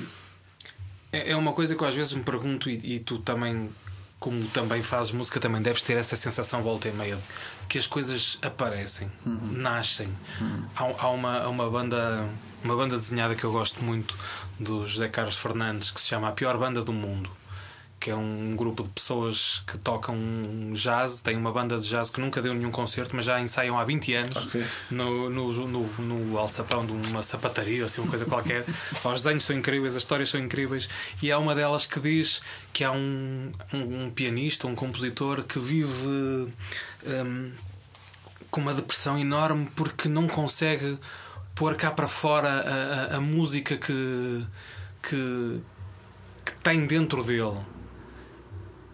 é 1.10 1.30
é 1.30 1.36
uma 1.36 1.54
coisa 1.54 1.74
que 1.74 1.82
eu 1.82 1.88
às 1.88 1.94
vezes 1.94 2.12
me 2.12 2.22
pergunto, 2.22 2.68
e, 2.68 2.96
e 2.96 3.00
tu 3.00 3.18
também, 3.18 3.70
como 4.18 4.44
também 4.48 4.82
fazes 4.82 5.12
música, 5.12 5.40
também 5.40 5.62
deves 5.62 5.80
ter 5.80 5.96
essa 5.96 6.14
sensação 6.14 6.62
volta 6.62 6.88
e 6.88 6.92
meia 6.92 7.16
de 7.16 7.22
que 7.70 7.78
as 7.78 7.86
coisas 7.86 8.36
aparecem, 8.42 9.10
nascem. 9.24 10.08
Há, 10.76 10.84
há 10.98 11.08
uma, 11.08 11.46
uma 11.48 11.70
banda. 11.70 12.28
Uma 12.62 12.76
banda 12.76 12.94
desenhada 12.94 13.34
que 13.34 13.42
eu 13.42 13.50
gosto 13.50 13.82
muito 13.82 14.14
do 14.58 14.86
José 14.86 15.08
Carlos 15.08 15.34
Fernandes 15.34 15.90
que 15.90 15.98
se 15.98 16.08
chama 16.08 16.28
A 16.28 16.32
Pior 16.32 16.58
Banda 16.58 16.84
do 16.84 16.92
Mundo 16.92 17.30
que 18.00 18.10
é 18.10 18.16
um 18.16 18.56
grupo 18.56 18.82
de 18.82 18.88
pessoas 18.88 19.62
que 19.66 19.76
tocam 19.76 20.16
jazz, 20.72 21.20
tem 21.20 21.36
uma 21.36 21.52
banda 21.52 21.78
de 21.78 21.86
jazz 21.86 22.08
que 22.08 22.18
nunca 22.18 22.40
deu 22.40 22.54
nenhum 22.54 22.70
concerto, 22.70 23.14
mas 23.14 23.26
já 23.26 23.38
ensaiam 23.38 23.78
há 23.78 23.84
20 23.84 24.14
anos 24.14 24.36
Ok. 24.38 24.64
no, 24.90 25.28
no, 25.28 25.52
no, 25.52 25.86
no 25.98 26.38
alçapão 26.38 26.86
de 26.86 26.92
uma 26.92 27.22
sapataria, 27.22 27.84
assim, 27.84 28.00
uma 28.00 28.08
coisa 28.08 28.24
qualquer. 28.24 28.64
Os 29.04 29.22
desenhos 29.22 29.44
são 29.44 29.54
incríveis, 29.54 29.94
as 29.94 30.02
histórias 30.02 30.30
são 30.30 30.40
incríveis, 30.40 30.88
e 31.22 31.30
há 31.30 31.38
uma 31.38 31.54
delas 31.54 31.84
que 31.84 32.00
diz 32.00 32.40
que 32.72 32.82
há 32.84 32.90
um, 32.90 33.52
um, 33.74 34.04
um 34.04 34.10
pianista, 34.10 34.66
um 34.66 34.74
compositor 34.74 35.42
que 35.42 35.58
vive 35.58 36.48
hum, 37.06 37.52
com 38.50 38.60
uma 38.60 38.74
depressão 38.74 39.18
enorme 39.18 39.68
porque 39.76 40.08
não 40.08 40.26
consegue 40.26 40.98
pôr 41.54 41.76
cá 41.76 41.90
para 41.90 42.08
fora 42.08 42.48
a, 42.48 43.14
a, 43.14 43.16
a 43.16 43.20
música 43.20 43.76
que, 43.76 44.46
que, 45.02 45.62
que 46.44 46.52
tem 46.62 46.86
dentro 46.86 47.22
dele. 47.22 47.58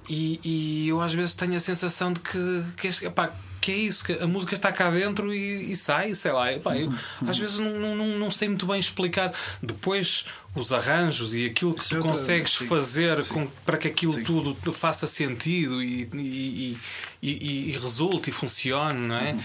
E, 0.08 0.40
e 0.44 0.88
eu 0.88 1.00
às 1.00 1.12
vezes 1.12 1.34
tenho 1.34 1.56
a 1.56 1.60
sensação 1.60 2.12
de 2.12 2.20
que, 2.20 2.64
que, 2.76 3.06
epá, 3.06 3.32
que 3.66 3.72
é 3.72 3.74
isso, 3.76 4.04
que 4.04 4.12
a 4.12 4.28
música 4.28 4.54
está 4.54 4.70
cá 4.70 4.88
dentro 4.90 5.34
e, 5.34 5.72
e 5.72 5.74
sai, 5.74 6.14
sei 6.14 6.30
lá. 6.30 6.52
Epá, 6.52 6.76
eu, 6.78 6.92
às 7.26 7.36
vezes 7.36 7.58
não, 7.58 7.96
não, 7.96 8.06
não, 8.18 8.30
sei 8.30 8.46
muito 8.46 8.64
bem 8.64 8.78
explicar. 8.78 9.32
Depois 9.60 10.24
os 10.54 10.72
arranjos 10.72 11.34
e 11.34 11.46
aquilo 11.46 11.74
que 11.74 11.80
Isso 11.80 11.88
tu 11.88 11.94
é 11.96 11.98
outra- 11.98 12.12
consegues 12.12 12.52
sim, 12.52 12.66
fazer 12.68 13.24
sim. 13.24 13.34
com, 13.34 13.46
para 13.64 13.76
que 13.76 13.88
aquilo 13.88 14.12
Sim. 14.12 14.22
tudo 14.22 14.54
te 14.54 14.72
faça 14.72 15.08
sentido 15.08 15.82
e, 15.82 16.08
e, 16.14 16.78
e, 17.20 17.70
e, 17.70 17.72
resulte 17.72 18.30
e 18.30 18.32
funcione, 18.32 19.00
não 19.08 19.16
é? 19.16 19.36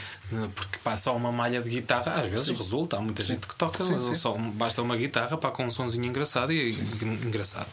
Porque 0.56 0.78
pá, 0.84 0.96
só 0.96 1.16
uma 1.16 1.32
malha 1.32 1.60
de 1.60 1.70
guitarra 1.70 2.14
às 2.22 2.30
vezes 2.30 2.50
resulta. 2.50 2.98
Há 2.98 3.02
muita 3.02 3.24
gente 3.24 3.48
que 3.48 3.56
toca, 3.56 3.84
só 4.16 4.34
basta 4.54 4.84
uma 4.84 4.96
guitarra 4.96 5.36
para 5.36 5.50
com 5.50 5.66
um 5.66 5.72
sonzinho 5.72 6.06
engraçado 6.06 6.54
e- 6.54 6.74
engraçado. 7.26 7.68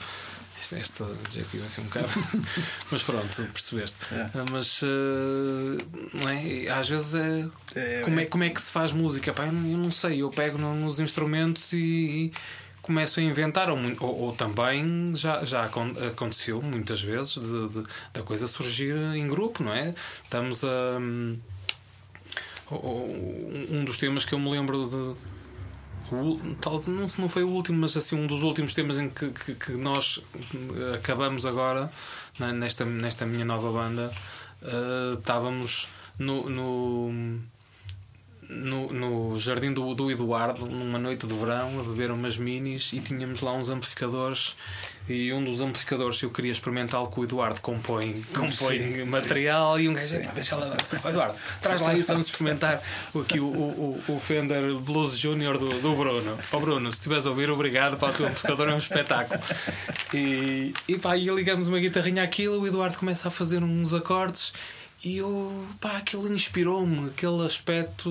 Este, 0.60 0.74
este 0.76 1.02
adjetivo 1.02 1.62
é 1.64 1.66
assim 1.66 1.80
um 1.82 1.84
bocado. 1.84 2.08
Mas 2.90 3.02
pronto, 3.02 3.42
percebeste. 3.52 3.96
É. 4.12 4.28
Mas 4.50 4.80
eh, 4.82 5.84
não 6.14 6.28
é? 6.28 6.68
Às 6.68 6.88
vezes 6.88 7.14
é. 7.14 7.48
É, 7.74 8.02
como, 8.02 8.20
é, 8.20 8.22
é. 8.22 8.26
como 8.26 8.44
é 8.44 8.50
que 8.50 8.60
se 8.60 8.70
faz 8.72 8.92
música? 8.92 9.32
Pá, 9.32 9.46
eu, 9.46 9.52
não, 9.52 9.90
sei. 9.90 10.22
Eu 10.22 10.30
pego 10.30 10.58
no- 10.58 10.74
nos 10.74 10.98
instrumentos 11.00 11.72
e, 11.72 11.76
e 11.76 12.32
começo 12.82 13.20
a 13.20 13.22
inventar. 13.22 13.70
Ou, 13.70 13.78
ou, 14.00 14.18
ou 14.20 14.32
também 14.32 15.14
já, 15.16 15.44
já 15.44 15.64
acon- 15.64 15.94
aconteceu 16.10 16.60
muitas 16.60 17.00
vezes 17.00 17.34
de, 17.34 17.68
de- 17.68 17.84
da 18.12 18.22
coisa 18.22 18.46
surgir 18.46 18.94
em 19.14 19.26
grupo, 19.28 19.62
não 19.62 19.72
é? 19.72 19.94
Estamos 20.24 20.64
a. 20.64 20.98
o- 22.70 23.66
um 23.70 23.84
dos 23.84 23.98
temas 23.98 24.24
que 24.24 24.34
eu 24.34 24.38
me 24.38 24.50
lembro 24.50 24.88
de. 24.88 25.37
Tal, 26.60 26.82
não, 26.86 27.06
não 27.18 27.28
foi 27.28 27.42
o 27.44 27.48
último, 27.48 27.78
mas 27.78 27.96
assim 27.96 28.16
um 28.16 28.26
dos 28.26 28.42
últimos 28.42 28.74
temas 28.74 28.98
em 28.98 29.08
que, 29.08 29.30
que, 29.30 29.54
que 29.54 29.72
nós 29.72 30.24
eh, 30.34 30.96
acabamos 30.96 31.44
agora 31.46 31.90
né, 32.38 32.52
nesta, 32.52 32.84
nesta 32.84 33.26
minha 33.26 33.44
nova 33.44 33.70
banda. 33.70 34.10
eh, 34.62 35.14
estávamos 35.18 35.88
no, 36.18 36.48
no, 36.48 37.40
no, 38.48 38.92
no 38.92 39.38
jardim 39.38 39.72
do, 39.72 39.94
do 39.94 40.10
Eduardo, 40.10 40.66
numa 40.66 40.98
noite 40.98 41.26
de 41.26 41.34
verão, 41.34 41.80
a 41.80 41.82
beber 41.82 42.10
umas 42.10 42.36
minis 42.36 42.90
e 42.92 43.00
tínhamos 43.00 43.40
lá 43.40 43.52
uns 43.52 43.68
amplificadores. 43.68 44.56
E 45.08 45.32
um 45.32 45.42
dos 45.42 45.62
amplificadores 45.62 46.22
eu 46.22 46.28
queria 46.30 46.52
experimentá-lo 46.52 47.06
que 47.10 47.18
o 47.18 47.24
Eduardo 47.24 47.62
compõe, 47.62 48.22
compõe 48.34 48.76
Sim, 48.78 49.04
material 49.04 49.80
e 49.80 49.88
um 49.88 49.94
gajo, 49.94 50.16
"Epá, 50.16 50.32
deixa 50.32 50.54
lá, 50.54 50.76
Ó, 51.02 51.08
Eduardo, 51.08 51.34
traz 51.62 51.80
lá 51.80 51.94
isso, 51.94 52.08
vamos 52.12 52.26
experimentar 52.26 52.82
aqui 53.18 53.40
o, 53.40 53.46
o, 53.46 54.02
o- 54.06 54.20
Fender 54.20 54.74
Blues 54.74 55.16
Junior 55.16 55.56
do, 55.56 55.66
do 55.80 55.94
Bruno. 55.96 56.36
Ó 56.52 56.60
Bruno, 56.60 56.90
se 56.92 56.98
estiveres 56.98 57.24
a 57.24 57.30
ouvir, 57.30 57.48
obrigado, 57.50 57.96
para 57.96 58.10
o 58.10 58.12
teu 58.12 58.26
amplificador 58.26 58.68
é 58.68 58.74
um 58.74 58.78
espetáculo. 58.78 59.40
E, 60.12 60.74
e 60.86 60.98
pá, 60.98 61.16
e 61.16 61.24
ligamos 61.30 61.68
uma 61.68 61.78
guitarrinha 61.78 62.22
àquilo, 62.22 62.60
o 62.60 62.66
Eduardo 62.66 62.98
começa 62.98 63.28
a 63.28 63.30
fazer 63.30 63.62
uns 63.62 63.94
acordes. 63.94 64.52
E 65.04 65.18
eu, 65.18 65.64
pá, 65.80 65.98
aquilo 65.98 66.32
inspirou-me, 66.34 67.08
aquele 67.10 67.46
aspecto 67.46 68.10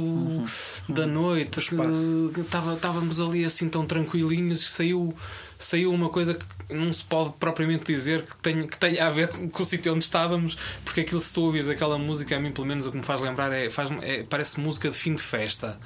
da 0.88 1.06
noite, 1.06 1.60
que 1.60 1.60
espaço. 1.60 2.32
que 2.34 2.44
tava- 2.44 2.76
estávamos 2.76 3.20
ali 3.20 3.44
assim 3.44 3.68
tão 3.68 3.86
tranquilinhos 3.86 4.64
que 4.64 4.70
saiu, 4.72 5.14
saiu 5.60 5.92
uma 5.92 6.08
coisa 6.10 6.34
que 6.34 6.46
não 6.74 6.92
se 6.94 7.04
pode 7.04 7.34
propriamente 7.40 7.84
dizer 7.86 8.24
que 8.24 8.38
tenha, 8.38 8.66
que 8.66 8.78
tenha 8.78 9.06
a 9.06 9.10
ver 9.10 9.28
com, 9.28 9.50
com 9.50 9.64
o 9.64 9.66
sítio 9.66 9.94
onde 9.94 10.06
estávamos, 10.06 10.58
porque 10.86 11.02
aquilo 11.02 11.20
se 11.20 11.34
tu 11.34 11.42
ouvis 11.42 11.68
aquela 11.68 11.98
música, 11.98 12.38
a 12.38 12.40
mim 12.40 12.52
pelo 12.54 12.66
menos 12.68 12.86
o 12.88 12.92
que 12.92 12.98
me 12.98 13.04
faz 13.04 13.20
lembrar 13.20 13.52
é, 13.52 13.70
faz, 13.70 13.90
é 14.02 14.24
parece 14.24 14.58
música 14.60 14.90
de 14.90 14.98
fim 14.98 15.14
de 15.14 15.22
festa. 15.22 15.78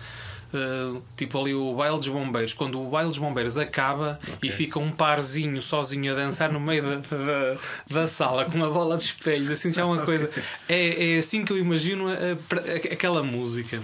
Uh, 0.54 1.02
tipo 1.16 1.40
ali 1.40 1.56
o 1.56 1.74
baile 1.76 1.96
dos 1.98 2.10
bombeiros 2.10 2.54
quando 2.54 2.82
o 2.82 2.90
baile 2.90 3.08
dos 3.10 3.18
bombeiros 3.20 3.58
acaba 3.58 4.20
e 4.44 4.52
fica 4.52 4.80
um 4.80 4.92
parzinho 4.92 5.62
sozinho 5.62 6.12
a 6.12 6.16
dançar 6.16 6.52
no 6.52 6.60
meio 6.60 6.84
da, 6.84 6.96
da, 6.98 7.58
da 8.02 8.06
sala 8.08 8.44
com 8.44 8.58
uma 8.58 8.70
bola 8.70 8.98
de 8.98 9.04
espelhos 9.06 9.50
assim 9.50 9.72
já 9.72 9.84
é 9.84 9.86
uma 9.86 10.04
coisa 10.04 10.30
é, 10.68 11.16
é 11.16 11.20
assim 11.20 11.46
que 11.46 11.54
eu 11.54 11.58
imagino 11.58 12.10
a- 12.10 12.14
a- 12.14 12.94
aquela 12.94 13.24
música 13.24 13.82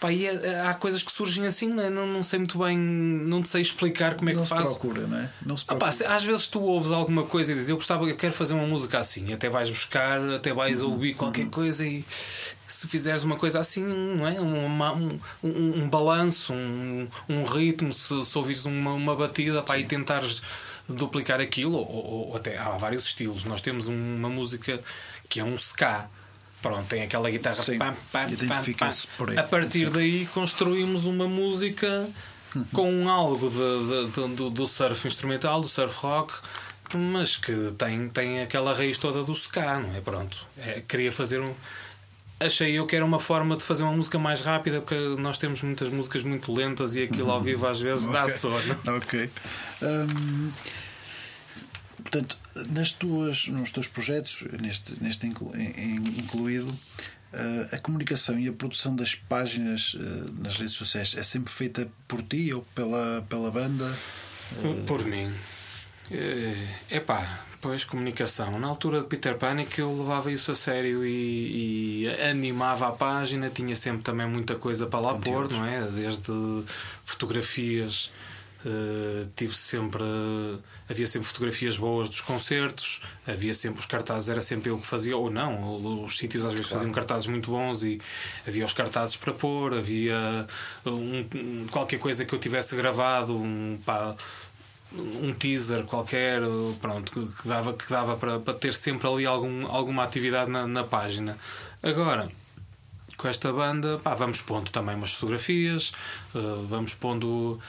Pá, 0.00 0.12
e 0.12 0.26
é- 0.26 0.60
há 0.60 0.74
coisas 0.74 1.02
que 1.02 1.10
surgem 1.10 1.44
assim, 1.44 1.74
né? 1.74 1.90
não, 1.90 2.06
não 2.06 2.22
sei 2.22 2.38
muito 2.38 2.56
bem, 2.56 2.78
não 2.78 3.42
te 3.42 3.48
sei 3.48 3.62
explicar 3.62 4.14
como 4.14 4.30
é 4.30 4.32
não 4.32 4.42
que 4.44 4.48
faz. 4.48 4.68
procura, 4.68 5.08
não 5.08 5.18
é? 5.18 5.28
Não 5.44 5.56
se 5.56 5.64
Ah, 5.66 5.74
pá, 5.74 5.88
procura. 5.90 6.14
às 6.14 6.22
vezes 6.22 6.46
tu 6.46 6.62
ouves 6.62 6.92
alguma 6.92 7.24
coisa 7.24 7.50
e 7.50 7.54
dizes 7.56 7.68
eu 7.68 7.74
gostava, 7.74 8.04
eu 8.04 8.16
quero 8.16 8.32
fazer 8.32 8.54
uma 8.54 8.64
música 8.64 9.00
assim, 9.00 9.32
até 9.32 9.48
vais 9.48 9.68
buscar, 9.68 10.20
até 10.36 10.54
vais 10.54 10.80
Uhum, 10.80 10.92
ouvir 10.92 11.14
qualquer 11.14 11.50
coisa 11.50 11.84
e 11.84 12.04
se 12.68 12.86
fizeres 12.86 13.22
uma 13.24 13.36
coisa 13.36 13.58
assim, 13.58 13.82
não 13.82 14.26
é? 14.28 14.38
Uma- 14.40 14.92
um, 14.92 15.18
um, 15.42 15.82
um 15.84 15.88
balanço, 15.88 16.52
um, 16.52 17.08
um 17.28 17.44
ritmo, 17.44 17.92
se, 17.92 18.24
se 18.24 18.38
ouvires 18.38 18.64
uma, 18.66 18.92
uma 18.92 19.16
batida 19.16 19.62
pá, 19.62 19.78
e 19.78 19.84
tentares 19.84 20.42
duplicar 20.88 21.40
aquilo, 21.40 21.78
ou, 21.78 22.28
ou- 22.30 22.36
até 22.36 22.56
há 22.58 22.70
vários 22.76 23.04
estilos. 23.04 23.44
Nós 23.44 23.60
temos 23.60 23.86
uma 23.88 24.28
música 24.28 24.80
que 25.28 25.40
é 25.40 25.44
um 25.44 25.54
ska. 25.56 26.06
Pronto, 26.62 26.88
tem 26.88 27.02
aquela 27.02 27.30
guitarra 27.30 27.54
Sim, 27.62 27.78
pam, 27.78 27.94
pam, 28.12 28.28
pam, 28.48 28.62
pam. 28.74 28.86
aí. 29.30 29.38
A 29.38 29.42
partir 29.44 29.90
daí 29.90 30.26
construímos 30.34 31.04
uma 31.04 31.28
música 31.28 32.08
com 32.72 33.08
algo 33.08 33.48
de- 33.48 34.10
de- 34.10 34.28
de- 34.28 34.34
do, 34.34 34.50
do 34.50 34.66
surf 34.66 35.06
instrumental, 35.06 35.60
do 35.60 35.68
surf 35.68 35.94
rock, 36.00 36.34
mas 36.94 37.36
que 37.36 37.52
tem, 37.78 38.08
tem 38.08 38.40
aquela 38.42 38.74
raiz 38.74 38.98
toda 38.98 39.22
do 39.22 39.32
ska, 39.34 39.78
não 39.78 39.94
é? 39.94 40.00
Pronto. 40.00 40.38
É, 40.58 40.80
queria 40.88 41.12
fazer 41.12 41.40
um. 41.40 41.54
Achei 42.40 42.78
eu 42.78 42.86
que 42.86 42.94
era 42.94 43.04
uma 43.04 43.18
forma 43.18 43.56
de 43.56 43.62
fazer 43.64 43.82
uma 43.82 43.92
música 43.92 44.18
mais 44.18 44.40
rápida, 44.42 44.80
porque 44.80 44.94
nós 45.20 45.38
temos 45.38 45.60
muitas 45.62 45.88
músicas 45.88 46.22
muito 46.22 46.52
lentas 46.52 46.94
e 46.94 47.02
aquilo 47.02 47.30
ao 47.32 47.40
vivo 47.40 47.66
às 47.66 47.80
vezes 47.80 48.06
dá 48.12 48.24
Ok. 48.24 48.34
sono. 48.38 48.78
Ok. 48.96 49.30
Hum, 49.82 50.50
portanto, 51.96 52.38
nas 52.70 52.92
tuas, 52.92 53.48
nos 53.48 53.72
teus 53.72 53.88
projetos, 53.88 54.44
neste, 54.60 55.02
neste 55.02 55.26
incluído, 55.26 56.72
eh, 57.32 57.68
a 57.72 57.78
comunicação 57.80 58.38
e 58.38 58.46
a 58.48 58.52
produção 58.52 58.94
das 58.94 59.16
páginas 59.16 59.96
eh, 59.98 60.30
nas 60.40 60.56
redes 60.58 60.74
sociais 60.74 61.14
é 61.18 61.22
sempre 61.24 61.52
feita 61.52 61.88
por 62.06 62.22
ti 62.22 62.52
ou 62.54 62.62
pela, 62.74 63.24
pela 63.28 63.50
banda? 63.50 63.92
Por 64.86 65.04
mim. 65.04 65.30
É 66.10 66.96
epá, 66.96 67.46
pois 67.60 67.84
comunicação. 67.84 68.58
Na 68.58 68.68
altura 68.68 69.00
de 69.00 69.06
Peter 69.06 69.36
Panic 69.36 69.78
eu 69.78 69.96
levava 69.96 70.30
isso 70.30 70.50
a 70.52 70.54
sério 70.54 71.04
e, 71.04 72.04
e 72.04 72.20
animava 72.22 72.88
a 72.88 72.92
página, 72.92 73.50
tinha 73.50 73.74
sempre 73.76 74.02
também 74.02 74.26
muita 74.28 74.54
coisa 74.56 74.86
para 74.86 75.00
lá 75.00 75.14
pôr, 75.18 75.50
não 75.50 75.64
é? 75.66 75.82
Desde 75.82 76.32
fotografias, 77.04 78.10
eh, 78.64 79.26
tive 79.36 79.54
sempre. 79.56 80.02
Havia 80.90 81.06
sempre 81.06 81.28
fotografias 81.28 81.76
boas 81.76 82.08
dos 82.08 82.20
concertos, 82.22 83.02
havia 83.26 83.52
sempre 83.52 83.78
os 83.80 83.84
cartazes, 83.86 84.28
era 84.30 84.40
sempre 84.40 84.70
eu 84.70 84.78
que 84.78 84.86
fazia, 84.86 85.14
ou 85.16 85.28
não, 85.30 86.04
os 86.04 86.16
sítios 86.16 86.46
às 86.46 86.52
vezes 86.54 86.68
faziam 86.68 86.90
cartazes 86.92 87.26
muito 87.26 87.50
bons 87.50 87.82
e 87.82 88.00
havia 88.46 88.64
os 88.64 88.72
cartazes 88.72 89.14
para 89.16 89.34
pôr, 89.34 89.74
havia 89.74 90.46
um- 90.86 91.26
um- 91.34 91.66
qualquer 91.70 91.98
coisa 91.98 92.24
que 92.24 92.34
eu 92.34 92.38
tivesse 92.38 92.74
gravado, 92.74 93.36
um, 93.36 93.78
pá, 93.84 94.16
um 94.92 95.32
teaser 95.34 95.84
qualquer, 95.84 96.40
pronto, 96.80 97.12
que 97.12 97.48
dava, 97.48 97.72
que 97.74 97.88
dava 97.90 98.16
para, 98.16 98.38
para 98.38 98.54
ter 98.54 98.72
sempre 98.72 99.06
ali 99.06 99.26
algum, 99.26 99.66
alguma 99.66 100.04
atividade 100.04 100.50
na, 100.50 100.66
na 100.66 100.84
página. 100.84 101.36
Agora, 101.82 102.30
com 103.18 103.26
esta 103.28 103.52
banda, 103.52 103.98
pá, 103.98 104.14
vamos 104.14 104.40
pondo 104.40 104.70
também 104.70 104.94
umas 104.94 105.12
fotografias, 105.12 105.92
eh, 106.34 106.38
vamos 106.68 106.94
pondo 106.94 107.60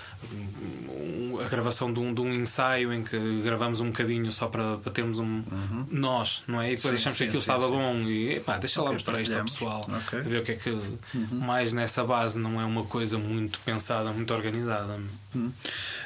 um- 0.88 1.40
a 1.44 1.48
gravação 1.50 1.92
de 1.92 2.00
um, 2.00 2.14
de 2.14 2.22
um 2.22 2.32
ensaio 2.34 2.94
em 2.94 3.04
que 3.04 3.42
gravamos 3.42 3.82
um 3.82 3.88
bocadinho 3.88 4.32
só 4.32 4.48
para, 4.48 4.78
para 4.78 4.92
termos 4.92 5.18
um 5.18 5.44
nós, 5.90 6.44
não 6.48 6.62
é? 6.62 6.72
E 6.72 6.76
depois 6.76 6.94
Sim, 6.94 7.00
achamos 7.02 7.18
sim, 7.18 7.24
que 7.26 7.30
aquilo 7.30 7.42
sim, 7.44 7.52
estava 7.52 7.68
bom 7.68 7.96
e 8.04 8.34
epá, 8.36 8.58
deixa 8.58 8.82
lá 8.82 8.94
mostrar 8.94 9.20
isto 9.22 9.36
ao 9.36 9.44
pessoal, 9.44 9.88
Ok. 9.90 10.22
ver 10.22 10.42
o 10.42 10.44
que 10.44 10.52
é 10.52 10.56
que 10.56 10.78
mais 11.34 11.74
nessa 11.74 12.04
base 12.04 12.38
não 12.40 12.62
é 12.62 12.66
uma 12.66 12.84
coisa 12.84 13.18
muito 13.18 13.60
pensada, 13.62 14.12
muito 14.14 14.32
organizada. 14.34 15.00
Hum. 15.36 15.52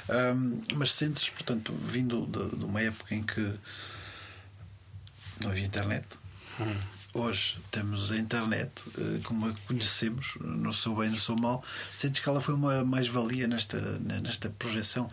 Hum, 0.10 0.62
mas 0.76 0.94
sentes, 0.94 1.30
portanto, 1.30 1.74
vindo 1.74 2.26
de, 2.28 2.56
de 2.56 2.64
uma 2.66 2.82
época 2.82 3.14
em 3.14 3.22
que 3.22 3.54
não 5.42 5.50
havia 5.50 5.66
internet, 5.66 6.06
hoje 7.14 7.58
temos 7.72 8.12
a 8.12 8.18
internet 8.18 8.72
eh, 8.98 9.20
como 9.24 9.48
a 9.48 9.54
conhecemos, 9.68 10.36
no 10.42 10.74
seu 10.74 10.96
bem 10.96 11.10
no 11.10 11.20
seu 11.20 11.36
mal, 11.36 11.64
sentes 11.94 12.22
que 12.22 12.28
ela 12.30 12.42
foi 12.42 12.56
uma 12.56 12.84
mais-valia 12.84 13.48
nesta, 13.48 13.80
nesta 14.00 14.50
projeção, 14.50 15.08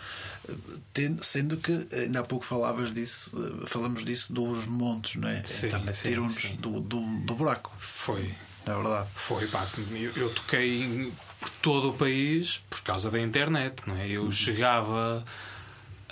Eh, 0.49 1.17
sendo 1.23 1.57
que 1.57 1.87
ainda 1.93 2.21
há 2.21 2.23
pouco 2.23 2.45
falavas 2.45 2.93
disso, 2.93 3.33
eh, 3.37 3.67
falamos 3.67 4.05
disso 4.05 4.33
dos 4.33 4.67
montes, 4.67 5.17
não 5.17 5.29
é? 5.29 5.43
Sim, 5.45 5.67
a 5.67 5.69
internet 5.69 6.03
tirou-nos 6.03 6.53
do, 6.53 6.81
do, 6.81 7.01
do 7.21 7.35
buraco, 7.35 7.73
Foi. 7.79 8.35
na 8.67 8.75
verdade. 8.75 9.09
Foi, 9.15 9.47
pá, 9.49 9.67
eu, 9.93 10.13
eu 10.17 10.31
toquei 10.31 11.13
por 11.41 11.51
todo 11.63 11.91
o 11.91 11.95
país 11.95 12.63
por 12.69 12.81
causa 12.83 13.11
da 13.11 13.21
internet, 13.21 13.83
não 13.87 13.97
é? 13.97 14.09
Eu 14.09 14.31
chegava. 14.33 15.25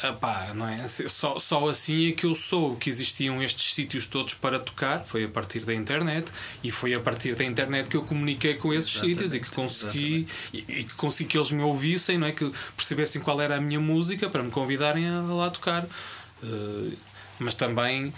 A, 0.02 0.12
pá, 0.12 0.52
não 0.54 0.68
é? 0.68 0.86
Só, 0.88 1.38
só 1.38 1.68
assim 1.68 2.08
é 2.08 2.12
que 2.12 2.26
eu 2.26 2.34
soube 2.34 2.76
que 2.76 2.88
existiam 2.88 3.42
estes 3.42 3.74
sítios 3.74 4.06
todos 4.06 4.34
para 4.34 4.58
tocar. 4.58 5.04
Foi 5.04 5.24
a 5.24 5.28
partir 5.28 5.60
da 5.60 5.74
internet 5.74 6.30
e 6.62 6.70
foi 6.70 6.94
a 6.94 7.00
partir 7.00 7.34
da 7.34 7.44
internet 7.44 7.88
que 7.88 7.96
eu 7.96 8.02
comuniquei 8.02 8.54
com 8.54 8.72
esses 8.72 8.92
sítios 8.92 9.34
e 9.34 9.40
que 9.40 9.50
consegui 9.50 10.26
e, 10.52 10.58
e 10.58 10.84
que 10.84 10.94
consegui 10.94 11.30
que 11.30 11.38
eles 11.38 11.50
me 11.50 11.62
ouvissem, 11.62 12.18
não 12.18 12.26
é? 12.26 12.32
Que 12.32 12.50
percebessem 12.76 13.20
qual 13.20 13.40
era 13.40 13.56
a 13.56 13.60
minha 13.60 13.80
música 13.80 14.28
para 14.28 14.42
me 14.42 14.50
convidarem 14.50 15.08
a, 15.08 15.20
lá 15.20 15.50
tocar. 15.50 15.84
Eh, 16.42 16.96
mas 17.38 17.54
também 17.54 18.12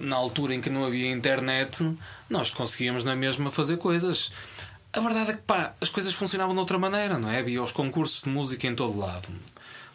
na 0.00 0.16
altura 0.16 0.54
em 0.54 0.60
que 0.60 0.70
não 0.70 0.84
havia 0.84 1.10
internet, 1.10 1.96
nós 2.28 2.50
conseguíamos 2.50 3.04
na 3.04 3.14
mesma 3.14 3.50
fazer 3.50 3.76
coisas. 3.76 4.32
A 4.92 5.00
verdade 5.00 5.30
é 5.32 5.34
que 5.34 5.42
pá, 5.42 5.74
as 5.80 5.88
coisas 5.88 6.14
funcionavam 6.14 6.54
de 6.54 6.60
outra 6.60 6.78
maneira, 6.78 7.18
não 7.18 7.30
é? 7.30 7.40
Havia 7.40 7.62
os 7.62 7.72
concursos 7.72 8.22
de 8.22 8.28
música 8.28 8.66
em 8.66 8.74
todo 8.74 8.98
lado. 8.98 9.28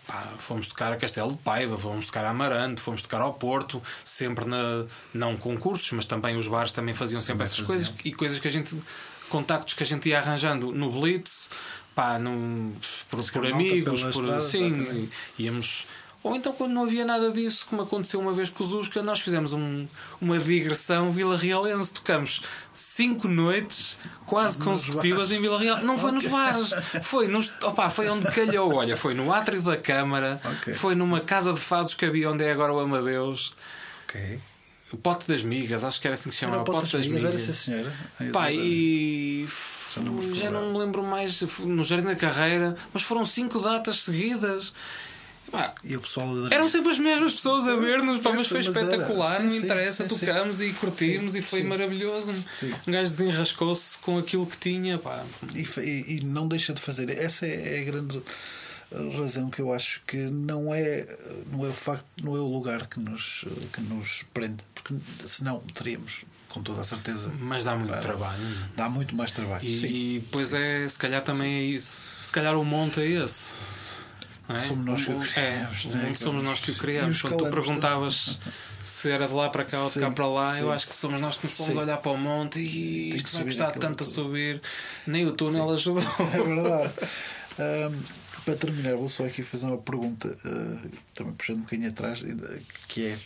Pá, 0.10 0.28
fomos 0.40 0.68
tocar 0.68 0.92
a 0.92 0.98
Castelo 0.98 1.34
de 1.34 1.38
Paiva, 1.38 1.78
fomos 1.78 2.08
tocar 2.08 2.26
a 2.26 2.32
Amarante, 2.32 2.82
fomos 2.82 3.04
tocar 3.04 3.22
ao 3.22 3.32
Porto, 3.32 3.80
sempre 4.04 4.44
na, 4.46 4.86
não 5.14 5.38
concursos, 5.38 5.92
mas 5.92 6.04
também 6.06 6.36
os 6.36 6.48
bares 6.48 6.72
também 6.72 6.96
faziam 6.96 7.22
sempre 7.22 7.44
essas 7.44 7.60
faziam. 7.60 7.76
coisas 7.76 7.94
e 8.04 8.12
coisas 8.12 8.40
que 8.40 8.48
a 8.48 8.52
gente, 8.52 8.76
contactos 9.30 9.76
que 9.76 9.84
a 9.84 9.86
gente 9.86 10.10
ia 10.10 10.18
arranjando 10.18 10.72
no 10.72 10.92
Blitz, 10.92 11.52
pá, 11.94 12.18
num, 12.18 12.74
por, 13.08 13.24
por 13.32 13.46
amigos, 13.46 14.02
por 14.06 14.24
estrada, 14.24 14.42
sim, 14.42 14.82
exatamente. 14.82 15.12
íamos. 15.38 15.86
Ou 16.22 16.36
então, 16.36 16.52
quando 16.52 16.74
não 16.74 16.84
havia 16.84 17.06
nada 17.06 17.32
disso, 17.32 17.66
como 17.70 17.82
aconteceu 17.82 18.20
uma 18.20 18.34
vez 18.34 18.50
com 18.50 18.62
o 18.62 18.68
Zusca, 18.68 19.02
nós 19.02 19.22
fizemos 19.22 19.54
um- 19.54 19.88
uma 20.20 20.38
digressão 20.38 21.12
Vila 21.14 21.38
Realense. 21.38 21.94
Tocamos 21.94 22.42
cinco 22.74 23.28
noites 23.30 23.98
quase 24.26 24.58
consecutivas 24.58 25.32
em 25.32 25.40
Vila 25.40 25.58
Real. 25.58 25.78
Não 25.82 25.98
foi 25.98 26.12
nos 26.12 26.26
bares, 26.28 26.72
foi, 27.04 27.28
nos, 27.30 27.52
opá, 27.64 27.90
foi 27.90 28.10
onde 28.10 28.26
calhou. 28.32 28.74
Olha, 28.76 28.98
foi 28.98 29.14
no 29.14 29.32
átrio 29.32 29.62
da 29.62 29.78
Câmara, 29.78 30.42
Ok. 30.44 30.74
foi 30.74 30.94
numa 30.94 31.22
casa 31.22 31.54
de 31.54 31.60
fados 31.60 31.94
que 31.94 32.04
havia 32.06 32.30
onde 32.30 32.44
é 32.44 32.52
agora 32.52 32.74
o 32.74 32.80
Amadeus. 32.82 33.54
Ok. 34.04 34.42
O 34.92 34.98
Pote 34.98 35.26
das 35.28 35.42
Migas, 35.42 35.84
acho 35.86 36.02
que 36.02 36.08
era 36.08 36.16
assim 36.16 36.30
que 36.30 36.36
se 36.36 36.42
chamava. 36.42 36.64
Era 36.64 36.70
o 36.70 36.74
Pote 36.74 36.92
das 36.98 37.08
Migas, 37.08 37.24
era 37.24 37.38
sim, 37.38 37.54
senhora. 37.54 37.94
Pá, 38.34 38.52
e 38.52 39.48
Já 39.96 40.02
não 40.02 40.34
já 40.36 40.50
não 40.52 40.72
me 40.74 40.78
lembro 40.80 41.02
mais 41.04 41.40
no 41.60 41.84
Jardim 41.84 42.08
da 42.08 42.16
Carreira, 42.16 42.76
mas 42.94 43.04
foram 43.04 43.26
cinco 43.26 43.60
datas 43.60 44.02
seguidas. 44.02 44.74
Pá, 45.52 45.74
E 45.84 45.96
o 45.98 46.02
pessoal 46.02 46.28
eram 46.52 46.68
sempre 46.70 46.92
as 46.92 47.00
mesmas 47.00 47.34
pessoas 47.34 47.68
a 47.68 47.76
ver-nos, 47.76 48.22
mas 48.22 48.48
foi 48.48 48.60
espetacular, 48.62 49.38
Sim, 49.38 49.44
não 49.46 49.52
sim, 49.52 49.58
interessa, 49.58 50.08
sim, 50.08 50.16
sim. 50.16 50.26
tocamos 50.26 50.62
e 50.62 50.72
curtimos 50.74 51.34
Sim, 51.34 51.40
e 51.40 51.42
foi 51.42 51.62
sim. 51.62 51.68
maravilhoso. 51.68 52.34
Sim. 52.54 52.74
Um 52.88 52.92
gajo 52.92 53.12
desenrascou-se 53.12 53.98
com 54.00 54.18
aquilo 54.18 54.46
que 54.46 54.58
tinha, 54.58 54.98
pá. 54.98 55.24
E, 55.56 55.62
e- 55.82 56.18
e 56.18 56.22
não 56.24 56.48
deixa 56.48 56.74
de 56.74 56.82
fazer. 56.82 57.10
Essa 57.10 57.46
é, 57.46 57.78
é 57.78 57.82
a 57.82 57.84
grande 57.84 58.22
razão 59.18 59.50
que 59.50 59.62
eu 59.62 59.72
acho 59.74 60.02
que 60.08 60.18
não 60.18 60.74
é, 60.74 61.08
não 61.52 61.66
é 61.66 61.70
o 61.70 61.74
facto, 61.74 62.06
não 62.24 62.36
é 62.36 62.40
o 62.40 62.48
lugar 62.48 62.88
que 62.88 63.00
nos, 63.00 63.46
que 63.72 63.82
nos 63.82 64.24
prende, 64.34 64.58
porque 64.74 64.96
senão 65.28 65.60
teríamos, 65.60 66.26
com 66.48 66.64
toda 66.64 66.82
a 66.82 66.84
certeza. 66.84 67.32
Mas 67.40 67.64
dá 67.64 67.76
muito 67.76 67.92
Pá, 67.94 68.00
trabalho. 68.00 68.42
Dá 68.76 68.90
muito 68.90 69.16
mais 69.16 69.32
trabalho. 69.32 69.64
E, 69.64 69.78
sim. 69.80 69.86
e 69.88 70.20
depois 70.22 70.54
é, 70.54 70.90
se 70.90 70.98
calhar 70.98 71.22
também 71.22 71.54
é 71.54 71.62
isso. 71.62 72.02
Se 72.24 72.32
calhar 72.32 72.56
o 72.58 72.66
monte 72.66 73.00
é 73.00 73.06
esse. 73.06 73.54
É? 74.50 74.56
Somos 74.56 74.86
nós 74.86 75.04
que 75.06 75.12
o 75.12 75.18
O- 75.20 75.26
criamos, 75.28 75.86
É, 75.86 76.12
o 76.12 76.16
somos 76.18 76.44
nós 76.44 76.60
que 76.60 76.72
o 76.72 76.76
criamos. 76.76 77.16
os 77.18 77.22
Quando 77.22 77.38
tu 77.38 77.50
perguntavas 77.50 78.40
se 78.84 79.12
era 79.12 79.28
de 79.28 79.34
lá 79.34 79.50
para 79.50 79.64
cá 79.66 79.80
ou 79.84 79.90
de 79.92 80.00
cá 80.00 80.08
Sim, 80.10 80.14
para 80.16 80.28
lá, 80.28 80.58
eu 80.60 80.68
sim. 80.68 80.74
acho 80.74 80.88
que 80.88 80.96
somos 80.96 81.22
nós 81.22 81.36
que 81.38 81.46
nos 81.48 81.56
fomos 81.56 81.74
Sim. 81.74 81.78
olhar 81.80 81.98
para 81.98 82.12
o 82.12 82.18
monte 82.18 82.60
e 82.60 83.16
isto 83.16 83.32
vai 83.34 83.44
custar 83.46 83.72
tanto 83.74 84.04
a 84.04 84.08
subir. 84.08 84.62
Nem 85.06 85.26
o 85.28 85.32
túnel 85.34 85.70
ajudou. 85.72 86.04
É 86.34 86.42
verdade. 86.42 86.94
Ahm, 87.60 88.02
para 88.46 88.56
terminar, 88.56 88.96
vou 88.96 89.10
só 89.10 89.26
aqui 89.26 89.44
fazer 89.44 89.68
uma 89.68 89.78
pergunta, 89.78 90.36
ah, 90.46 90.88
também 91.14 91.34
puxando 91.34 91.58
um 91.58 91.62
bocadinho 91.62 91.90
atrás, 91.90 92.24
que 92.88 93.06
é, 93.08 93.18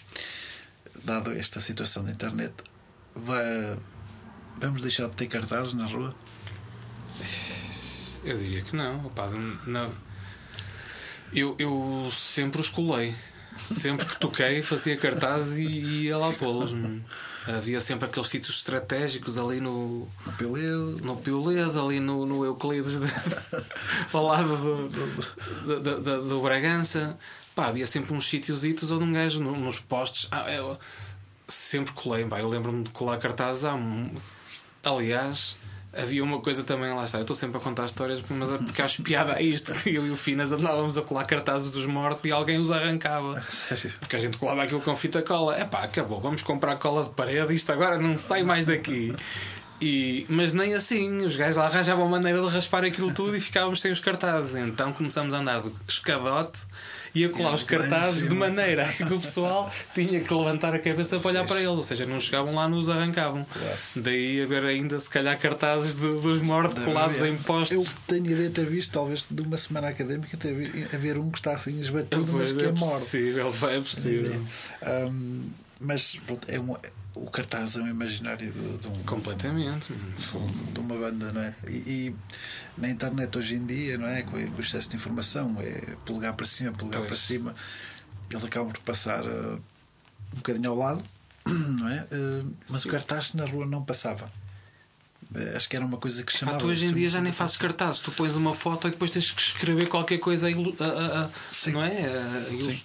dado 1.06 1.32
esta 1.32 1.60
situação 1.62 2.04
da 2.04 2.12
internet, 2.12 2.54
vai- 3.16 3.78
vamos 4.60 4.82
deixar 4.82 5.08
de 5.08 5.16
ter 5.16 5.28
cartazes 5.28 5.74
na 5.74 5.86
rua? 5.86 6.14
Eu 8.24 8.38
diria 8.38 8.62
que 8.64 8.76
não. 8.76 9.06
opá, 9.06 9.30
não. 9.68 9.92
Eu, 11.36 11.56
eu 11.60 12.10
sempre 12.12 12.62
os 12.62 12.70
colei. 12.70 13.16
Sempre 13.64 14.06
que 14.08 14.20
toquei, 14.20 14.64
fazia 14.64 14.98
cartazes 14.98 15.58
e 15.60 16.06
ia 16.06 16.18
lá 16.18 16.32
pô-los. 16.34 16.72
Havia 17.48 17.80
sempre 17.82 18.06
aqueles 18.08 18.28
sítios 18.30 18.56
estratégicos 18.58 19.38
ali 19.38 19.60
no, 19.60 20.10
No 20.26 20.34
Peledo? 20.38 20.98
no 21.04 21.18
ali 21.78 22.00
no, 22.00 22.26
no 22.26 22.44
Euclides, 22.46 23.00
de, 23.00 23.06
ao 24.14 24.26
lado 24.26 24.58
do, 24.58 24.90
do, 24.90 25.80
do, 25.82 26.00
do- 26.02 26.30
do 26.30 26.42
Bragança. 26.42 27.18
Pá, 27.56 27.68
havia 27.68 27.86
sempre 27.86 28.12
uns 28.14 28.28
sítios 28.28 28.64
onde 28.90 29.04
um 29.04 29.14
gajo, 29.14 29.40
no- 29.40 29.56
nos 29.60 29.80
postes. 29.80 30.28
Ah, 30.32 30.50
eu 30.52 30.80
sempre 31.48 31.94
colei. 31.94 32.26
Pá, 32.26 32.40
eu 32.40 32.48
lembro-me 32.50 32.84
de 32.86 32.90
colar 32.90 33.18
cartazes. 33.18 33.66
Há 33.66 33.76
aliás, 34.84 35.58
havia 35.96 36.24
uma 36.24 36.40
coisa 36.40 36.64
também, 36.64 36.94
lá 36.94 37.06
está. 37.06 37.20
Eu 37.20 37.22
estou 37.22 37.36
sempre 37.36 37.58
a 37.58 37.60
contar 37.60 37.86
histórias, 37.86 38.22
mas 38.30 38.52
é 38.52 38.58
porque 38.58 38.82
acho 38.82 39.04
piada 39.04 39.36
a 39.36 39.42
isto. 39.42 39.74
Eu 39.88 40.06
e 40.08 40.12
o 40.12 40.18
Finas 40.18 40.52
andávamos 40.52 40.98
a 40.98 41.02
colar 41.02 41.26
cartazes 41.26 41.72
dos 41.72 41.86
mortos 41.86 42.24
e 42.24 42.32
alguém 42.32 42.60
os 42.60 42.72
arrancava. 42.72 43.42
Sério? 43.50 43.94
Porque 44.00 44.16
a 44.16 44.20
gente 44.20 44.38
colava 44.38 44.64
aquilo 44.64 44.82
com 44.82 44.96
fita 44.96 45.22
cola. 45.22 45.56
É 45.56 45.64
pá, 45.64 45.84
acabou, 45.84 46.20
vamos 46.20 46.44
comprar 46.44 46.76
cola 46.78 47.04
de 47.04 47.12
parede, 47.12 47.54
isto 47.54 47.72
agora 47.72 47.98
não 47.98 48.18
sai 48.18 48.44
mais 48.44 48.66
daqui. 48.66 49.14
E, 49.82 50.26
mas 50.30 50.54
nem 50.54 50.74
assim, 50.74 51.26
os 51.26 51.36
gajos 51.36 51.58
lá 51.58 51.66
arranjavam 51.66 52.08
maneira 52.08 52.42
de 52.42 52.48
raspar 52.48 52.86
aquilo 52.86 53.14
tudo 53.14 53.36
e 53.36 53.42
ficávamos 53.42 53.82
sem 53.82 53.92
os 53.92 54.00
cartazes. 54.00 54.56
Então 54.56 54.94
começamos 54.94 55.34
a 55.34 55.40
andar 55.40 55.62
de 55.62 55.72
escadote 55.88 56.62
e 57.16 57.26
a 57.26 57.30
colar 57.30 57.54
os 57.54 57.64
cartazes 57.64 58.28
de 58.28 58.34
maneira 58.36 58.86
que 58.86 59.04
o 59.14 59.20
pessoal 59.20 59.72
tinha 59.94 60.20
que 60.20 60.34
levantar 60.34 60.74
a 60.74 60.80
cabeça 60.80 61.20
para 61.20 61.30
olhar 61.30 61.46
para 61.46 61.58
eles. 61.58 61.68
Ou 61.70 61.84
seja, 61.84 62.06
não 62.06 62.20
chegavam 62.20 62.56
lá, 62.56 62.68
nos 62.68 62.90
arrancavam. 62.90 63.46
Daí 63.96 64.42
haver 64.42 64.64
ainda, 64.66 65.00
se 65.00 65.10
calhar, 65.10 65.38
cartazes 65.40 65.96
de- 65.96 66.20
dos 66.22 66.42
mortos 66.42 66.84
colados 66.84 67.22
em 67.22 67.36
postes. 67.38 67.78
Eu 67.88 67.94
tenho 68.08 68.26
ideia 68.32 68.50
de 68.50 68.56
ter 68.56 68.66
visto, 68.66 68.92
talvez 68.92 69.26
de 69.30 69.42
uma 69.42 69.58
semana 69.58 69.90
académica, 69.90 70.36
ter 70.38 70.54
haver 70.94 71.18
um 71.18 71.30
que 71.30 71.38
está 71.38 71.54
assim 71.54 71.80
esbatido, 71.80 72.26
Pois 72.32 72.52
mas 72.52 72.62
que 72.62 72.68
é 72.68 72.72
morto. 72.72 73.00
possível, 73.00 73.54
é 73.70 73.80
possível. 73.80 74.46
Hum, 75.12 75.44
mas 75.80 76.16
pronto, 76.26 76.48
é 76.50 76.60
um, 76.60 76.76
o 77.16 77.30
cartaz 77.30 77.76
é 77.76 77.80
um 77.80 77.88
imaginário 77.88 78.52
de, 78.52 78.88
um, 78.88 79.04
Completamente. 79.04 79.94
de 80.74 80.80
uma 80.80 80.96
banda, 80.96 81.32
não 81.32 81.42
é? 81.42 81.56
E, 81.68 81.72
e 81.72 82.16
na 82.78 82.90
internet 82.90 83.38
hoje 83.38 83.56
em 83.56 83.66
dia, 83.66 83.98
não 83.98 84.08
é? 84.08 84.24
Com, 84.24 84.36
o 84.38 84.60
excesso 84.60 84.90
de 84.90 84.96
informação, 84.96 85.56
é 85.60 85.96
polegar 86.06 86.34
para 86.34 86.46
cima, 86.46 86.72
polegar 86.72 87.02
Pois. 87.02 87.10
para 87.10 87.18
cima, 87.18 87.56
eles 88.30 88.44
acabam 88.44 88.72
por 88.72 88.82
passar 88.82 89.24
uh, 89.26 89.62
um 90.34 90.38
bocadinho 90.38 90.72
ao 90.72 90.76
lado, 90.76 91.04
não 91.46 91.88
é? 91.90 92.08
Uh, 92.12 92.56
mas 92.70 92.86
o 92.86 92.90
cartaz 92.90 93.34
na 93.34 93.46
rua 93.46 93.66
não 93.66 93.84
passava. 93.84 94.32
Uh, 95.36 95.56
acho 95.58 95.68
que 95.68 95.76
era 95.76 95.84
uma 95.86 95.98
coisa 95.98 96.24
que 96.24 96.32
chamava. 96.32 96.58
tu 96.60 96.68
hoje 96.68 96.86
em 96.86 96.94
dia 96.94 97.10
já 97.10 97.20
nem 97.20 97.34
fazes 97.34 97.58
cartazes, 97.58 98.02
tu 98.02 98.12
pões 98.12 98.36
uma 98.36 98.54
foto 98.54 98.88
e 98.88 98.92
depois 98.92 99.10
tens 99.10 99.32
que 99.32 99.42
escrever 99.42 99.88
qualquer 99.88 100.20
coisa 100.20 100.48
a, 100.48 100.52
a- 100.52 101.24
a- 101.26 101.30
não 101.72 101.84
é? 101.84 101.90
A, 102.06 102.54
ilus- 102.54 102.84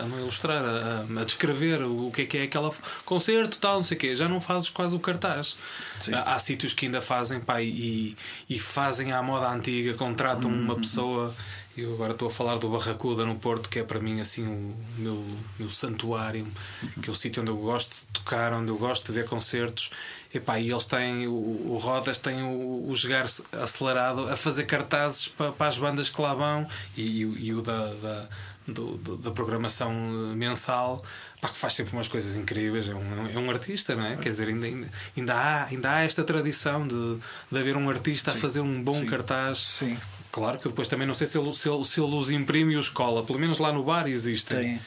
a- 0.00 0.06
não 0.06 0.18
ilustrar, 0.20 0.64
a, 0.64 1.24
descrever 1.24 1.82
o 1.84 2.10
que 2.10 2.22
é 2.22 2.26
que 2.26 2.38
é 2.38 2.42
aquela 2.44 2.74
concerto, 3.04 3.58
tal, 3.58 3.76
não 3.76 3.84
sei 3.84 3.96
o 3.96 4.00
quê. 4.00 4.16
Já 4.16 4.28
não 4.28 4.40
fazes 4.40 4.68
quase 4.70 4.96
o 4.96 4.98
cartaz. 4.98 5.56
Sim. 6.00 6.14
Há, 6.14 6.34
há 6.34 6.38
sítios 6.38 6.72
que 6.72 6.86
ainda 6.86 7.00
fazem 7.00 7.40
pá, 7.40 7.62
e, 7.62 8.16
e 8.50 8.58
fazem 8.58 9.12
à 9.12 9.22
moda 9.22 9.48
antiga, 9.50 9.94
contratam 9.94 10.50
Uhum, 10.50 10.60
uma 10.62 10.76
pessoa. 10.76 11.34
Eu 11.76 11.92
agora 11.94 12.12
estou 12.12 12.28
a 12.28 12.30
falar 12.30 12.56
do 12.58 12.68
Barracuda 12.68 13.24
no 13.24 13.34
Porto, 13.34 13.68
que 13.68 13.80
é 13.80 13.82
para 13.82 13.98
mim 13.98 14.20
assim 14.20 14.46
o 14.46 14.76
meu, 14.96 15.24
meu 15.58 15.68
santuário, 15.70 16.46
que 17.02 17.10
é 17.10 17.12
o 17.12 17.16
sítio 17.16 17.42
onde 17.42 17.50
eu 17.50 17.56
gosto 17.56 17.90
de 17.90 18.06
tocar, 18.12 18.52
onde 18.52 18.68
eu 18.68 18.76
gosto 18.78 19.06
de 19.06 19.12
ver 19.12 19.26
concertos. 19.26 19.90
Epá, 20.34 20.58
e 20.58 20.68
eles 20.70 20.84
têm, 20.84 21.28
o, 21.28 21.32
o 21.32 21.78
Rodas 21.80 22.18
tem 22.18 22.42
o, 22.42 22.88
o 22.88 22.96
jogar 22.96 23.24
acelerado 23.52 24.28
a 24.28 24.36
fazer 24.36 24.64
cartazes 24.64 25.28
para, 25.28 25.52
para 25.52 25.68
as 25.68 25.78
bandas 25.78 26.10
que 26.10 26.20
lá 26.20 26.34
vão 26.34 26.66
e, 26.96 27.20
e 27.20 27.24
o- 27.26 27.38
e 27.38 27.54
o 27.54 27.62
da, 27.62 27.86
da, 27.86 28.28
do- 28.66 28.96
do- 28.96 29.16
da 29.16 29.30
programação 29.30 29.92
mensal, 30.34 31.04
pá, 31.40 31.48
que 31.50 31.56
faz 31.56 31.74
sempre 31.74 31.92
umas 31.94 32.08
coisas 32.08 32.34
incríveis. 32.34 32.88
É 32.88 32.94
um, 32.94 33.28
é 33.32 33.38
um 33.38 33.48
artista, 33.50 33.94
não 33.94 34.04
é? 34.04 34.16
Quer 34.16 34.30
dizer, 34.30 34.48
ainda, 34.48 34.66
ainda, 34.66 34.88
ainda, 35.16 35.34
há, 35.34 35.64
ainda 35.66 35.90
há 35.92 36.00
esta 36.02 36.24
tradição 36.24 36.86
de, 36.86 37.18
de 37.52 37.58
haver 37.58 37.76
um 37.76 37.88
artista 37.88 38.32
a 38.32 38.34
fazer 38.34 38.60
um 38.60 38.82
bom 38.82 38.94
Sim. 38.94 39.06
cartaz. 39.06 39.58
Sim. 39.58 39.96
Claro 40.34 40.58
que 40.58 40.68
depois 40.68 40.88
também 40.88 41.06
não 41.06 41.14
sei 41.14 41.28
se 41.28 41.38
ele, 41.38 41.54
se 41.54 41.68
ele, 41.68 41.84
se 41.84 42.00
ele 42.00 42.12
os 42.12 42.28
imprime 42.28 42.72
e 42.72 42.76
os 42.76 42.88
cola, 42.88 43.22
pelo 43.22 43.38
menos 43.38 43.58
lá 43.58 43.72
no 43.72 43.84
bar 43.84 44.08
existem. 44.08 44.58
Tem. 44.58 44.80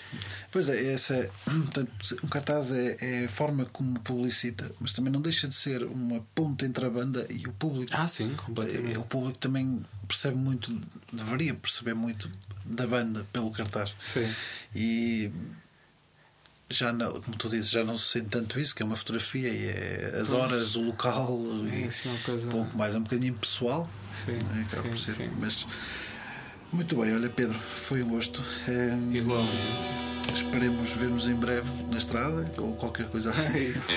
Pois 0.51 0.67
é, 0.67 0.91
essa 0.91 1.29
portanto, 1.45 1.89
um 2.21 2.27
cartaz 2.27 2.73
é, 2.73 2.97
é 2.99 3.25
a 3.25 3.29
forma 3.29 3.63
como 3.63 3.97
publicita, 4.01 4.69
mas 4.81 4.91
também 4.91 5.09
não 5.09 5.21
deixa 5.21 5.47
de 5.47 5.55
ser 5.55 5.83
uma 5.83 6.19
ponte 6.35 6.65
entre 6.65 6.85
a 6.85 6.89
banda 6.89 7.25
e 7.29 7.47
o 7.47 7.53
público. 7.53 7.93
Ah, 7.95 8.09
sim, 8.09 8.29
Eh, 8.33 8.43
completamente. 8.45 8.97
O 8.97 9.03
público 9.05 9.37
também 9.39 9.85
percebe 10.05 10.35
muito, 10.35 10.77
deveria 11.13 11.53
perceber 11.53 11.93
muito 11.93 12.29
da 12.65 12.85
banda 12.85 13.25
pelo 13.31 13.49
cartaz. 13.49 13.95
Sim. 14.03 14.29
E 14.75 15.31
já 16.69 16.91
não, 16.91 17.21
como 17.21 17.37
tu 17.37 17.49
dizes, 17.49 17.69
já 17.69 17.83
não 17.83 17.97
se 17.97 18.05
sente 18.09 18.29
tanto 18.29 18.59
isso, 18.59 18.75
que 18.75 18.83
é 18.83 18.85
uma 18.85 18.95
fotografia 18.95 19.49
e 19.49 19.65
é 19.67 20.17
as 20.19 20.31
horas, 20.33 20.75
o 20.75 20.81
local, 20.81 21.39
É 21.71 21.75
e 21.75 21.87
isso, 21.87 22.07
é 22.07 22.11
uma 22.11 22.19
coisa- 22.21 22.47
um 22.47 22.51
pouco 22.51 22.77
mais, 22.77 22.93
é 22.95 22.97
um 22.97 23.03
bocadinho 23.03 23.33
pessoal. 23.35 23.89
Sim, 24.13 24.33
é? 24.33 24.61
Acaba 24.61 24.83
sim, 24.83 24.89
por 24.89 24.97
ser, 24.97 25.11
sim. 25.13 25.29
Mas 25.39 25.65
muito 26.71 26.95
bem, 26.99 27.13
olha 27.13 27.29
Pedro, 27.29 27.57
foi 27.57 28.03
um 28.03 28.09
gosto. 28.09 28.43
Eh, 28.67 28.97
Igual. 29.17 29.43
Esperemos 30.33 30.91
ver-nos 30.93 31.27
em 31.27 31.35
breve 31.35 31.69
na 31.89 31.97
estrada 31.97 32.51
ou 32.57 32.75
qualquer 32.75 33.07
coisa 33.07 33.31
assim. 33.31 33.57
É 33.57 33.63
isso. 33.63 33.91